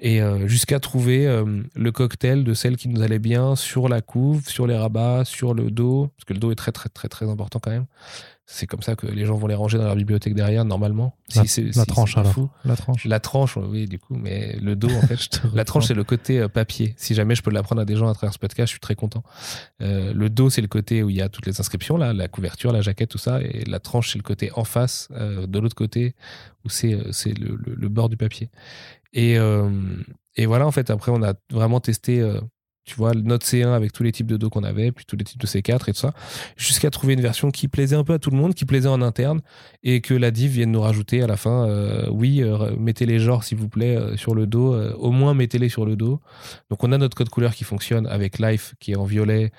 [0.00, 1.28] Et jusqu'à trouver
[1.74, 5.52] le cocktail de celle qui nous allait bien sur la couve, sur les rabats, sur
[5.52, 7.84] le dos, parce que le dos est très très très très important quand même.
[8.54, 11.16] C'est comme ça que les gens vont les ranger dans leur bibliothèque derrière normalement.
[11.34, 12.32] La, Si c'est- la si tranche alors.
[12.32, 12.50] fou.
[12.66, 13.04] La tranche.
[13.06, 16.38] La tranche, oui, du coup, mais le dos, en fait, la tranche, c'est le côté
[16.38, 16.94] euh, papier.
[16.98, 18.94] Si jamais je peux l'apprendre à des gens à travers ce podcast, je suis très
[18.94, 19.22] content.
[19.80, 22.28] Euh, le dos, c'est le côté où il y a toutes les inscriptions, là, la
[22.28, 23.40] couverture, la jaquette, tout ça.
[23.40, 26.14] Et la tranche, c'est le côté en face, euh, de l'autre côté,
[26.64, 28.50] où c'est c'est le, le- le bord du papier.
[29.14, 29.70] Et, euh,
[30.36, 32.20] et voilà, en fait, après, on a vraiment testé,
[32.84, 35.24] tu vois, notre C1 avec tous les types de dos qu'on avait, puis tous les
[35.24, 36.12] types de C4 et tout ça,
[36.56, 39.02] jusqu'à trouver une version qui plaisait un peu à tout le monde, qui plaisait en
[39.02, 39.40] interne,
[39.84, 43.20] et que la div vienne nous rajouter à la fin, euh, oui, euh, mettez les
[43.20, 46.20] genres, s'il vous plaît, euh, sur le dos, au moins mettez-les sur le dos.
[46.70, 49.52] Donc, on a notre code couleur qui fonctionne avec Life qui est en violet,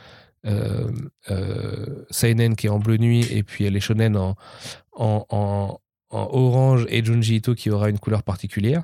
[2.10, 4.36] Seinen qui est en bleu nuit, et puis les shonen en,
[4.92, 5.80] en, en,
[6.14, 8.84] en orange et Junji Ito qui aura une couleur particulière.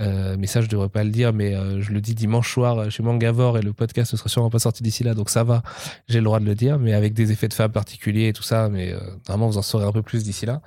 [0.00, 2.78] Euh, mais ça, je devrais pas le dire, mais euh, je le dis dimanche soir
[2.78, 5.42] euh, chez Mangavor et le podcast ne sera sûrement pas sorti d'ici là, donc ça
[5.42, 5.62] va,
[6.06, 8.44] j'ai le droit de le dire, mais avec des effets de fab particuliers et tout
[8.44, 10.62] ça, mais euh, vraiment, vous en saurez un peu plus d'ici là.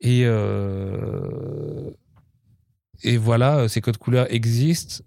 [0.00, 0.24] Et,
[3.02, 5.02] et voilà, ces codes couleurs existent,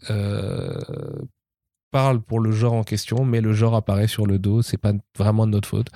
[1.97, 4.93] parlent pour le genre en question, mais le genre apparaît sur le dos, c'est pas
[5.17, 5.87] vraiment de notre faute.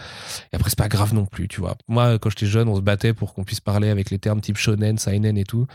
[0.52, 1.76] Et après, c'est pas grave non plus, tu vois.
[1.88, 4.58] Moi, quand j'étais jeune, on se battait pour qu'on puisse parler avec les termes type
[4.58, 5.68] shonen, seinen et tout.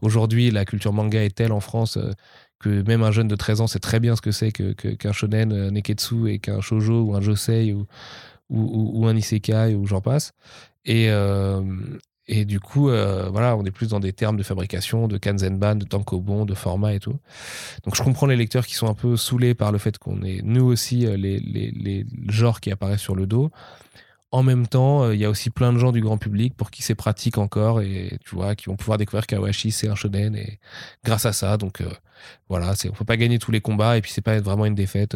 [0.00, 2.12] Aujourd'hui, la culture manga est telle en France euh,
[2.60, 4.94] que même un jeune de 13 ans sait très bien ce que c'est que, que-
[4.94, 7.86] qu'un shonen euh, neketsu et qu'un shoujo ou un josei ou-
[8.50, 10.32] ou un isekai ou j'en passe.
[10.84, 11.62] Et, euh,
[12.26, 15.76] et du coup, euh, voilà, on est plus dans des termes de fabrication, de kanzenban,
[15.76, 17.18] de tankobon, de format et tout.
[17.84, 20.40] Donc je comprends les lecteurs qui sont un peu saoulés par le fait qu'on ait
[20.42, 23.50] nous aussi euh, les, genres qui apparaissent sur le dos.
[24.30, 26.70] En même temps, euh, il y a aussi plein de gens du grand public pour
[26.70, 30.34] qui c'est pratique encore et tu vois, qui vont pouvoir découvrir qu'Awashi c'est un shonen
[30.34, 30.58] et
[31.04, 31.90] grâce à ça, donc euh,
[32.48, 34.74] voilà, c'est, on peut pas gagner tous les combats et puis c'est pas vraiment une
[34.74, 35.14] défaite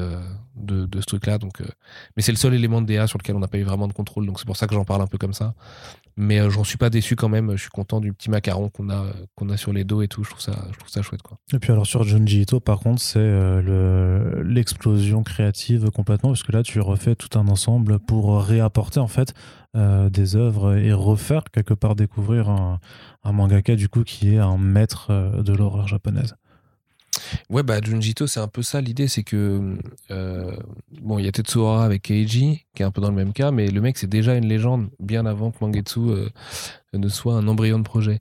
[0.57, 1.39] de, ce truc-là.
[1.39, 1.63] Donc,
[2.17, 3.95] mais c'est le seul élément de DA sur lequel on n'a pas eu vraiment de
[3.95, 5.55] contrôle, donc c'est pour ça que j'en parle un peu comme ça.
[6.21, 7.53] Mais euh, j'en suis pas déçu quand même.
[7.53, 10.25] Je suis content du petit macaron qu'on a, sur les dos et tout.
[10.25, 11.21] Je trouve ça, chouette.
[11.55, 16.43] Et puis alors sur Junji Ito, par contre, c'est euh, le- l'explosion créative complètement, parce
[16.43, 19.33] que là, tu refais tout un ensemble pour réapporter en fait
[19.77, 22.81] euh, des œuvres et refaire quelque part découvrir un,
[23.23, 26.35] un mangaka du coup qui est un maître euh, de l'horreur japonaise.
[27.51, 29.77] Ouais, bah Junji Ito, c'est un peu ça l'idée, c'est que
[30.11, 30.57] euh,
[31.01, 33.51] bon, il y a Tetsuhara avec Keiji qui est un peu dans le même cas,
[33.51, 36.29] mais le mec c'est déjà une légende bien avant que Mangetsu euh,
[36.95, 38.21] ne soit un embryon de projet.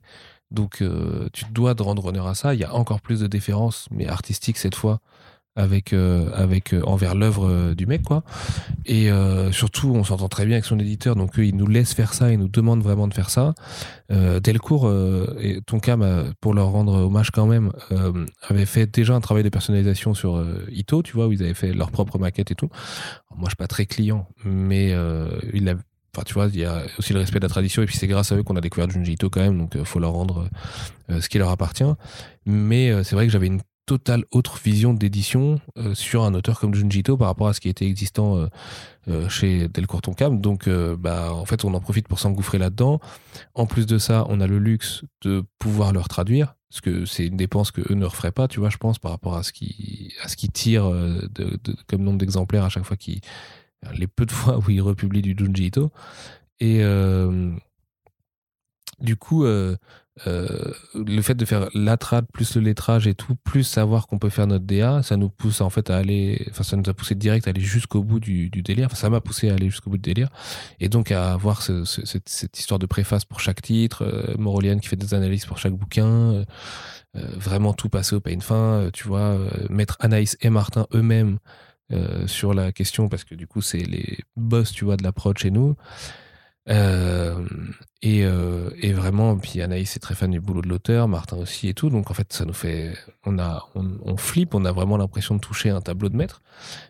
[0.50, 2.54] Donc euh, tu te dois de rendre honneur à ça.
[2.54, 5.00] Il y a encore plus de déférence, mais artistique cette fois,
[5.58, 8.22] avec euh, avec euh, envers l'œuvre euh, du mec quoi.
[8.86, 9.10] Et
[9.52, 12.32] surtout, on s'entend très bien avec son éditeur, donc eux, ils nous laissent faire ça,
[12.32, 13.54] ils nous demandent vraiment de faire ça.
[14.08, 14.90] Delcourt
[15.38, 17.70] et Tonkam, pour leur rendre hommage quand même,
[18.48, 21.74] avaient fait déjà un travail de personnalisation sur Ito, tu vois, où ils avaient fait
[21.74, 22.70] leur propre maquette et tout.
[23.30, 24.94] Moi, je suis pas très client, mais
[25.52, 25.74] il a,
[26.14, 28.06] enfin, tu vois, il y a aussi le respect de la tradition, et puis c'est
[28.06, 30.48] grâce à eux qu'on a découvert Junji Ito quand même, donc faut leur rendre
[31.10, 31.92] ce qui leur appartient.
[32.46, 36.74] Mais c'est vrai que j'avais une totale autre vision d'édition euh, sur un auteur comme
[36.74, 38.46] Junji Ito par rapport à ce qui était existant euh,
[39.08, 40.42] euh, chez Delcourt Tonkam.
[40.42, 43.00] Donc, bah, en fait, on en profite pour s'engouffrer là-dedans.
[43.54, 47.26] En plus de ça, on a le luxe de pouvoir leur traduire, parce que c'est
[47.26, 49.54] une dépense que eux ne referaient pas, tu vois, je pense, par rapport à ce
[49.54, 53.22] qui, à ce qui tire de, comme nombre d'exemplaires à chaque fois qu'ils,
[53.94, 55.90] les peu de fois où ils republient du Junji Ito.
[56.60, 56.82] Et
[59.00, 59.46] du coup,
[60.26, 64.28] le fait de faire la trad plus le lettrage et tout, plus savoir qu'on peut
[64.28, 67.14] faire notre DA, ça nous pousse en fait à aller, enfin ça nous a poussé
[67.14, 68.86] direct à aller jusqu'au bout du, délire.
[68.86, 70.28] Enfin, ça m'a poussé à aller jusqu'au bout du délire
[70.80, 75.14] et donc à avoir cette, histoire de préface pour chaque titre, euh, qui fait des
[75.14, 76.44] analyses pour chaque bouquin, euh,
[77.14, 79.38] vraiment tout passer au pain fin, tu vois,
[79.70, 81.38] mettre Anaïs et Martin eux-mêmes
[82.26, 85.50] sur la question parce que du coup c'est les boss, tu vois, de l'approche chez
[85.50, 85.74] nous.
[86.68, 87.44] Euh,
[88.02, 91.68] et, euh, et, vraiment, puis Anaïs est très fan du boulot de l'auteur, Martin aussi
[91.68, 91.90] et tout.
[91.90, 92.94] Donc en fait, ça nous fait,
[93.24, 96.42] on a, on, flippe, on a vraiment l'impression de toucher un tableau de maître,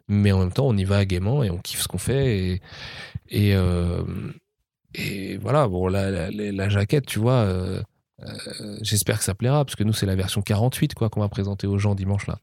[0.08, 2.60] mais en même temps, on y va gaiement et on kiffe ce qu'on fait.
[3.30, 4.02] Et, euh,
[5.40, 7.46] voilà, bon, la, la, jaquette, tu vois.
[8.82, 11.68] J'espère que ça plaira parce que nous c'est la version 48 quoi qu'on va présenter
[11.68, 12.40] aux gens dimanche là.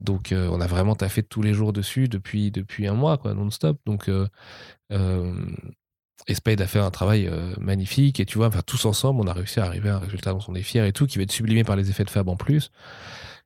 [0.00, 3.76] Donc on a vraiment taffé tous les jours dessus depuis depuis un mois quoi non-stop.
[3.86, 4.08] Donc
[6.28, 8.20] et Spade a fait un travail euh, magnifique.
[8.20, 10.40] Et tu vois, enfin, tous ensemble, on a réussi à arriver à un résultat dont
[10.48, 12.36] on est fier et tout, qui va être sublimé par les effets de Fab en
[12.36, 12.70] plus.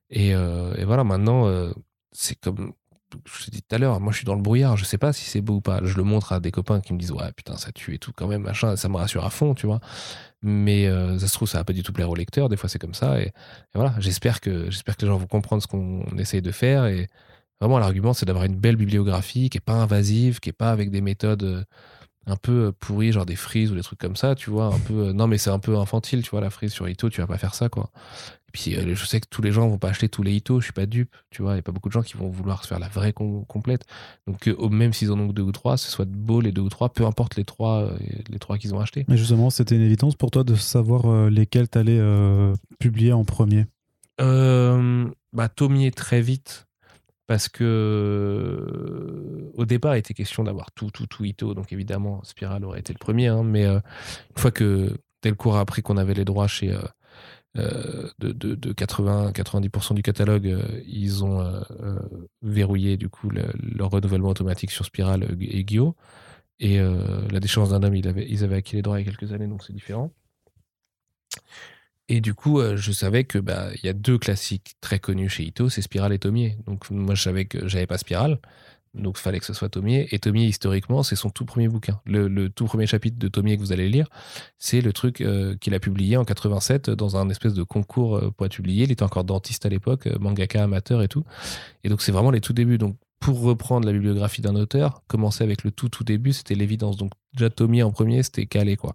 [0.09, 1.71] Et, euh, et voilà, maintenant, euh,
[2.11, 2.73] c'est comme
[3.27, 5.11] je te dit tout à l'heure, moi je suis dans le brouillard, je sais pas
[5.11, 5.81] si c'est beau ou pas.
[5.83, 8.13] Je le montre à des copains qui me disent ouais putain ça tue et tout
[8.15, 9.81] quand même machin, ça me rassure à fond, tu vois.
[10.41, 12.79] Mais ça se trouve ça va pas du tout plaire au lecteur, des fois c'est
[12.79, 13.31] comme ça et, et
[13.75, 13.95] voilà.
[13.99, 17.09] J'espère que j'espère que les gens vont comprendre ce qu'on essaye de faire et
[17.59, 20.89] vraiment l'argument c'est d'avoir une belle bibliographie qui est pas invasive, qui est pas avec
[20.89, 21.65] des méthodes
[22.27, 24.79] un peu euh, pourri, genre des frises ou des trucs comme ça, tu vois, un
[24.79, 25.07] peu.
[25.07, 27.27] Euh, non, mais c'est un peu infantile, tu vois, la frise sur Ito, tu vas
[27.27, 27.89] pas faire ça, quoi.
[28.47, 30.59] Et puis, euh, je sais que tous les gens vont pas acheter tous les Ito,
[30.59, 32.29] je suis pas dupe, tu vois, il y a pas beaucoup de gens qui vont
[32.29, 33.85] vouloir se faire la vraie complète.
[34.27, 36.89] Donc, même s'ils en ont deux ou trois, ce soit beau les deux ou trois,
[36.89, 37.89] peu importe les trois,
[38.29, 39.05] les trois qu'ils ont achetés.
[39.07, 42.01] Mais justement, c'était une évidence pour toi de savoir lesquels t'allais
[42.79, 43.65] publier en premier?
[44.19, 46.67] Bah, Tomier très vite
[47.31, 52.21] parce que euh, au départ, il était question d'avoir tout, tout, tout Ito, donc évidemment,
[52.25, 53.79] Spiral aurait été le premier, hein, mais euh,
[54.31, 56.77] une fois que Delcourt a appris qu'on avait les droits chez
[57.57, 61.41] euh, de, de, 80-90% du catalogue, ils ont
[62.41, 65.93] verrouillé du coup leur renouvellement automatique sur Spiral et Guillaume.
[66.59, 69.47] Et la déchéance d'un homme, ils avaient acquis les droits il y a quelques années,
[69.47, 70.11] donc c'est différent.
[72.11, 75.29] Et du coup, euh, je savais que bah il y a deux classiques très connus
[75.29, 76.57] chez Ito, c'est Spiral et Tomier.
[76.67, 78.37] Donc moi, je savais que j'avais pas Spiral,
[78.93, 80.09] donc il fallait que ce soit Tomier.
[80.11, 82.01] Et Tomier, historiquement, c'est son tout premier bouquin.
[82.05, 84.09] Le, tout premier chapitre de Tomier que vous allez lire,
[84.59, 88.29] c'est le truc euh, qu'il a publié en 87 dans un espèce de concours euh,
[88.29, 88.83] pour être publié.
[88.83, 91.23] Il était encore dentiste à l'époque, mangaka amateur et tout.
[91.85, 92.77] Et donc c'est vraiment les tout débuts.
[92.77, 96.97] Donc pour reprendre la bibliographie d'un auteur, commencer avec le tout tout début, c'était l'évidence.
[96.97, 98.93] Donc déjà Tommy en premier, c'était calé quoi.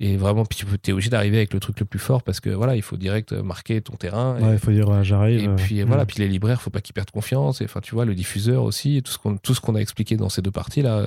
[0.00, 2.50] Et vraiment, puis tu es obligé d'arriver avec le truc le plus fort parce que
[2.50, 4.40] voilà, il faut direct marquer ton terrain.
[4.40, 5.42] Ouais, il faut dire j'arrive.
[5.42, 7.60] Et puis voilà, puis les libraires, faut pas qu'ils perdent confiance.
[7.60, 10.16] Et enfin, tu vois, le diffuseur aussi, tout ce qu'on tout ce qu'on a expliqué
[10.16, 11.06] dans ces deux parties là,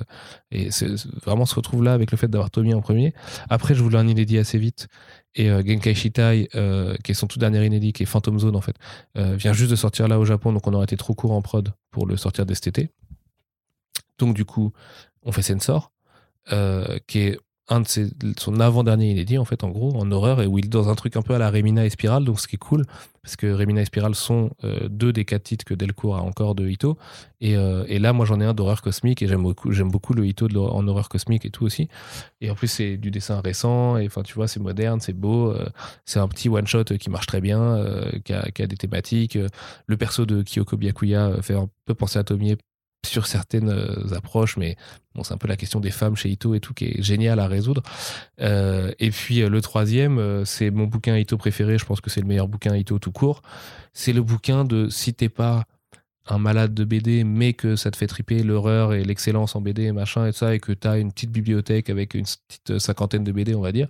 [0.52, 0.90] et c'est
[1.26, 3.14] vraiment se retrouve là avec le fait d'avoir Tommy en premier.
[3.50, 4.88] Après, je voulais un inédit assez vite
[5.36, 8.56] et euh, Genkai Shitai, euh, qui est son tout dernier inédit, qui est Phantom Zone
[8.56, 8.76] en fait,
[9.18, 11.42] euh, vient juste de sortir là au Japon, donc on aurait été trop court en
[11.42, 12.92] prod pour le sortir dès cet été.
[14.18, 14.74] Donc du coup,
[15.24, 15.92] on fait Sensor,
[17.08, 17.38] qui est
[17.70, 17.86] un de
[18.38, 20.96] son avant-dernier inédit, en fait, en gros, en horreur, et où il est dans un
[20.96, 22.86] truc un peu à la Remina et Spiral, donc ce qui est cool,
[23.22, 26.56] parce que Remina et Spiral sont euh, deux des quatre titres que Delcourt a encore
[26.56, 26.98] de Ito.
[27.42, 30.26] Et, euh, et là, moi, j'en ai un d'horreur cosmique, et j'aime beaucoup, beaucoup le
[30.26, 31.90] Ito en horreur cosmique et tout aussi.
[32.42, 35.52] Et en plus, c'est du dessin récent, et enfin, tu vois, c'est moderne, c'est beau,
[35.52, 35.70] euh,
[36.06, 37.78] c'est un petit one-shot qui marche très bien,
[38.26, 39.38] qui a, qui, a, des thématiques.
[39.86, 42.58] Le perso de Kyoko Byakuya fait un peu penser à Tomier
[43.06, 44.76] sur certaines euh, approches, mais
[45.16, 47.40] bon, c'est un peu la question des femmes chez Ito et tout qui est génial
[47.40, 47.82] à résoudre.
[48.42, 52.22] Euh, et puis euh, le troisième, c'est mon bouquin Ito préféré, je pense que c'est
[52.22, 53.42] le meilleur bouquin Ito tout court.
[53.94, 55.66] C'est le bouquin de si t'es pas
[56.30, 59.84] un malade de BD, mais que ça te fait triper l'horreur et l'excellence en BD
[59.84, 63.24] et machin et ça, et que tu as une petite bibliothèque avec une petite cinquantaine
[63.24, 63.88] de BD, on va dire,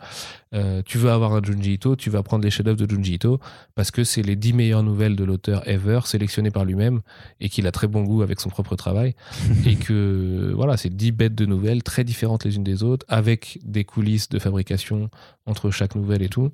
[0.54, 3.40] euh, tu veux avoir un Junji Ito, tu vas prendre les chefs-d'œuvre de Junji Ito
[3.76, 7.02] parce que c'est les dix meilleures nouvelles de l'auteur ever sélectionnées par lui-même
[7.40, 9.16] et qu'il a très bon goût avec son propre travail
[9.66, 13.60] et que voilà, c'est dix bêtes de nouvelles très différentes les unes des autres avec
[13.64, 15.10] des coulisses de fabrication
[15.46, 16.52] entre chaque nouvelle et tout.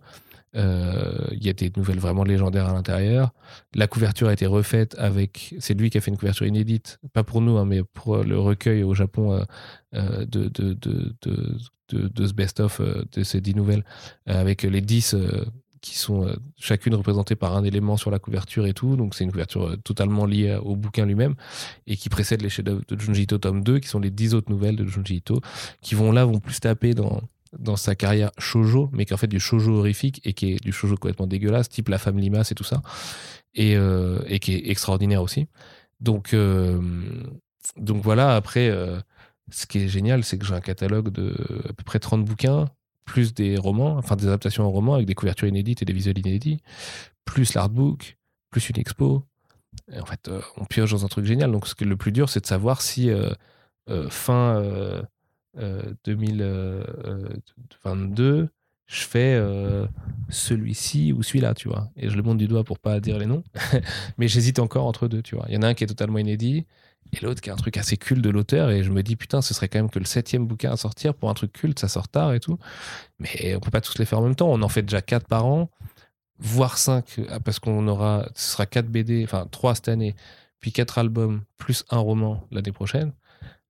[0.55, 3.33] Euh, il y a des nouvelles vraiment légendaires à l'intérieur.
[3.73, 5.55] La couverture a été refaite avec.
[5.59, 8.39] C'est lui qui a fait une couverture inédite, pas pour nous, hein, mais pour le
[8.39, 9.43] recueil au Japon euh,
[9.95, 13.83] euh, de, de, de, de, de, ce best-of de ces dix nouvelles,
[14.25, 15.15] avec les dix
[15.85, 18.95] qui sont euh, chacune représentées par un élément sur la couverture et tout.
[18.95, 21.35] Donc c'est une couverture euh, totalement liée au bouquin lui-même
[21.85, 24.51] et qui précède les chefs-d'œuvre de Junji Ito tome 2, qui sont les dix autres
[24.51, 25.41] nouvelles de Junji Ito,
[25.81, 27.21] qui vont là, vont plus taper dans,
[27.59, 30.63] dans sa carrière shoujo, mais qui est en fait du shoujo horrifique et qui est
[30.63, 32.81] du shoujo complètement dégueulasse, type La Femme Limace et tout ça,
[33.53, 35.47] et, euh, qui est extraordinaire aussi.
[35.99, 36.35] Donc,
[37.77, 38.69] donc voilà, après,
[39.49, 41.33] ce qui est génial, c'est que j'ai un catalogue de
[41.69, 42.69] à peu près 30 bouquins
[43.05, 46.17] plus des romans, enfin des adaptations en romans avec des couvertures inédites et des visuels
[46.17, 46.59] inédits,
[47.23, 48.17] plus l'artbook,
[48.51, 49.23] plus une expo.
[49.93, 51.51] En fait, euh, on pioche dans un truc génial.
[51.51, 53.29] Donc, ce qui est le plus dur, c'est de savoir si euh,
[53.89, 54.61] euh, fin
[56.05, 58.49] 2022,
[58.87, 59.41] je fais
[60.29, 61.89] celui-ci ou celui-là, tu vois.
[61.95, 63.43] Et je le monte du doigt pour pas dire les noms.
[64.17, 65.45] Mais j'hésite encore entre deux, tu vois.
[65.47, 66.65] Il y en a un qui est totalement inédit
[67.13, 69.41] et l'autre qui a un truc assez culte de l'auteur et je me dis putain
[69.41, 71.87] ce serait quand même que le septième bouquin à sortir pour un truc culte ça
[71.87, 72.57] sort tard et tout
[73.19, 75.27] mais on peut pas tous les faire en même temps on en fait déjà quatre
[75.27, 75.69] par an
[76.39, 80.15] voire cinq ah, parce qu'on aura ce sera quatre BD enfin trois cette année
[80.59, 83.13] puis quatre albums plus un roman l'année prochaine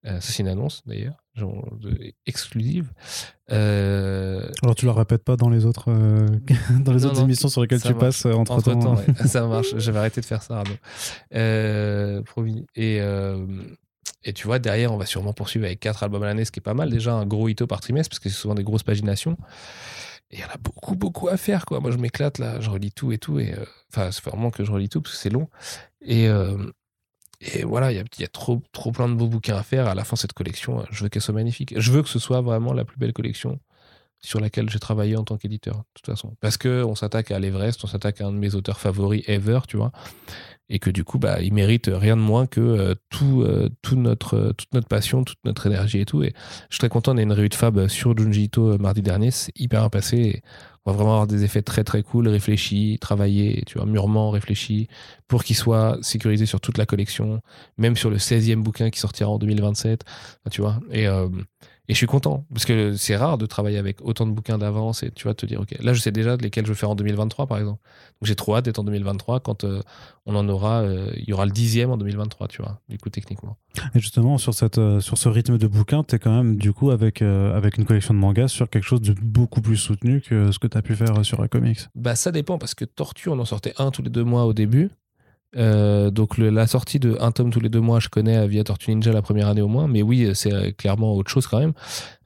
[0.06, 1.25] euh, c'est une annonce d'ailleurs
[2.26, 2.92] exclusive.
[3.52, 6.28] Euh, Alors tu la répètes pas dans les autres euh,
[6.80, 8.98] dans les autres émissions sur lesquelles tu passes entre, temps.
[9.26, 9.76] ça marche.
[9.78, 10.64] J'avais arrêté de faire ça.
[12.26, 12.66] promis.
[12.76, 13.00] Et
[14.28, 16.60] et tu vois derrière on va sûrement poursuivre avec quatre albums à l'année, ce qui
[16.60, 18.84] est pas mal déjà un gros hito par trimestre parce que c'est souvent des grosses
[18.84, 19.38] paginations.
[20.32, 21.80] Et il y en a beaucoup beaucoup à faire quoi.
[21.80, 23.54] Moi je m'éclate là, je relis tout et tout et
[23.92, 25.50] enfin c'est vraiment que je relis tout parce que c'est long
[26.02, 26.28] et
[27.42, 29.88] et voilà, il y a, trop, trop plein de beaux bouquins à faire.
[29.88, 31.74] À la fin, cette collection, je veux qu'elle soit magnifique.
[31.78, 33.60] Je veux que ce soit vraiment la plus belle collection
[34.22, 36.36] sur laquelle j'ai travaillé en tant qu'éditeur, de toute façon.
[36.42, 39.78] Parce qu'on s'attaque à l'Everest, on s'attaque à un de mes auteurs favoris ever, tu
[39.78, 39.92] vois.
[40.70, 43.96] Et que du coup, bah, il mérite rien de moins que euh, tout, euh, tout
[43.96, 46.24] notre, toute notre passion, toute notre énergie et tout.
[46.24, 46.34] Et
[46.70, 49.02] je suis très content, on a une réunion de Fab sur Junji Ito euh, mardi
[49.02, 49.30] dernier.
[49.32, 50.42] C'est hyper bien passé
[50.86, 54.88] on va vraiment avoir des effets très très cool, réfléchis, travaillés, tu vois, mûrement réfléchis,
[55.28, 57.42] pour qu'il soit sécurisé sur toute la collection,
[57.78, 60.04] même sur le 16e bouquin qui sortira en 2027,
[60.52, 60.80] tu vois.
[60.94, 61.28] Euh,
[61.88, 65.04] et je suis content, parce que c'est rare de travailler avec autant de bouquins d'avance
[65.04, 66.96] et tu vas te dire, ok, là je sais déjà lesquels je vais faire en
[66.96, 67.80] 2023 par exemple.
[68.22, 69.82] Donc j'ai trop hâte d'être en 2023 quand euh,
[70.26, 73.10] on en aura, euh, il y aura le dixième en 2023, tu vois, du coup
[73.10, 73.58] techniquement.
[73.94, 76.74] Et justement, sur, cette, euh, sur ce rythme de bouquins, tu es quand même du
[76.74, 80.52] coup avec, avec une collection de mangas sur quelque chose de beaucoup plus soutenu que
[80.52, 81.88] ce que tu as pu faire sur iComics.
[81.94, 84.54] Bah ça dépend, parce que Tortue, on en sortait un tous les deux mois au
[84.54, 84.90] début.
[85.58, 88.92] Euh, donc la sortie de un tome tous les deux mois, je connais via Tortue
[88.92, 91.74] Ninja la première année au moins, mais oui, c'est euh, clairement autre chose quand même.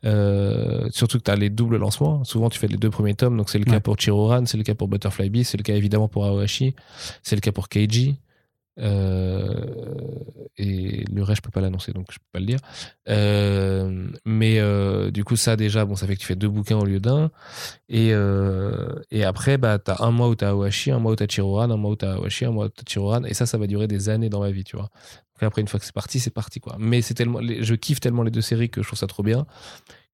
[0.06, 2.24] Euh, surtout que tu as les doubles lancements.
[2.24, 4.64] Souvent, tu fais les deux premiers tomes, donc c'est le cas pour Chiroran, c'est le
[4.64, 6.76] cas pour Butterfly Bee, c'est le cas évidemment pour Aohashi,
[7.24, 8.16] c'est le cas pour Keiji.
[8.80, 9.66] Euh,
[10.58, 12.60] et le reste, je peux pas l'annoncer, donc je peux pas le dire.
[13.08, 16.78] Euh, mais euh, du coup, ça déjà, bon, ça fait que tu fais deux bouquins
[16.78, 17.32] au lieu d'un.
[17.88, 18.10] Et,
[19.12, 21.24] et après, bah, tu as un mois où tu as Awashi, un mois où tu
[21.24, 23.24] as Chiroran, un mois où tu as Awashi, un mois où tu as Chiroran.
[23.24, 24.90] Et ça, ça va durer des années dans ma vie, tu vois.
[25.42, 26.76] Après, une fois que c'est parti, c'est parti, quoi.
[26.80, 29.46] Mais c'est tellement, je kiffe tellement les deux séries que je trouve ça trop bien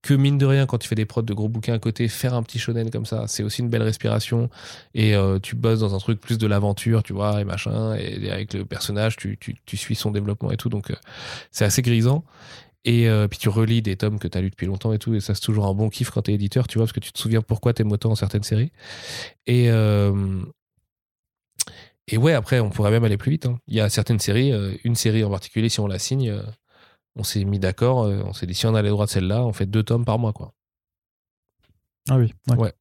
[0.05, 2.35] que mine de rien, quand tu fais des prods de gros bouquins à côté, faire
[2.35, 4.51] un petit shonen comme ça, c'est aussi une belle respiration.
[4.93, 7.95] Et euh, tu bosses dans un truc plus de l'aventure, tu vois, et machin.
[7.95, 10.69] Et avec le personnage, tu, tu, suis son développement et tout.
[10.69, 10.95] Donc, euh,
[11.49, 12.23] c'est assez grisant.
[12.83, 15.15] Et euh, puis tu relis des tomes que tu as lus depuis longtemps et tout.
[15.15, 16.99] Et ça, c'est toujours un bon kiff quand tu es éditeur, tu vois, parce que
[16.99, 18.71] tu te souviens pourquoi t'aimes autant dans certaines séries.
[19.47, 19.71] Et.
[22.07, 23.47] Et ouais, après, on pourrait même aller plus vite.
[23.47, 23.57] Hein.
[23.67, 24.53] Il y a certaines séries,
[24.83, 26.39] une série en particulier, si on la signe,
[27.15, 29.45] on s'est mis d'accord, euh, on s'est dit si on a les droits de celle-là,
[29.45, 30.53] on fait deux tomes par mois, quoi.
[32.09, 32.33] Ah oui.
[32.57, 32.73] Ouais.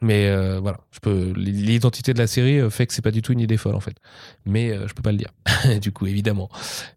[0.00, 1.32] Mais euh, voilà, je peux.
[1.36, 3.80] L'identité de la série euh, fait que c'est pas du tout une idée folle en
[3.80, 3.96] fait.
[4.44, 5.32] Mais je peux pas le dire.
[5.80, 6.48] du coup, évidemment.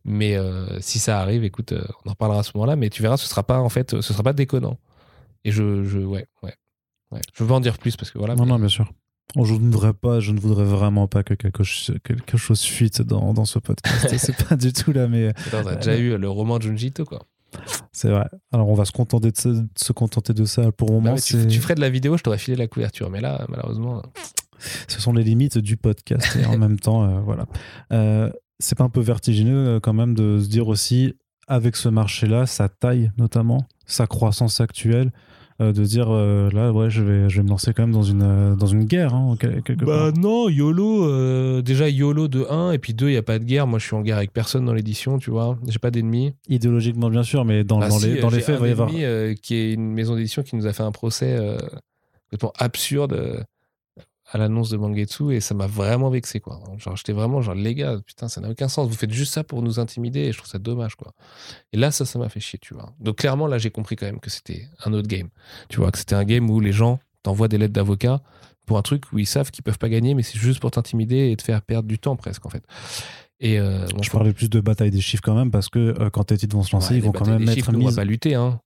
[0.04, 0.36] Mais
[0.80, 2.76] si ça arrive, écoute, on en reparlera à ce moment-là.
[2.76, 4.80] Mais tu verras, ce sera pas en fait, ce sera pas déconnant.
[5.44, 6.56] Et je, je ouais, ouais,
[7.12, 7.22] ouais.
[7.36, 8.34] Je veux en dire plus parce que voilà.
[8.34, 8.92] Non, non, bien sûr.
[9.36, 11.64] Je ne voudrais pas, je ne voudrais vraiment pas que quelque,
[11.98, 14.08] quelque chose fuite dans, dans ce podcast.
[14.18, 15.34] c'est pas du tout là, mais.
[15.54, 17.26] on a déjà eu le roman de Junjito, quoi.
[17.92, 18.28] C'est vrai.
[18.52, 21.16] Alors on va se contenter de, se, contenter de ça pour le moment.
[21.16, 24.02] Bah tu, ferais de la vidéo, je t'aurais filé la couverture, mais là, malheureusement.
[24.88, 27.46] Ce sont les limites du podcast et en même temps, euh, voilà.
[27.92, 31.14] Euh, c'est pas un peu vertigineux euh, quand même de se dire aussi,
[31.48, 35.12] avec ce marché-là, sa taille notamment, sa croissance actuelle,
[35.62, 38.04] euh, de dire euh, là ouais je vais je vais me lancer quand même dans
[38.04, 42.78] une euh, dans une guerre hein, quelque bah non YOLO déjà YOLO de 1 et
[42.78, 43.66] puis 2 il y a pas de guerre.
[43.66, 45.58] Moi je suis en guerre avec personne dans l'édition tu vois.
[45.68, 46.34] J'ai pas d'ennemis.
[46.50, 48.90] Idéologiquement bien sûr mais dans, bah dans les dans les faits il va y avoir.
[48.90, 51.40] qui est une maison d'édition qui nous a fait un procès
[52.26, 53.46] complètement absurde
[54.32, 56.60] à l'annonce de Mangetsu et ça m'a vraiment vexé quoi.
[56.78, 59.44] Genre j'étais vraiment genre les gars, putain ça n'a aucun sens, vous faites juste ça
[59.44, 61.14] pour nous intimider et je trouve ça dommage quoi.
[61.74, 62.94] Et là ça ça m'a fait chier, tu vois.
[63.00, 65.30] Donc clairement là j'ai compris quand même que c'était un autre game.
[65.70, 68.22] Tu vois que c'était un game où les gens t'envoient des lettres d'avocat
[68.66, 71.32] pour un truc où ils savent qu'ils peuvent pas gagner, mais c'est juste pour t'intimider
[71.32, 72.64] et te faire perdre du temps presque en fait.
[73.40, 76.24] Et euh, je parlais plus de bataille des chiffres quand même parce que euh, quand
[76.24, 77.88] tes titres vont se lancer, ils vont quand même mettre mise.
[77.88, 78.60] On va pas lutter, hein.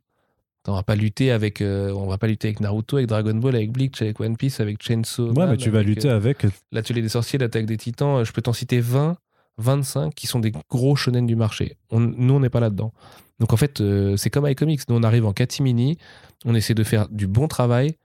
[0.68, 3.56] On va pas lutter avec, euh, on va pas lutter avec Naruto, avec Dragon Ball,
[3.56, 5.32] avec Bleach, avec One Piece, avec Chainsaw.
[5.34, 6.46] Ouais, mais tu vas lutter avec.
[6.72, 8.24] L'atelier des sorciers, l'attaque des titans.
[8.24, 9.18] Je peux t'en citer 20,
[9.58, 11.78] 25 qui sont des gros shonen du marché.
[11.92, 12.94] nous, on n'est pas là-dedans.
[13.40, 13.82] Donc en fait,
[14.18, 14.88] c'est comme iComics.
[14.90, 15.98] Nous, on arrive en catimini,
[16.46, 17.96] on essaie de faire du bon travail.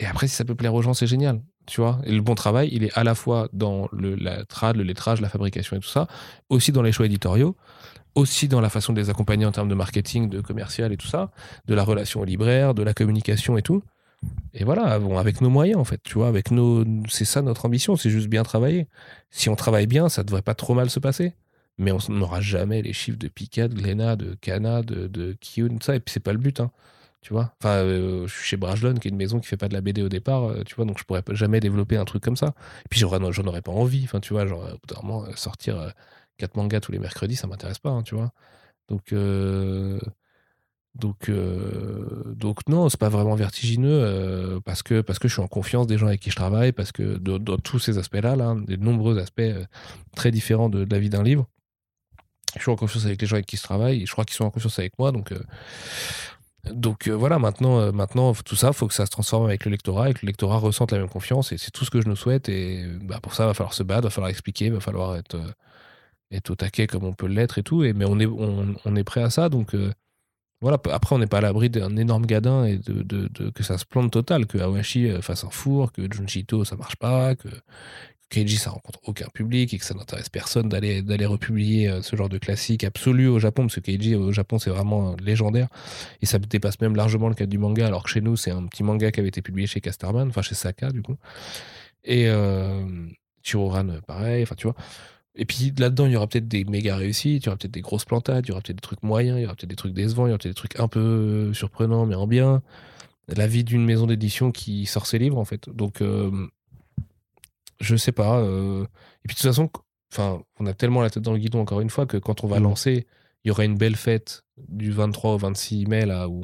[0.00, 1.98] Et après, si ça peut plaire aux gens, c'est génial tu vois.
[2.04, 5.20] Et le bon travail, il est à la fois dans le, la trad, le lettrage,
[5.20, 6.06] la fabrication et tout ça,
[6.48, 7.56] aussi dans les choix éditoriaux,
[8.16, 11.06] aussi dans la façon de les accompagner en termes de marketing, de commercial et tout
[11.06, 11.30] ça,
[11.66, 13.82] de la relation au libraire, de la communication et tout.
[14.54, 17.66] Et voilà, bon, avec nos moyens en fait, tu vois, avec nos, c'est ça notre
[17.66, 18.88] ambition, c'est juste bien travailler.
[19.30, 21.34] Si on travaille bien, ça devrait pas trop mal se passer.
[21.78, 25.76] Mais on n'aura jamais les chiffres de Picard, de Glénat, de Cana, de, de Kiyun,
[25.82, 26.60] ça, et puis c'est pas le but.
[26.60, 26.70] Hein
[27.26, 27.52] tu vois.
[27.60, 29.80] Enfin, euh, je suis chez Brajlon, qui est une maison qui fait pas de la
[29.80, 32.54] BD au départ, euh, tu vois, donc je pourrais jamais développer un truc comme ça.
[32.84, 34.64] Et puis j'en aurais pas envie, enfin, tu vois, genre,
[35.02, 35.92] au sortir
[36.36, 38.32] quatre mangas tous les mercredis, ça m'intéresse pas, hein, tu vois.
[38.88, 39.14] Donc,
[40.94, 45.86] donc, donc non, c'est pas vraiment vertigineux parce que parce que je suis en confiance
[45.86, 49.18] des gens avec qui je travaille, parce que dans tous ces aspects-là, là, des nombreux
[49.18, 49.42] aspects
[50.14, 51.48] très différents de, la vie d'un livre,
[52.54, 54.36] je suis en confiance avec les gens avec qui je travaille, et je crois qu'ils
[54.36, 55.32] sont en confiance avec moi, donc
[56.72, 59.64] donc euh, voilà, maintenant, euh, maintenant, tout ça, il faut que ça se transforme avec
[59.64, 61.52] le lectorat et que le lectorat ressente la même confiance.
[61.52, 62.48] Et c'est tout ce que je nous souhaite.
[62.48, 64.80] Et bah, pour ça, il va falloir se battre, il va falloir expliquer, il va
[64.80, 65.52] falloir être, euh,
[66.30, 67.84] être au taquet comme on peut l'être et tout.
[67.84, 69.48] Et, mais on est, on, est prêt à ça.
[69.48, 69.74] Donc
[70.60, 73.78] voilà, après, on n'est pas à l'abri d'un énorme gadin et de, de, que ça
[73.78, 77.48] se plante total, que Awashi fasse un four, que Junjito ça marche pas, que,
[78.28, 82.16] Keiji ça rencontre aucun public et que ça n'intéresse personne d'aller d'aller republier euh, ce
[82.16, 85.68] genre de classique absolu au Japon parce que Keiji au Japon c'est vraiment euh, légendaire
[86.22, 88.66] et ça dépasse même largement le cadre du manga alors que chez nous c'est un
[88.66, 91.16] petit manga qui avait été publié chez Casterman enfin chez Saka du coup
[92.04, 92.84] et euh,
[94.06, 94.76] pareil enfin tu vois
[95.36, 97.82] et puis là-dedans, il y aura peut-être des méga réussites, il y aura peut-être des
[97.82, 99.92] grosses plantades, il y aura peut-être des trucs moyens, il y aura peut-être des trucs
[99.92, 102.62] décevants, il y aura peut-être des trucs un peu surprenants, mais en bien.
[103.28, 105.68] La vie d'une maison d'édition qui sort ses livres, en fait.
[105.68, 106.00] Donc,
[107.80, 108.40] je sais pas.
[108.40, 109.70] Euh, et puis de toute façon,
[110.12, 112.46] enfin, on a tellement la tête dans le guidon encore une fois que quand on
[112.46, 112.64] va mm.
[112.64, 113.06] lancer,
[113.44, 116.42] il y aura une belle fête du 23 au 26 mai là où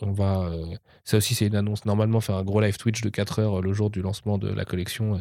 [0.00, 0.44] on, va.
[0.44, 0.64] Euh,
[1.04, 1.84] ça aussi c'est une annonce.
[1.84, 4.64] Normalement faire un gros live Twitch de 4 heures le jour du lancement de la
[4.64, 5.20] collection.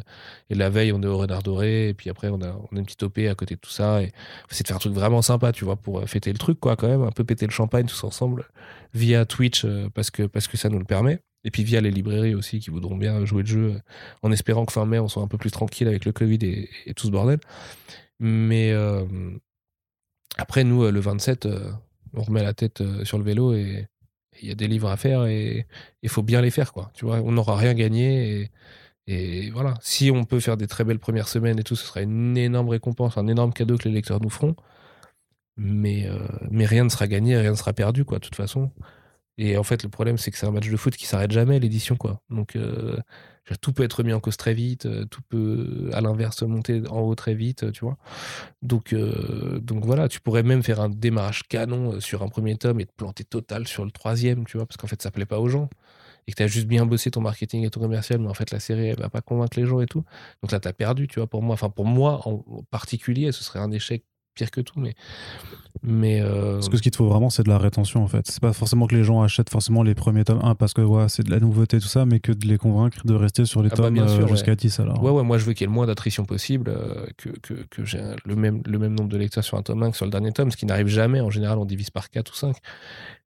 [0.49, 2.80] Et la veille on est au Renard Doré et puis après on a, on a
[2.80, 4.03] une petite OP à côté de tout ça.
[4.03, 4.12] Et
[4.49, 6.76] c'est de faire un truc vraiment sympa, tu vois, pour euh, fêter le truc quoi
[6.76, 8.45] quand même, un peu péter le champagne tous ensemble
[8.93, 11.20] via Twitch parce que parce que ça nous le permet.
[11.43, 13.82] Et puis via les librairies aussi qui voudront bien jouer le jeu
[14.24, 16.93] en espérant que fin mai on soit un peu plus tranquille avec le Covid et,
[16.95, 17.39] tout ce bordel.
[18.20, 19.06] Mais euh,
[20.38, 21.72] après, nous, euh, le 27, euh,
[22.16, 23.88] on remet la tête sur le vélo et
[24.41, 25.66] il y a des livres à faire et
[26.01, 26.74] il faut bien les faire.
[27.03, 28.51] on n'aura rien gagné.
[29.07, 32.01] Et, voilà, si on peut faire des très belles premières semaines et tout, ce sera
[32.01, 34.55] une énorme récompense, un énorme cadeau que les lecteurs nous feront.
[35.57, 36.09] Mais,
[36.51, 38.72] mais rien ne sera gagné, rien ne sera perdu, quoi, de toute façon.
[39.38, 41.59] Et en fait, le problème, c'est que c'est un match de foot qui s'arrête jamais,
[41.59, 42.22] l'édition, quoi.
[42.30, 42.97] Donc, euh,
[43.62, 47.02] tout peut être mis en cause très vite, euh, tout peut, à l'inverse, monter en
[47.02, 47.98] haut très vite, tu vois.
[48.62, 52.80] Donc, euh, donc voilà, tu pourrais même faire un démarrage canon sur un premier tome
[52.80, 55.39] et te planter total sur le troisième, tu vois, parce qu'en fait, ça plaît pas
[55.39, 55.70] aux gens.
[56.28, 58.50] Et que tu as juste bien bossé ton marketing et ton commercial, mais en fait,
[58.52, 60.04] la série, elle va pas convaincre les gens et tout.
[60.41, 61.54] Donc là, tu as perdu, tu vois, pour moi.
[61.54, 64.04] Enfin, pour moi en particulier, ce serait un échec
[64.36, 64.94] pire que tout, mais.
[65.82, 68.28] mais euh, Parce que ce qu'il te faut vraiment, c'est de la rétention en fait.
[68.28, 71.10] C'est pas forcément que les gens achètent forcément les premiers tomes 1 parce que ouais,
[71.10, 73.70] c'est de la nouveauté, tout ça, mais que de les convaincre de rester sur les
[73.72, 75.02] ah bah, tomes euh, jusqu'à 10 alors.
[75.02, 77.54] Ouais, ouais, moi je veux qu'il y ait le moins d'attrition possible, euh, que, que,
[77.70, 80.06] que j'ai le même, le même nombre de lecteurs sur un tome 1 que sur
[80.06, 81.22] le dernier tome, ce qui n'arrive jamais.
[81.22, 82.58] En général, on divise par 4 ou 5.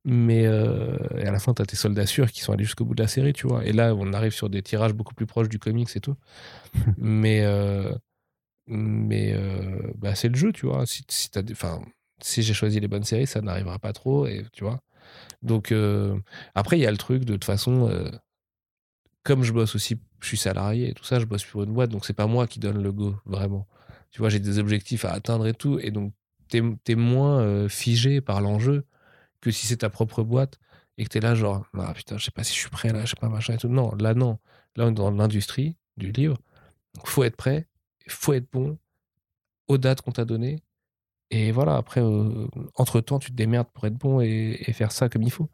[0.05, 2.95] Mais et à la fin, tu as tes soldats sûrs qui sont allés jusqu'au bout
[2.95, 3.65] de la série, tu vois.
[3.65, 6.15] Et là, on arrive sur des tirages beaucoup plus proches du comics et tout.
[6.97, 7.43] mais
[8.69, 10.85] mais euh, bah, c'est le jeu, tu vois.
[10.85, 11.29] Si, si,
[12.21, 14.79] si j'ai choisi les bonnes séries, ça n'arrivera pas trop, et, tu vois.
[15.41, 16.19] Donc, euh,
[16.55, 18.09] après, il y a le truc de toute façon, euh,
[19.23, 21.89] comme je bosse aussi, je suis salarié et tout ça, je bosse pour une boîte,
[21.89, 23.67] donc c'est pas moi qui donne le go, vraiment.
[24.11, 26.13] Tu vois, j'ai des objectifs à atteindre et tout, et donc
[26.49, 28.85] t'es es moins figé par l'enjeu
[29.41, 30.59] que si c'est ta propre boîte
[30.97, 33.05] et que t'es là, genre, ah putain, je sais pas si je suis prêt là,
[33.05, 33.69] je sais pas, machin et tout.
[33.69, 34.39] Non, là, non.
[34.75, 36.37] Là, on est dans l'industrie du livre,
[36.95, 37.68] donc faut être prêt
[38.13, 38.77] faut être bon
[39.67, 40.61] aux dates qu'on t'a données.
[41.31, 45.21] Et voilà, après, euh, entre-temps, tu te démerdes pour être bon et, faire ça comme
[45.21, 45.47] il faut.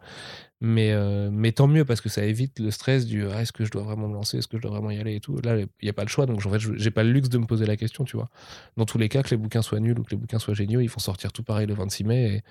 [0.62, 3.66] Mais, euh, mais tant mieux, parce que ça évite le stress du ah, est-ce que
[3.66, 5.38] je dois vraiment me lancer, est-ce que je dois vraiment y aller et tout.
[5.44, 7.38] Là, il n'y a pas le choix, donc en fait, j'ai pas le luxe de
[7.38, 8.30] me poser la question, tu vois.
[8.78, 10.80] Dans tous les cas, que les bouquins soient nuls ou que les bouquins soient géniaux,
[10.80, 12.42] ils font sortir tout pareil le 26 mai.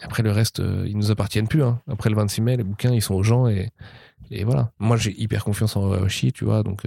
[0.00, 1.64] après, le reste, euh, ils nous appartiennent plus.
[1.64, 1.80] Hein.
[1.88, 3.70] Après le 26 mai, les bouquins, ils sont aux gens et,
[4.30, 4.70] et voilà.
[4.78, 6.86] Moi, j'ai hyper confiance en Aoshi, tu vois, donc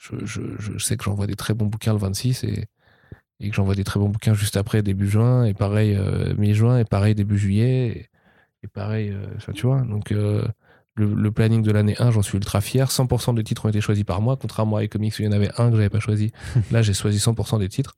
[0.00, 2.66] je, je, je, sais que j'envoie des très bons bouquins le 26 et,
[3.40, 5.98] et que j'envoie des très bons bouquins juste après, début juin, et pareil
[6.36, 8.08] mi-juin, et pareil début juillet,
[8.62, 9.80] et, pareil, ça, tu vois.
[9.82, 10.12] Donc,
[11.00, 12.88] le, planning de l'année 1, j'en suis ultra fier.
[12.90, 15.32] 100% des titres ont été choisis par moi, contrairement à iComics où il y en
[15.32, 16.32] avait un que j'avais pas choisi.
[16.70, 17.96] Là, j'ai choisi 100% des titres.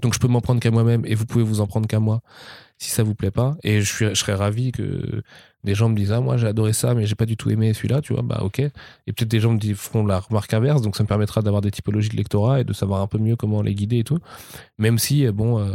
[0.00, 2.20] Donc je peux m'en prendre qu'à moi-même et vous pouvez vous en prendre qu'à moi
[2.78, 3.56] si ça vous plaît pas.
[3.64, 5.22] Et je, suis, je serais ravi que
[5.64, 7.74] des gens me disent ah moi j'ai adoré ça mais j'ai pas du tout aimé
[7.74, 8.60] celui-là, tu vois bah ok.
[8.60, 8.70] Et
[9.06, 12.10] peut-être des gens me feront la remarque inverse, donc ça me permettra d'avoir des typologies
[12.10, 14.18] de lectorat et de savoir un peu mieux comment les guider et tout.
[14.78, 15.72] Même si bon euh,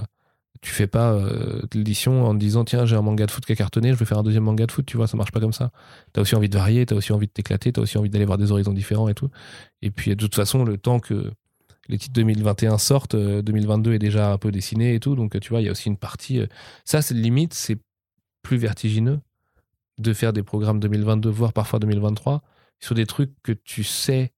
[0.64, 3.56] tu fais pas euh, l'édition en disant tiens j'ai un manga de foot qui a
[3.56, 5.54] cartonné je vais faire un deuxième manga de foot tu vois ça marche pas comme
[5.54, 5.72] ça
[6.14, 8.38] t'as aussi envie de varier t'as aussi envie de t'éclater t'as aussi envie d'aller voir
[8.38, 9.30] des horizons différents et tout
[9.82, 11.32] et puis de toute façon le temps que
[11.90, 15.50] les titres 2021 sortent 2022 euh, est déjà un peu dessiné et tout donc tu
[15.50, 16.48] vois il y a aussi une partie euh,
[16.86, 17.78] ça c'est limite c'est
[18.42, 19.20] plus vertigineux
[20.00, 22.42] de faire des programmes 2022 voire parfois 2023
[22.80, 24.34] sur des trucs que tu sais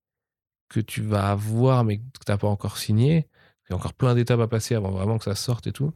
[0.69, 3.27] que tu vas avoir mais que t'as pas encore signé
[3.67, 5.91] il y a encore plein d'étapes à passer avant vraiment que ça sorte et tout.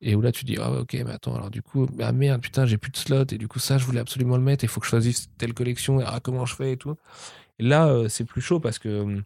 [0.00, 2.66] Et où là, tu dis, ah ok, mais attends, alors du coup, ah merde, putain,
[2.66, 3.26] j'ai plus de slot.
[3.30, 4.64] Et du coup, ça, je voulais absolument le mettre.
[4.64, 6.00] Il faut que je choisisse telle collection.
[6.00, 6.96] Et ah, comment je fais et tout.
[7.60, 9.22] Et là, euh, c'est plus chaud parce que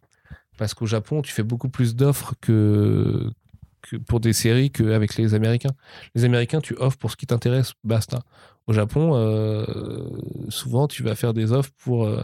[0.58, 3.30] parce qu'au Japon, tu fais beaucoup plus d'offres que,
[3.96, 5.74] pour des séries qu'avec les Américains.
[6.14, 8.20] Les Américains, tu offres pour ce qui t'intéresse, basta.
[8.66, 9.64] Au Japon, euh,
[10.50, 12.06] souvent, tu vas faire des offres pour.
[12.06, 12.22] Euh,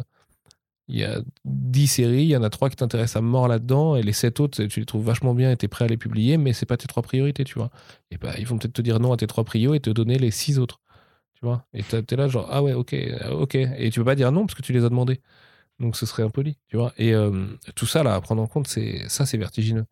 [0.89, 3.97] il y a 10 séries, il y en a 3 qui t'intéressent à mort là-dedans,
[3.97, 6.37] et les 7 autres, tu les trouves vachement bien et t'es prêt à les publier,
[6.37, 7.71] mais c'est pas tes 3 priorités, tu vois.
[8.11, 10.19] Et bah, ils vont peut-être te dire non à tes 3 prios et te donner
[10.19, 10.83] les 6 autres,
[11.35, 11.65] tu vois.
[11.73, 13.55] Et t'es là, genre, ah ouais, ok, euh, ok.
[13.55, 15.23] Et tu peux pas dire non parce que tu les as demandés.
[15.81, 16.93] Donc ce serait impoli, tu vois.
[16.99, 17.15] Et
[17.75, 19.87] tout ça, là, à prendre en compte, c'est ça, c'est vertigineux.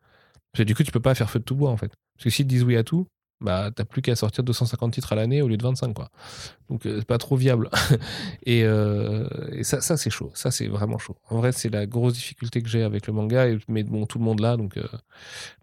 [0.52, 1.92] Parce que du coup, tu peux pas faire feu de tout bois, en fait.
[2.16, 3.06] Parce que s'ils te disent oui à tout,
[3.42, 6.08] bah t'as plus qu'à sortir 250 titres à l'année au lieu de 25 quoi.
[6.70, 7.68] Donc euh, c'est pas trop viable.
[8.48, 11.16] Euh, et, ça, ça c'est chaud, ça c'est vraiment chaud.
[11.30, 14.18] En vrai c'est la grosse difficulté que j'ai avec le manga, et, mais bon tout
[14.18, 14.86] le monde là donc euh,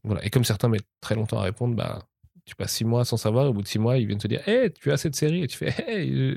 [0.03, 0.25] voilà.
[0.25, 2.07] Et comme certains mettent très longtemps à répondre, bah
[2.49, 4.27] tu passes six mois sans savoir, et au bout de six mois ils viennent te
[4.27, 5.43] dire, hé tu as cette série?
[5.43, 6.35] Et tu fais, hé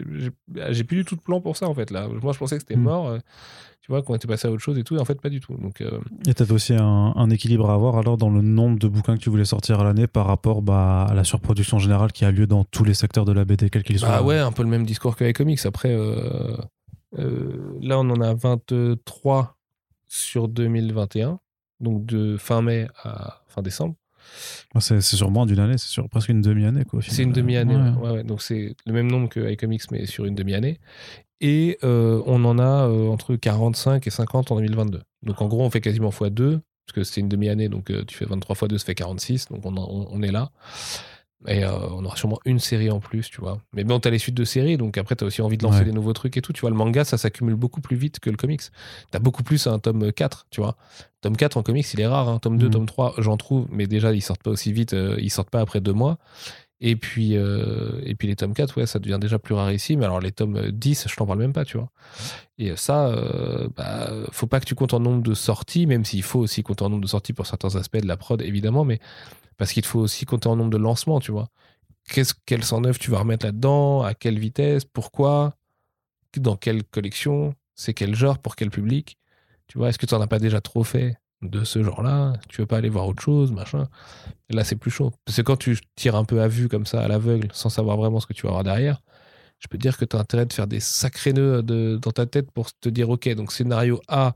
[0.70, 2.08] j'ai plus du tout de plan pour ça en fait là.
[2.08, 2.82] Moi je pensais que c'était hmm.
[2.82, 3.18] mort
[3.82, 5.40] tu vois, qu'on était passé à autre chose et tout, et en fait, pas du
[5.40, 5.54] tout.
[5.56, 5.98] Donc, euh...
[6.28, 9.28] Et tu aussi un, équilibre à avoir alors dans le nombre de bouquins que tu
[9.28, 12.62] voulais sortir à l'année par rapport bah, à la surproduction générale qui a lieu dans
[12.62, 14.08] tous les secteurs de la BD, quel qu'il soit.
[14.08, 15.58] Ah ouais, un peu le même discours que les comics.
[15.66, 16.56] Après, euh,
[17.18, 19.56] euh, là, on en a 23
[20.06, 21.40] sur 2021,
[21.80, 23.96] donc de fin mai à fin décembre.
[24.80, 26.84] C'est sûrement d'une année, c'est sur presque une demi-année.
[27.08, 28.24] C'est une demi-année, ouais.
[28.24, 30.78] donc c'est le même nombre que iComics, mais sur une demi-année
[31.42, 35.02] et euh, on en a euh, entre 45 et 50 en 2022.
[35.24, 38.16] Donc en gros, on fait quasiment x2, parce que c'est une demi-année, donc euh, tu
[38.16, 40.52] fais 23 x 2, ça fait 46, donc on, est là.
[41.48, 43.58] Et on aura sûrement une série en plus, tu vois.
[43.72, 45.92] Mais bon, t'as les suites de séries, donc après, t'as aussi envie de lancer des
[45.92, 46.52] nouveaux trucs et tout.
[46.52, 48.62] Tu vois, le manga, ça s'accumule beaucoup plus vite que le comics.
[49.10, 50.76] T'as beaucoup plus un tome 4, tu vois.
[51.20, 52.28] Tome 4 en comics, il est rare.
[52.28, 52.38] Hein.
[52.38, 52.70] Tome 2, mm.
[52.70, 55.80] tome 3, j'en trouve, mais déjà, ils sortent pas aussi vite, ils sortent pas après
[55.80, 56.18] deux mois.
[56.84, 60.02] Et puis, euh, et puis les tomes 4, ouais, ça devient déjà plus rarissime.
[60.02, 61.90] Alors les tomes 10, je t'en parle même pas, tu vois.
[62.58, 66.24] Et ça, euh, bah, faut pas que tu comptes en nombre de sorties, même s'il
[66.24, 68.98] faut aussi compter en nombre de sorties pour certains aspects de la prod, évidemment, mais
[69.58, 71.50] parce qu'il faut aussi compter en nombre de lancements, tu vois.
[72.08, 75.54] Qu'est-ce, quel 109 tu vas remettre là-dedans, à quelle vitesse, pourquoi,
[76.36, 79.18] dans quelle collection, c'est quel genre, pour quel public.
[79.68, 81.16] Tu vois, est-ce que tu n'en as pas déjà trop fait?
[81.42, 83.88] De ce genre-là, tu veux pas aller voir autre chose, machin.
[84.50, 85.12] là, c'est plus chaud.
[85.24, 87.96] Parce que quand tu tires un peu à vue comme ça, à l'aveugle, sans savoir
[87.96, 89.02] vraiment ce que tu vas avoir derrière,
[89.58, 92.26] je peux te dire que tu as intérêt de faire des sacrés nœuds dans ta
[92.26, 94.34] tête pour te dire, OK, donc scénario A,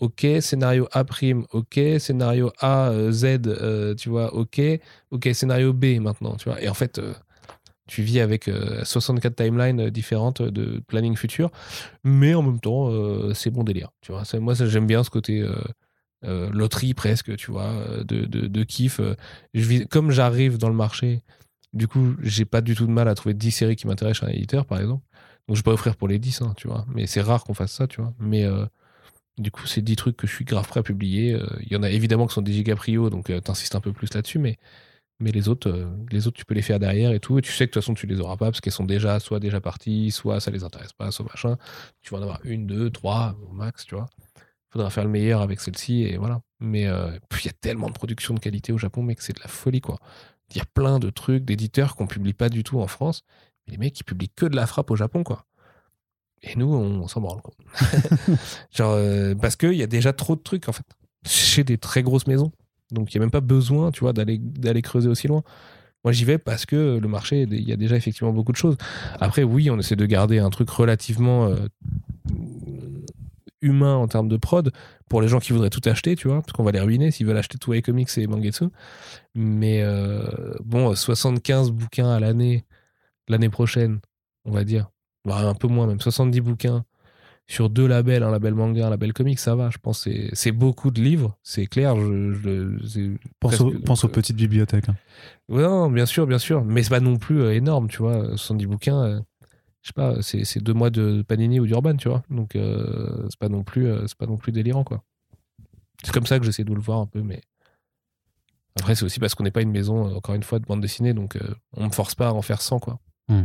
[0.00, 1.04] OK, scénario A',
[1.52, 4.60] OK, scénario A, euh, Z, euh, tu vois, OK,
[5.10, 6.60] OK, scénario B maintenant, tu vois.
[6.62, 7.12] Et en fait, euh,
[7.86, 8.48] tu vis avec
[8.84, 11.50] 64 timelines différentes de planning futur,
[12.04, 12.88] mais en même temps,
[13.34, 14.22] c'est bon délire, tu vois.
[14.38, 15.44] Moi, j'aime bien ce côté
[16.24, 19.00] euh, loterie presque, tu vois, euh, de, de, kiff.
[19.00, 19.14] Euh.
[19.54, 21.22] Je comme j'arrive dans le marché,
[21.72, 24.26] du coup, j'ai pas du tout de mal à trouver 10 séries qui m'intéressent chez
[24.26, 25.02] un éditeur, par exemple.
[25.48, 26.84] Donc, je peux offrir pour les 10, hein, tu vois.
[26.94, 28.12] Mais c'est rare qu'on fasse ça, tu vois.
[28.18, 28.46] Mais
[29.38, 31.38] du coup, c'est 10 trucs que je suis grave prêt à publier.
[31.62, 34.38] Il y en a évidemment qui sont des gigaprio, donc t'insistes un peu plus là-dessus,
[34.38, 34.58] mais.
[35.22, 37.38] Mais les autres, les autres, tu peux les faire derrière et tout.
[37.38, 39.20] Et tu sais que de toute façon, tu les auras pas parce qu'elles sont déjà
[39.20, 41.58] soit déjà parties, soit ça les intéresse pas, soit machin.
[42.00, 44.08] Tu vas en avoir une, deux, trois au max, tu vois
[44.70, 46.42] faudra faire le meilleur avec celle-ci et voilà.
[46.60, 49.40] Mais euh, il y a tellement de production de qualité au Japon, mec, c'est de
[49.40, 49.98] la folie, quoi.
[50.52, 53.22] Il y a plein de trucs d'éditeurs qu'on publie pas du tout en France.
[53.66, 55.46] Mais les mecs, ils publient que de la frappe au Japon, quoi.
[56.42, 57.54] Et nous, on, s'en branle, quoi.
[58.72, 60.86] Genre, euh, parce qu'il y a déjà trop de trucs, en fait,
[61.26, 62.52] chez des très grosses maisons.
[62.90, 65.42] Donc, il n'y a même pas besoin, tu vois, d'aller, d'aller creuser aussi loin.
[66.02, 68.76] Moi, j'y vais parce que le marché, il y a déjà effectivement beaucoup de choses.
[69.20, 71.68] Après, oui, on essaie de garder un truc relativement euh,
[73.62, 74.72] humain en termes de prod
[75.08, 77.26] pour les gens qui voudraient tout acheter, tu vois, parce qu'on va les ruiner s'ils
[77.26, 78.66] veulent acheter tout iComics et Mangetsu.
[79.34, 82.64] Mais euh, bon, 75 bouquins à l'année,
[83.28, 84.00] l'année prochaine,
[84.44, 84.90] on va dire,
[85.28, 86.84] un peu moins même, 70 bouquins
[87.50, 89.70] sur deux labels, un label manga, un label comics, ça va.
[89.70, 91.96] Je pense c'est beaucoup de livres, c'est clair.
[91.96, 94.88] Je, pense, pense aux euh, petites bibliothèques.
[94.88, 94.94] Hein.
[95.48, 96.64] non, bien sûr, bien sûr.
[96.64, 98.36] Mais c'est pas non plus euh, énorme, tu vois.
[98.36, 99.20] 70 bouquins, euh,
[99.82, 102.22] je sais pas, c'est deux mois de Panini ou d'Urban, tu vois.
[102.30, 105.02] Donc c'est pas non plus, c'est pas non plus délirant, quoi.
[106.02, 107.42] C'est comme ça que j'essaie de le voir un peu, mais
[108.78, 111.14] après c'est aussi parce qu'on n'est pas une maison, encore une fois, de bande dessinée,
[111.14, 111.38] donc
[111.76, 112.98] on me force pas à en faire 100, quoi.
[113.28, 113.44] Hmm.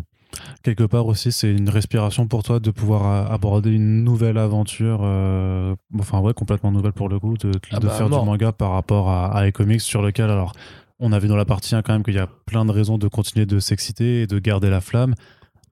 [0.64, 5.76] Quelque part aussi, c'est une respiration pour toi de pouvoir aborder une nouvelle aventure, euh,
[5.98, 9.10] enfin ouais, complètement nouvelle pour le coup, de, ah bah, faire du manga par rapport
[9.10, 10.54] à, à comics sur lequel, alors,
[11.00, 12.98] on a vu dans la partie 1 quand même qu'il y a plein de raisons
[12.98, 15.14] de continuer de s'exciter et de garder la flamme.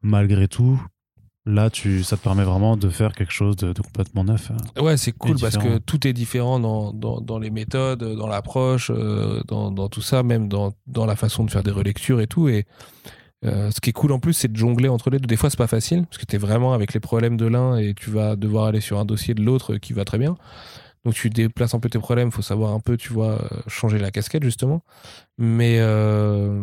[0.04, 0.80] Malgré tout,
[1.46, 4.52] là, tu, ça te permet vraiment de faire quelque chose de, complètement neuf.
[4.78, 8.28] Euh, ouais, c'est cool parce que tout est différent dans, dans, dans les méthodes, dans
[8.28, 12.22] l'approche, euh, dans, dans, tout ça, même dans, dans la façon de faire des relectures
[12.22, 12.50] et tout.
[12.50, 12.66] Et
[13.46, 15.28] euh, ce qui est cool en plus, c'est de jongler entre les deux.
[15.28, 17.78] Des fois, c'est pas facile parce que tu es vraiment avec les problèmes de l'un
[17.78, 20.36] et tu vas devoir aller sur un dossier de l'autre qui va très bien.
[21.06, 24.00] Donc tu déplaces un peu tes problèmes, faut savoir un peu, tu vois, euh, changer
[24.00, 24.82] la casquette justement.
[25.38, 26.62] Mais euh...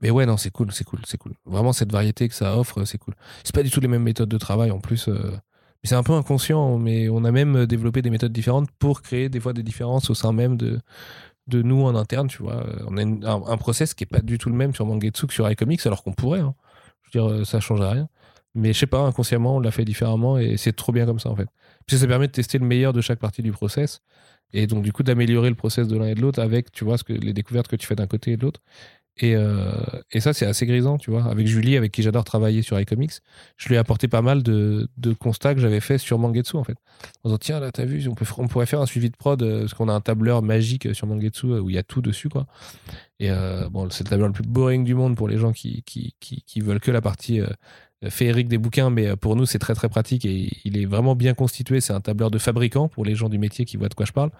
[0.00, 1.32] mais ouais, non, c'est cool, c'est cool, c'est cool.
[1.44, 3.14] Vraiment cette variété que ça offre, c'est cool.
[3.44, 5.08] C'est pas du tout les mêmes méthodes de travail en plus.
[5.08, 5.32] Euh...
[5.84, 9.38] C'est un peu inconscient, mais on a même développé des méthodes différentes pour créer des
[9.38, 10.80] fois des différences au sein même de
[11.46, 12.66] de nous en interne, tu vois.
[12.88, 15.48] On a un, process qui est pas du tout le même sur Mangetsu que sur
[15.48, 16.40] iComics, alors qu'on pourrait.
[16.40, 16.54] Hein.
[17.02, 18.08] Je veux dire, ça changerait rien.
[18.54, 21.28] Mais je sais pas, inconsciemment, on l'a fait différemment et c'est trop bien comme ça,
[21.30, 21.48] en fait.
[21.86, 24.00] Puis ça permet de tester le meilleur de chaque partie du process
[24.52, 26.96] et donc, du coup, d'améliorer le process de l'un et de l'autre avec, tu vois,
[27.08, 28.60] les découvertes que tu fais d'un côté et de l'autre.
[29.18, 29.72] Et, euh,
[30.12, 31.24] et, ça, c'est assez grisant, tu vois.
[31.24, 33.12] Avec Julie, avec qui j'adore travailler sur iComics,
[33.56, 36.64] je lui ai apporté pas mal de, de constats que j'avais fait sur Mangetsu, en
[36.64, 36.76] fait.
[37.24, 39.42] En disant, tiens, là, t'as vu, on, peut, on pourrait faire un suivi de prod,
[39.42, 42.02] euh, parce qu'on a un tableur magique sur Mangetsu euh, où il y a tout
[42.02, 42.46] dessus, quoi.
[43.18, 43.30] Et
[43.70, 46.42] bon, c'est le tableur le plus boring du monde pour les gens qui, qui, qui,
[46.42, 47.40] qui veulent que la partie
[48.08, 51.34] féerique des bouquins, mais pour nous, c'est très très pratique et il est vraiment bien
[51.34, 51.80] constitué.
[51.80, 54.12] C'est un tableur de fabricant pour les gens du métier qui voient de quoi je
[54.12, 54.30] parle.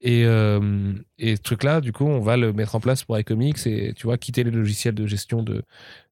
[0.00, 3.66] Et, euh, et ce truc-là, du coup, on va le mettre en place pour iComics
[3.66, 5.64] et tu vois, quitter les logiciels de gestion de,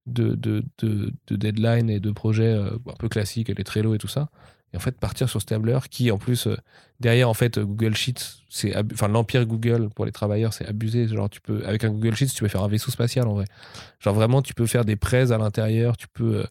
[0.06, 4.28] de, de, de, et de projets euh, un peu classiques, les Trello et tout ça.
[4.72, 6.56] Et en fait, partir sur ce tableur qui, en plus, euh,
[7.00, 11.08] derrière, en fait, Google Sheets, c'est enfin l'empire Google pour les travailleurs, c'est abusé.
[11.08, 13.44] Genre, tu peux, avec un Google Sheets, tu peux faire un vaisseau spatial en vrai.
[14.00, 16.44] Genre, vraiment, tu peux faire des prêts à l'intérieur, tu peux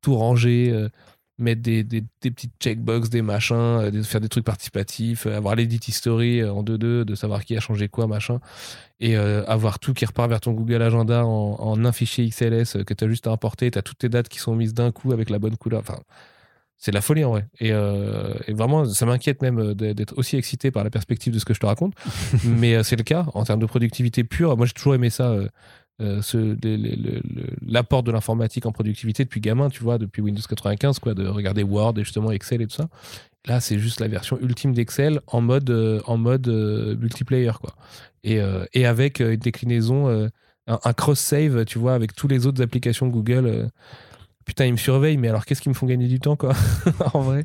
[0.00, 0.88] tout ranger
[1.38, 5.54] mettre des, des, des, petites checkbox, des machins, euh, faire des trucs participatifs, euh, avoir
[5.54, 8.40] l'edit history euh, en 2-2, de savoir qui a changé quoi, machin,
[9.00, 12.94] et avoir tout qui repart vers ton Google Agenda en, en un fichier XLS que
[12.94, 15.12] tu as juste à importer, tu as toutes tes dates qui sont mises d'un coup
[15.12, 15.80] avec la bonne couleur.
[15.80, 16.00] Enfin,
[16.78, 17.46] c'est de la folie en vrai.
[17.60, 21.52] Et, et vraiment, ça m'inquiète même d'être aussi excité par la perspective de ce que
[21.52, 21.94] je te raconte,
[22.44, 24.56] mais c'est le cas en termes de productivité pure.
[24.56, 25.34] Moi, j'ai toujours aimé ça.
[26.00, 26.22] Euh,
[27.66, 31.64] l'apport de l'informatique en productivité depuis gamin, tu vois, depuis Windows 95, quoi, de regarder
[31.64, 32.88] Word et justement Excel et tout ça.
[33.46, 37.74] Là, c'est juste la version ultime d'Excel en mode, euh, en mode euh, multiplayer, quoi.
[38.22, 38.40] Et,
[38.74, 40.28] et avec une déclinaison,
[40.66, 43.70] un, cross-save, tu vois, avec tous les autres applications Google.
[44.48, 46.52] Putain, ils me surveillent, mais alors qu'est-ce qu'ils me font gagner du temps, quoi,
[47.14, 47.44] en vrai.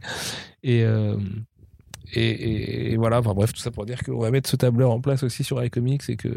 [0.63, 0.83] Et,
[2.13, 5.01] et, et, voilà, enfin bref, tout ça pour dire qu'on va mettre ce tableur en
[5.01, 6.29] place aussi sur iComics et que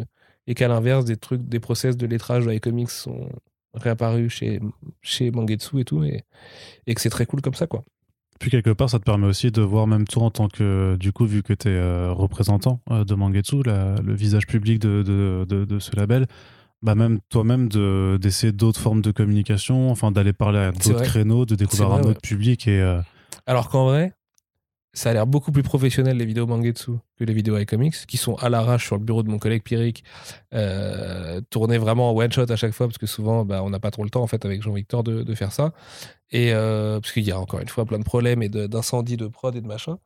[0.46, 3.28] et qu'à l'inverse, des trucs, des process de lettrage de iComics sont
[3.74, 4.60] réapparus chez,
[5.02, 6.22] chez Mangetsu et tout, et,
[6.86, 7.84] et que c'est très cool comme ça, quoi.
[8.38, 11.12] Puis quelque part, ça te permet aussi de voir même toi en tant que, du
[11.12, 15.64] coup, vu que tu es euh, représentant euh, de Mangetsu, le visage public de, de,
[15.64, 16.26] de, ce label,
[16.86, 21.56] bah même toi-même d'essayer d'autres formes de communication, enfin d'aller parler à d'autres créneaux, de
[21.56, 22.68] découvrir un autre public.
[22.68, 23.00] Et, euh,
[23.44, 24.12] Alors qu'en vrai,
[24.92, 28.36] ça a l'air beaucoup plus professionnel les vidéos Mangetsu que les vidéos iComics, qui sont
[28.36, 30.04] à l'arrache sur le bureau de mon collègue Pierrick,
[30.54, 33.80] euh, tournées vraiment en one shot à chaque fois, parce que souvent bah, on n'a
[33.80, 35.72] pas trop le temps en fait avec Jean-Victor de, de, faire ça.
[36.30, 39.26] Et euh, parce qu'il y a encore une fois plein de problèmes et d'incendies de,
[39.26, 39.98] prod et de machin.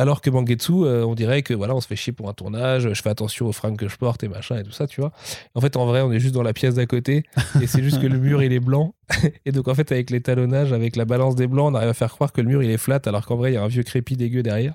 [0.00, 2.90] Alors que Mangetsu, euh, on dirait que voilà, on se fait chier pour un tournage,
[2.90, 5.12] je fais attention aux fringues que je porte et machin et tout ça, tu vois.
[5.54, 7.24] En fait, en vrai, on est juste dans la pièce d'à côté
[7.60, 8.94] et c'est juste que le mur il est blanc.
[9.44, 12.12] et donc en fait, avec l'étalonnage, avec la balance des blancs, on arrive à faire
[12.12, 13.82] croire que le mur il est flat alors qu'en vrai, il y a un vieux
[13.82, 14.72] crépi dégueu derrière.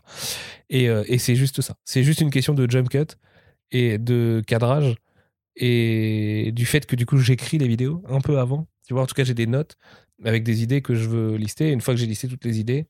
[0.69, 1.73] Et, euh, et c'est juste ça.
[1.85, 3.17] C'est juste une question de jump cut
[3.71, 4.93] et de cadrage
[5.55, 8.67] et du fait que du coup j'écris les vidéos un peu avant.
[8.87, 9.75] Tu vois, en tout cas, j'ai des notes
[10.23, 11.71] avec des idées que je veux lister.
[11.71, 12.85] une fois que j'ai listé toutes les idées,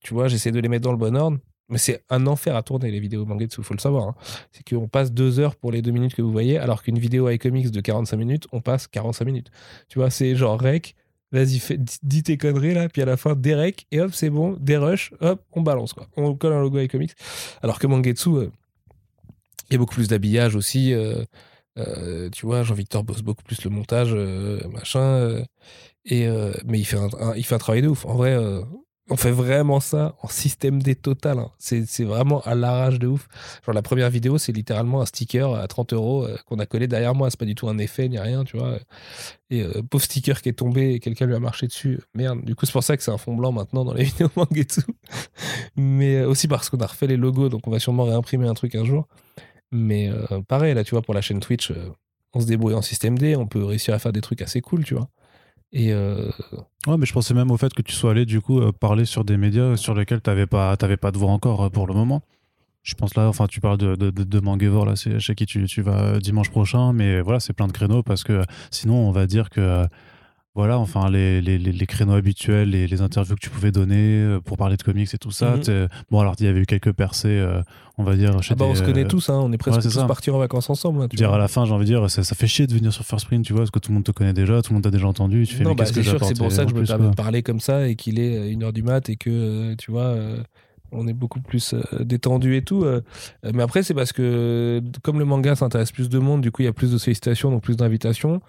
[0.00, 1.38] tu vois, j'essaie de les mettre dans le bon ordre.
[1.70, 4.08] Mais c'est un enfer à tourner les vidéos Mangetsu, faut le savoir.
[4.08, 4.14] hein.
[4.52, 7.28] C'est qu'on passe deux heures pour les deux minutes que vous voyez, alors qu'une vidéo
[7.30, 9.50] iComics de 45 minutes, on passe 45 minutes.
[9.88, 10.94] Tu vois, c'est genre rec,
[11.32, 11.60] vas-y,
[12.02, 14.76] dis- tes conneries là, puis à la fin, des rec, et hop, c'est bon, des
[14.76, 16.08] rush, hop, on balance quoi.
[16.16, 17.12] On colle un logo iComics.
[17.62, 18.50] Alors que Mangetsu, euh,
[19.68, 20.92] il y a beaucoup plus d'habillage aussi.
[20.92, 21.24] euh,
[21.78, 25.00] euh, tu vois, Jean-Victor bosse beaucoup plus le montage, euh, machin.
[25.00, 25.44] euh,
[26.06, 26.28] et,
[26.66, 28.06] mais il fait, un, il fait un travail de ouf.
[28.06, 28.34] En vrai,
[29.10, 31.38] on fait vraiment ça en système D total.
[31.38, 31.50] hein.
[31.58, 33.28] C'est vraiment à l'arrache de ouf.
[33.66, 36.86] Genre, la première vidéo, c'est littéralement un sticker à 30 euros euh, qu'on a collé
[36.86, 37.28] derrière moi.
[37.30, 38.78] C'est pas du tout un effet ni rien, tu vois.
[39.50, 42.00] Et euh, pauvre sticker qui est tombé et quelqu'un lui a marché dessus.
[42.14, 42.44] Merde.
[42.44, 44.82] Du coup, c'est pour ça que c'est un fond blanc maintenant dans les vidéos Mangetsu.
[45.76, 48.54] Mais euh, aussi parce qu'on a refait les logos, donc on va sûrement réimprimer un
[48.54, 49.08] truc un jour.
[49.72, 50.10] Mais
[50.48, 51.72] pareil, là, tu vois, pour la chaîne Twitch,
[52.32, 54.84] on se débrouille en système D, on peut réussir à faire des trucs assez cool,
[54.84, 55.08] tu vois.
[55.72, 56.30] Et euh,
[56.86, 59.04] Ouais, mais je pensais même au fait que tu sois allé du coup euh, parler
[59.04, 61.94] sur des médias sur lesquels t'avais pas, t'avais pas de voix encore euh, pour le
[61.94, 62.22] moment.
[62.82, 65.44] Je pense là, enfin, tu parles de, de, de, de Manguevor, là, c'est chez qui
[65.44, 69.10] tu, tu vas dimanche prochain, mais voilà, c'est plein de créneaux parce que sinon, on
[69.10, 69.86] va dire que,
[70.56, 74.40] voilà, enfin, les, les, les, créneaux habituels, les, les interviews que tu pouvais donner euh,
[74.40, 75.54] pour parler de comics et tout ça.
[75.56, 75.86] Mhm.
[76.10, 77.62] Bon, alors, il y avait eu quelques percées, euh,
[77.98, 79.76] on va dire, chez ah bah, on se connaît euh, tous, hein, on est presque
[79.76, 80.06] ouais, c'est tous ça.
[80.06, 81.02] partis en vacances ensemble.
[81.02, 81.36] hein, tu dire vois.
[81.36, 83.26] à la fin, j'ai envie de dire, ça, ça fait chier de venir sur First
[83.26, 84.90] Print, tu vois, parce que tout le monde te connaît déjà, tout le monde t'a
[84.90, 85.46] déjà entendu.
[85.46, 87.44] Tu fais, non, bah, c'est sûr c'est pour ça que je me permets de parler
[87.44, 90.16] comme ça et qu'il est 1h du mat et que, euh, tu vois,
[90.90, 92.84] on est beaucoup plus détendu et tout.
[93.44, 96.64] mais après, c'est parce que comme le manga s'intéresse plus de monde, du coup, il
[96.64, 98.40] y a plus de sollicitations, donc plus d'invitations.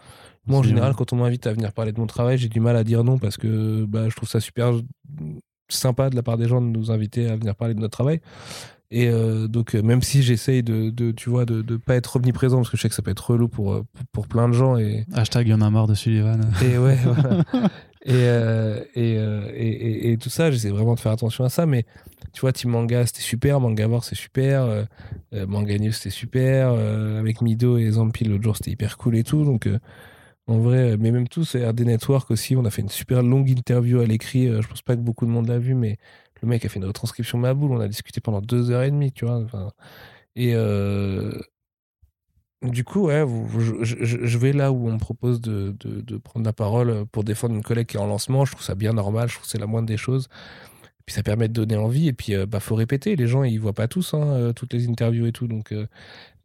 [0.48, 2.76] Moi, en général, quand on m'invite à venir parler de mon travail, j'ai du mal
[2.76, 4.72] à dire non parce que bah, je trouve ça super
[5.70, 8.20] sympa de la part des gens de nous inviter à venir parler de notre travail.
[8.94, 12.18] Et euh, donc, euh, même si j'essaye de, de, tu vois, de, de pas être
[12.18, 14.50] omniprésent, parce que je sais que ça peut être relou pour, euh, pour, pour plein
[14.50, 16.42] de gens, et, Hashtag, il y en a marre de Sullivan.
[16.62, 17.44] et ouais, voilà.
[18.04, 21.66] Et, euh, et, et, et- tout ça, j'essaie vraiment de faire attention à ça.
[21.66, 21.86] Mais
[22.34, 23.62] tu vois, Team Manga, c'était super.
[23.62, 24.64] Mangavore, c'est super.
[24.64, 24.84] Euh,
[25.48, 26.72] Manga News, c'était super.
[26.72, 29.46] Avec Mido et Zampi, l'autre jour, c'était hyper cool et tout.
[29.46, 29.70] Donc,
[30.48, 33.50] en vrai, euh, mais même tous, RD Network aussi, on a fait une super longue
[33.50, 34.48] interview à l'écrit.
[34.48, 35.98] Euh, je pense pas que beaucoup de monde l'a vu, mais
[36.42, 37.72] le mec a fait une retranscription ma boule.
[37.72, 39.46] On a discuté pendant deux heures et demie, tu vois.
[40.36, 41.40] Et euh,
[42.64, 43.26] du coup, ouais,
[43.82, 45.76] je, vais là où on me propose de,
[46.24, 48.46] prendre la parole pour défendre une collègue qui est en lancement.
[48.46, 49.30] Je trouve ça bien normal.
[49.30, 50.28] Je trouve que c'est la moindre des choses.
[51.06, 52.08] Puis ça permet de donner envie.
[52.08, 53.16] Et puis, euh, bah, faut répéter.
[53.16, 55.48] Les gens, ils voient pas tous hein, toutes les interviews et tout.
[55.48, 55.74] Donc,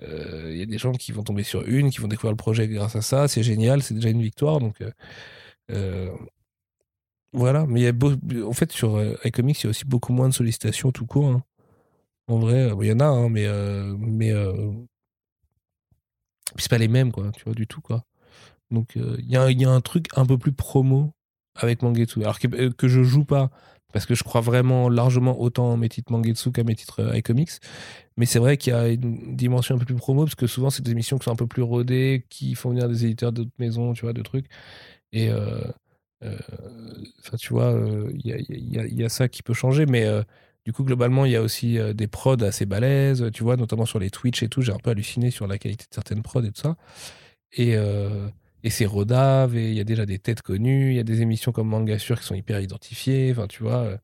[0.03, 2.37] euh, il y a des gens qui vont tomber sur une, qui vont découvrir le
[2.37, 3.29] projet grâce à ça.
[3.29, 3.83] C'est génial.
[3.83, 4.61] C'est déjà une victoire.
[4.61, 4.91] Donc, euh,
[5.71, 6.11] euh,
[7.33, 7.67] voilà.
[7.67, 8.15] Mais il y a beau-
[8.45, 11.27] en fait, sur iComics, il y a aussi beaucoup moins de sollicitations tout court.
[11.29, 11.43] hein.
[12.29, 13.47] En vrai, il y en a, hein, mais,
[13.99, 14.33] mais
[16.57, 18.05] c'est pas les mêmes, quoi, tu vois, du tout, quoi.
[18.71, 21.13] Donc, il y, y a un truc un peu plus promo
[21.55, 22.23] avec Mangetsu.
[22.23, 23.51] Alors que, que je joue pas,
[23.97, 27.17] parce que je crois vraiment largement autant à mes titres Mangetsu qu'à mes titres euh,
[27.17, 27.53] iComics.
[28.19, 30.69] Mais c'est vrai qu'il y a une dimension un peu plus promo, parce que souvent,
[30.69, 33.55] c'est des émissions qui sont un peu plus rodées, qui font venir des éditeurs d'autres
[33.59, 34.49] maisons, tu vois, de trucs.
[35.13, 35.63] Et, euh,
[36.25, 36.37] euh,
[37.21, 37.75] enfin, tu vois,
[38.23, 40.07] il y, a, ça qui peut changer, mais.
[40.67, 43.99] du coup, globalement, il y a aussi des prods assez balèzes, tu vois, notamment sur
[43.99, 44.61] les Twitch et tout.
[44.61, 46.77] J'ai un peu halluciné sur la qualité de certaines prods et tout ça.
[47.53, 47.77] Et,
[48.67, 51.21] et c'est rodave, et il y a déjà des têtes connues, il y a des
[51.23, 53.83] émissions comme Manga Sur qui sont hyper identifiées, enfin, tu vois.
[53.85, 53.97] euh,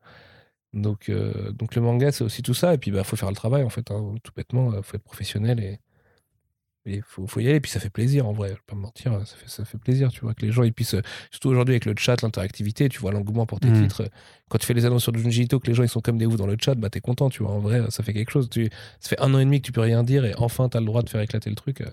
[0.73, 2.73] donc, euh, donc le manga, c'est aussi tout ça.
[2.73, 4.71] Et puis, bah, faut faire le travail, en fait, hein, tout bêtement.
[4.73, 5.79] euh, faut être professionnel et
[6.85, 7.57] il faut, faut y aller.
[7.57, 8.49] Et puis, ça fait plaisir, en vrai.
[8.49, 10.63] Je vais pas me mentir, ça fait, ça fait plaisir, tu vois, que les gens,
[10.63, 10.95] ils puissent.
[11.31, 13.81] Surtout aujourd'hui avec le chat, l'interactivité, tu vois, l'engouement pour tes Mm.
[13.83, 14.09] titres.
[14.49, 16.25] Quand tu fais les annonces sur Junji Ito, que les gens, ils sont comme des
[16.25, 17.51] oufs dans le chat, bah, t'es content, tu vois.
[17.51, 18.49] En vrai, ça fait quelque chose.
[18.49, 18.69] Tu,
[18.99, 20.85] ça fait un an et demi que tu peux rien dire et enfin, t'as le
[20.87, 21.83] droit de faire éclater le truc.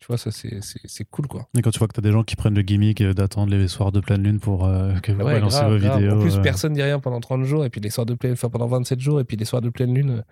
[0.00, 1.46] Tu vois, ça, c'est cool, quoi.
[1.54, 3.68] Et quand tu vois que t'as des gens qui prennent le gimmick euh, d'attendre les
[3.68, 6.16] soirs de pleine lune pour euh, que vous Ouais, grave, vos vidéos.
[6.16, 8.32] En plus, euh, personne dit rien pendant 30 jours, et puis les soirs de pleine,
[8.32, 10.22] enfin pendant 27 jours, et puis les soirs de pleine lune, euh,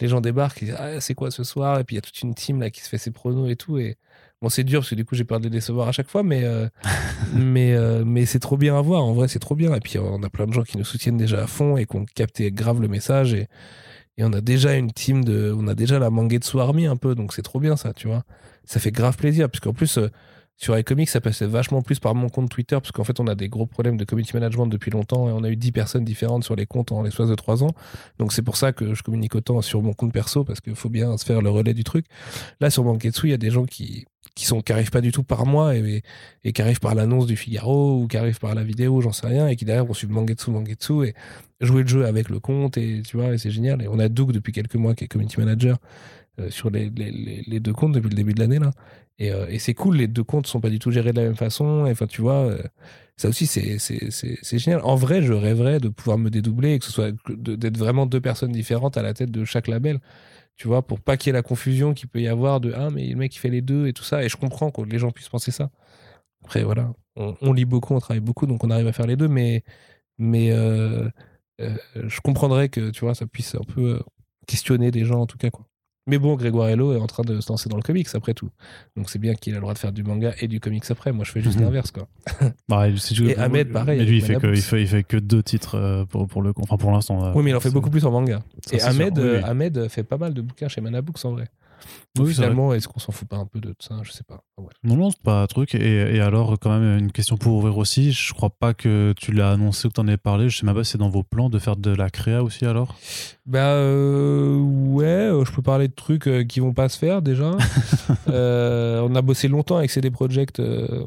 [0.00, 1.80] les gens débarquent, ils disent Ah, c'est quoi ce soir?
[1.80, 3.56] Et puis il y a toute une team là qui se fait ses pronos et
[3.56, 3.76] tout.
[3.78, 3.96] Et
[4.40, 6.22] bon, c'est dur parce que du coup, j'ai peur de les décevoir à chaque fois,
[6.22, 6.68] mais, euh,
[7.34, 9.02] mais, mais c'est trop bien à voir.
[9.02, 9.74] En vrai, c'est trop bien.
[9.74, 11.96] Et puis on a plein de gens qui nous soutiennent déjà à fond et qui
[11.96, 13.34] ont capté grave le message.
[13.34, 13.48] Et,
[14.16, 15.52] et on a déjà une team de.
[15.58, 16.08] On a déjà la
[16.60, 18.22] Army un peu, donc c'est trop bien ça, tu vois.
[18.68, 19.98] Ça fait grave plaisir, puisqu'en plus.
[19.98, 20.08] euh,
[20.60, 23.36] sur iComics, ça passait vachement plus par mon compte Twitter, parce qu'en fait, on a
[23.36, 26.42] des gros problèmes de community management depuis longtemps, et on a eu 10 personnes différentes
[26.42, 27.70] sur les comptes en l'espace de 3 ans.
[28.18, 30.88] Donc c'est pour ça que je communique autant sur mon compte perso, parce qu'il faut
[30.88, 32.06] bien se faire le relais du truc.
[32.60, 34.04] Là, sur Mangetsu, il y a des gens qui
[34.34, 36.02] qui sont qui arrivent pas du tout par moi et,
[36.52, 39.48] qui arrivent par l'annonce du Figaro ou qui arrivent par la vidéo j'en sais rien
[39.48, 41.14] et qui derrière vont suivre Mangetsu Mangetsu et
[41.60, 44.08] jouer le jeu avec le compte et tu vois et c'est génial et on a
[44.08, 45.78] Doug depuis quelques mois qui est community manager
[46.50, 48.58] sur les, les, les- deux comptes depuis le début de l'année.
[49.18, 51.24] Et, euh, et c'est cool, les deux comptes sont pas du tout gérés de la
[51.26, 51.84] même façon.
[51.88, 52.62] Enfin, tu vois, euh,
[53.16, 54.80] ça aussi c'est c'est- génial.
[54.84, 58.20] En vrai, je rêverais de pouvoir me dédoubler et que ce soit d'être vraiment deux
[58.20, 60.00] personnes différentes à la tête de chaque label.
[60.56, 62.90] Tu vois, pour pas qu'il y ait la confusion qu'il peut y avoir de ah
[62.90, 64.24] mais le mec il fait les deux et tout ça.
[64.24, 65.70] Et je comprends que les gens puissent penser ça.
[66.44, 69.28] Après voilà, on, lit beaucoup, on travaille beaucoup, donc on arrive à faire les deux.
[69.28, 69.64] Mais
[70.18, 71.08] mais euh,
[71.60, 74.00] euh, je comprendrais que tu vois ça puisse un peu euh,
[74.46, 75.66] questionner des gens en tout cas quoi.
[76.08, 78.48] Mais bon, Grégoire Hello est en train de se lancer dans le comics après tout.
[78.96, 81.12] Donc c'est bien qu'il a le droit de faire du manga et du comics après.
[81.12, 81.64] Moi je fais juste Mhm.
[81.64, 82.08] l'inverse quoi.
[82.68, 85.42] Bah, Et Ahmed, pareil, Mais lui, il fait, que, il, fait, il fait que deux
[85.42, 86.52] titres euh, pour, pour le.
[86.56, 87.32] Enfin, pour l'instant.
[87.34, 88.40] Oui, mais il en fait beaucoup plus en manga.
[88.66, 89.18] ça, Et Ahmed.
[89.18, 89.44] Oui, euh, oui.
[89.44, 91.44] Ahmed fait pas mal de bouquins chez Manabooks en vrai.
[92.18, 93.96] Oui, Donc, finalement, est-ce qu'on s'en fout pas un peu de ça?
[94.02, 94.42] Je sais pas.
[94.56, 94.72] Bref.
[94.82, 95.74] Non, non, c'est pas un truc.
[95.74, 98.12] Et, et alors, quand même, une question pour ouvrir aussi.
[98.12, 100.48] Je crois pas que tu l'as annoncé ou que tu en aies parlé.
[100.48, 102.64] Je sais même pas si c'est dans vos plans de faire de la créa aussi
[102.66, 102.96] alors.
[103.46, 107.22] Bah euh, ouais, euh, je peux parler de trucs euh, qui vont pas se faire
[107.22, 107.52] déjà.
[108.28, 111.04] Euh, on a bossé longtemps avec CD Projekt euh,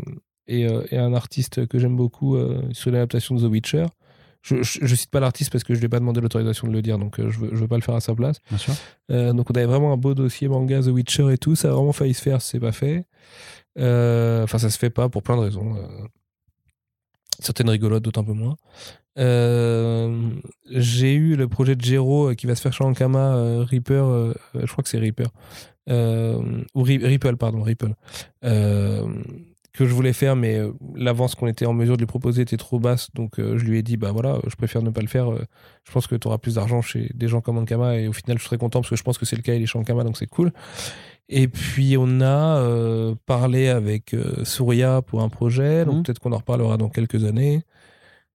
[0.48, 2.35] et, et un artiste que j'aime beaucoup
[2.72, 3.85] sur l'adaptation de The Witcher.
[4.43, 6.73] Je, je, je cite pas l'artiste parce que je lui ai pas demandé l'autorisation de
[6.73, 8.38] le dire, donc euh, je, veux, je veux pas le faire à sa place.
[8.49, 8.73] Bien sûr.
[9.11, 11.72] Euh, donc on avait vraiment un beau dossier manga The Witcher et tout, ça a
[11.73, 13.05] vraiment failli se faire, c'est pas fait.
[13.77, 15.76] Euh, Enfin, ça se fait pas pour plein de raisons.
[15.76, 16.07] euh.
[17.39, 18.55] Certaines rigolotes, d'autres un peu moins.
[19.18, 20.30] Euh,
[20.69, 23.93] J'ai eu le projet de Jero euh, qui va se faire chez Ankama, euh, Reaper,
[24.05, 25.27] euh, euh, je crois que c'est Reaper.
[25.89, 26.39] Euh,
[26.76, 27.93] ou Ri- Ripple, pardon, Ripple.
[28.43, 29.07] Euh,
[29.73, 32.57] que je voulais faire, mais euh, l'avance qu'on était en mesure de lui proposer était
[32.57, 35.07] trop basse, donc euh, je lui ai dit, bah voilà, je préfère ne pas le
[35.07, 35.31] faire.
[35.31, 35.45] euh,
[35.85, 38.38] je pense que tu auras plus d'argent chez des gens comme Ankama, et au final,
[38.38, 40.03] je serais content parce que je pense que c'est le cas, il est chez Ankama,
[40.03, 40.52] donc c'est cool.
[41.30, 46.03] Et puis, on a euh, parlé avec euh, Souria pour un projet, donc Mhm.
[46.03, 47.61] peut-être qu'on en reparlera dans quelques années.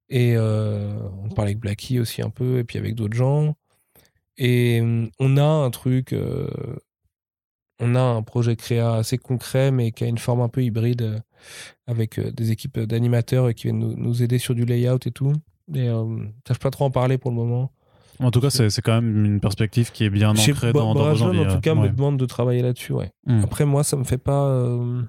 [0.09, 3.57] Et euh, on parle avec Blacky aussi un peu, et puis avec d'autres gens.
[4.39, 6.15] Et hum, on a un truc,
[7.81, 11.03] on a un projet créa assez concret, mais qui a une forme un peu hybride,
[11.03, 11.19] euh,
[11.87, 15.33] avec euh, des équipes d'animateurs qui viennent nous, aider sur du layout et tout.
[15.75, 16.05] Et euh,
[16.47, 17.73] je peux pas trop en parler pour le moment.
[18.19, 21.23] En tout cas, c'est quand même une perspective qui est bien ancrée dans, dans vos
[21.23, 21.41] envies.
[21.41, 21.83] en tout euh, cas, ouais.
[21.83, 22.93] me demande de travailler là-dessus.
[22.93, 23.11] Ouais.
[23.27, 23.43] Hmm.
[23.45, 24.47] Après, moi, ça me fait pas.
[24.47, 25.03] euh,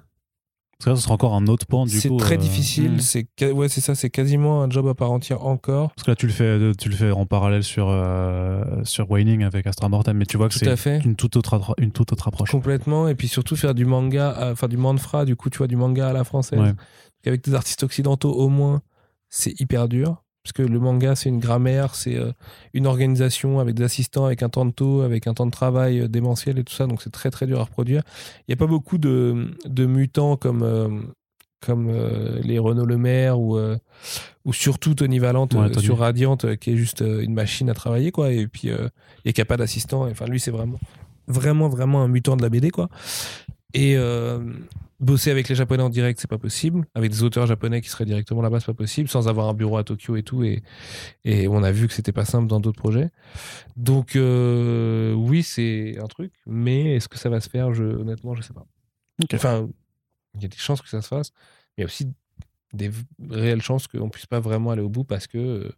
[0.78, 2.18] Parce que là, ce sera encore un autre pan du c'est coup.
[2.18, 2.92] très euh, difficile.
[2.92, 3.00] hmm.
[3.00, 3.96] C'est ca- ouais, c'est ça.
[3.96, 5.90] C'est quasiment un job à part entière encore.
[5.94, 9.42] Parce que là, tu le fais, tu le fais en parallèle sur, euh, sur Waning
[9.42, 12.52] avec Astra Mortem, mais tu vois que c'est une toute autre, une toute autre approche.
[12.52, 13.08] Complètement.
[13.08, 15.74] Et puis surtout faire du manga, à- enfin du manfra, du coup, tu vois, du
[15.76, 16.60] manga à la française.
[16.60, 16.68] Ouais.
[16.68, 16.76] Donc,
[17.26, 18.80] avec des artistes occidentaux au moins,
[19.28, 20.22] c'est hyper dur.
[20.44, 22.32] Parce que le manga, c'est une grammaire, c'est euh,
[22.72, 26.00] une organisation avec des assistants, avec un temps de taux, avec un temps de travail
[26.00, 26.86] euh, démentiel et tout ça.
[26.86, 28.02] Donc c'est très très dur à reproduire.
[28.40, 30.88] Il n'y a pas beaucoup de, de mutants comme, euh,
[31.60, 33.76] comme euh, les Renaud Le Maire ou, euh,
[34.46, 38.10] ou surtout Tony Valente Ouais, euh, sur Radiant, qui est juste une machine à travailler.
[38.10, 38.30] quoi.
[38.32, 38.70] Et puis,
[39.24, 40.08] et qui n'a pas d'assistant.
[40.08, 40.78] Enfin, lui, c'est vraiment,
[41.26, 42.70] vraiment, vraiment un mutant de la BD.
[42.70, 42.88] quoi.
[43.74, 43.96] Et
[45.00, 46.86] bosser avec les Japonais en direct, c'est pas possible.
[46.94, 49.08] Avec des auteurs japonais qui seraient directement là-bas, c'est pas possible.
[49.08, 50.44] Sans avoir un bureau à Tokyo et tout.
[50.44, 50.62] Et,
[51.24, 53.10] et on a vu que c'était pas simple dans d'autres projets.
[53.76, 56.32] Donc, euh, oui, c'est un truc.
[56.46, 57.72] Mais est-ce que ça va se faire?
[57.74, 58.66] Je, Honnêtement, je sais pas.
[59.32, 59.68] Enfin,
[60.34, 61.32] il y a des chances que ça se fasse.
[61.76, 62.08] Mais il y a aussi
[62.72, 62.90] des
[63.28, 65.72] réelles chances qu'on puisse pas vraiment aller au bout parce que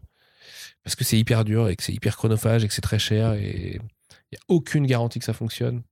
[0.83, 3.35] parce que c'est hyper dur et que c'est hyper chronophage et que c'est très cher
[3.35, 3.79] et
[4.33, 5.83] il n'y a aucune garantie que ça fonctionne.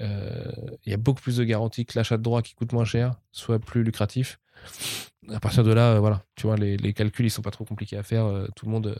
[0.00, 0.50] Euh,
[0.86, 3.14] Il y a beaucoup plus de garanties que l'achat de droits qui coûte moins cher
[3.32, 4.38] soit plus lucratif.
[5.30, 7.64] À partir de là, euh, voilà, tu vois, les, les calculs ils sont pas trop
[7.64, 8.24] compliqués à faire.
[8.24, 8.96] euh, tout le monde,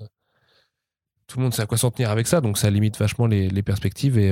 [1.27, 3.49] tout le monde sait à quoi s'en tenir avec ça, donc ça limite vachement les,
[3.49, 4.31] les perspectives et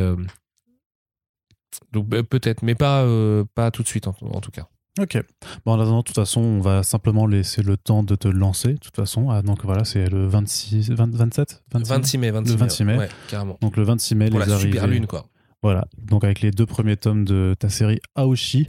[1.93, 3.07] donc bah, peut-être, mais pas
[3.55, 4.69] pas tout de suite en, en tout cas.
[5.01, 5.17] Ok.
[5.65, 8.73] Bon, en attendant, de toute façon, on va simplement laisser le temps de te lancer.
[8.73, 12.53] De toute façon, Ah, donc voilà, c'est le 26, 20 27 26 26 mai, 26
[12.53, 12.97] Le 26 mai.
[12.99, 13.59] ouais, carrément.
[13.61, 14.73] Donc le 26 mai, Pour les la arrivées.
[14.73, 15.27] super lune quoi.
[15.63, 15.87] Voilà.
[15.97, 18.67] Donc avec les deux premiers tomes de ta série Aoshi.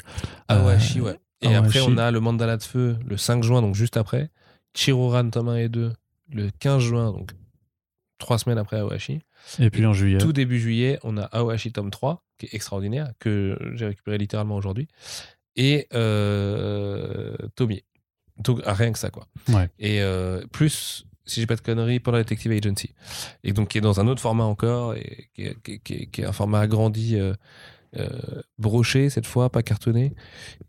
[0.48, 1.20] Awashi, Euh, ouais.
[1.42, 4.30] Et après, on a le Mandala de Feu le 5 juin, donc juste après.
[4.74, 5.94] Chiroran, tome 1 et 2,
[6.34, 7.32] le 15 juin, donc
[8.18, 9.22] trois semaines après Awashi.
[9.60, 10.18] Et puis en juillet.
[10.18, 14.56] Tout début juillet, on a Awashi tome 3, qui est extraordinaire, que j'ai récupéré littéralement
[14.58, 14.88] aujourd'hui.
[15.56, 17.84] Et euh, Tomie.
[18.38, 19.28] Donc ah, rien que ça, quoi.
[19.48, 19.70] Ouais.
[19.80, 22.94] Et euh, plus, si j'ai pas de conneries, la Detective Agency.
[23.44, 27.16] Et donc qui est dans un autre format encore, et qui est, un format agrandi,
[27.16, 27.34] euh,
[27.98, 28.08] euh,
[28.58, 30.14] broché cette fois, pas cartonné,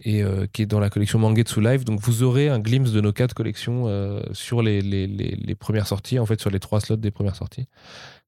[0.01, 1.85] et euh, qui est dans la collection Mangetsu Live.
[1.85, 3.87] Donc vous aurez un glimpse de nos quatre collections
[4.33, 7.67] sur les, les, premières sorties, en fait sur les trois slots des premières sorties.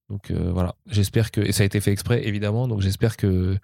[0.08, 3.56] Donc voilà, j'espère que, et ça a été fait exprès évidemment, donc j'espère que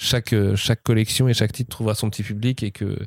[0.00, 2.98] chaque, euh, chaque collection et chaque titre trouvera son petit public et que,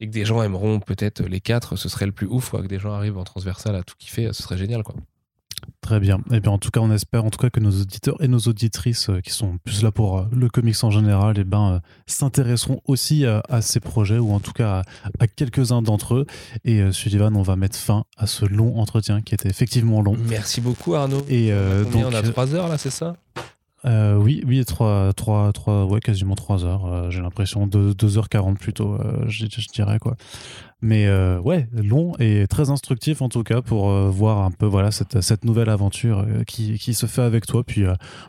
[0.00, 2.68] et que des gens aimeront peut-être les quatre, ce serait le plus ouf, quoi, que
[2.68, 4.94] des gens arrivent en transversal à tout kiffer, ce serait génial quoi.
[5.80, 6.18] Très bien.
[6.30, 8.28] Et eh bien, en tout cas, on espère en tout cas que nos auditeurs et
[8.28, 11.44] nos auditrices euh, qui sont plus là pour euh, le comics en général, et eh
[11.44, 14.82] ben, euh, s'intéresseront aussi à, ces projets ou en tout cas
[15.18, 16.26] à, quelques-uns d'entre eux.
[16.64, 20.16] Et Sullivan, on va mettre fin à ce long entretien qui était effectivement long.
[20.28, 21.24] Merci beaucoup, Arnaud.
[21.28, 23.16] Et donc, on a trois heures là, c'est ça?
[23.84, 27.10] Oui, oui, 3, 3, 3, ouais, quasiment 3 heures.
[27.10, 30.16] J'ai l'impression de 2h40 plutôt, je, je, dirais quoi.
[30.82, 34.64] Mais euh, ouais, long et très instructif en tout cas pour euh, voir un peu
[34.64, 37.64] voilà cette, cette nouvelle aventure euh, qui, qui, se fait avec toi.
[37.64, 37.84] Puis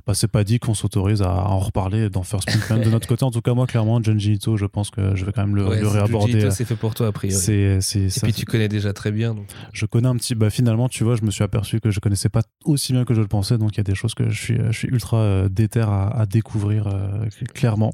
[0.05, 3.23] bah, c'est pas dit qu'on s'autorise à, en reparler dans First Print de notre côté.
[3.23, 5.63] En tout cas, moi clairement, Junji Ito, je pense que je vais quand même le,
[5.63, 6.51] le réaborder.
[6.51, 7.33] c'est fait pour toi a priori.
[7.51, 7.79] Et
[8.23, 9.33] puis tu connais déjà très bien.
[9.33, 9.45] Donc.
[9.71, 10.35] Je connais un petit.
[10.35, 13.13] Bah finalement, tu vois, je me suis aperçu que je connaissais pas aussi bien que
[13.13, 13.57] je le pensais.
[13.57, 16.25] Donc il y a des choses que je suis, je suis ultra déter à, à
[16.25, 16.89] découvrir
[17.53, 17.93] clairement,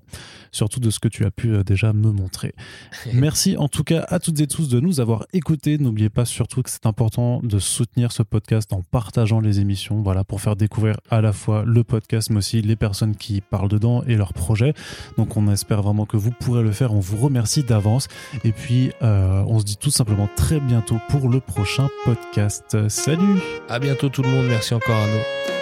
[0.52, 2.56] surtout de ce que tu as pu déjà me montrer.
[3.14, 5.78] Merci en tout cas à toutes tous de nous avoir écoutés.
[5.78, 10.24] N'oubliez pas surtout que c'est important de soutenir ce podcast en partageant les émissions, voilà,
[10.24, 14.04] pour faire découvrir à la fois le podcast, mais aussi les personnes qui parlent dedans
[14.08, 14.74] et leurs projets.
[15.18, 16.94] Donc on espère vraiment que vous pourrez le faire.
[16.94, 18.08] On vous remercie d'avance.
[18.44, 22.90] Et puis euh, on se dit tout simplement très bientôt pour le prochain podcast.
[22.90, 24.46] Salut À bientôt tout le monde.
[24.48, 25.57] Merci encore à nous.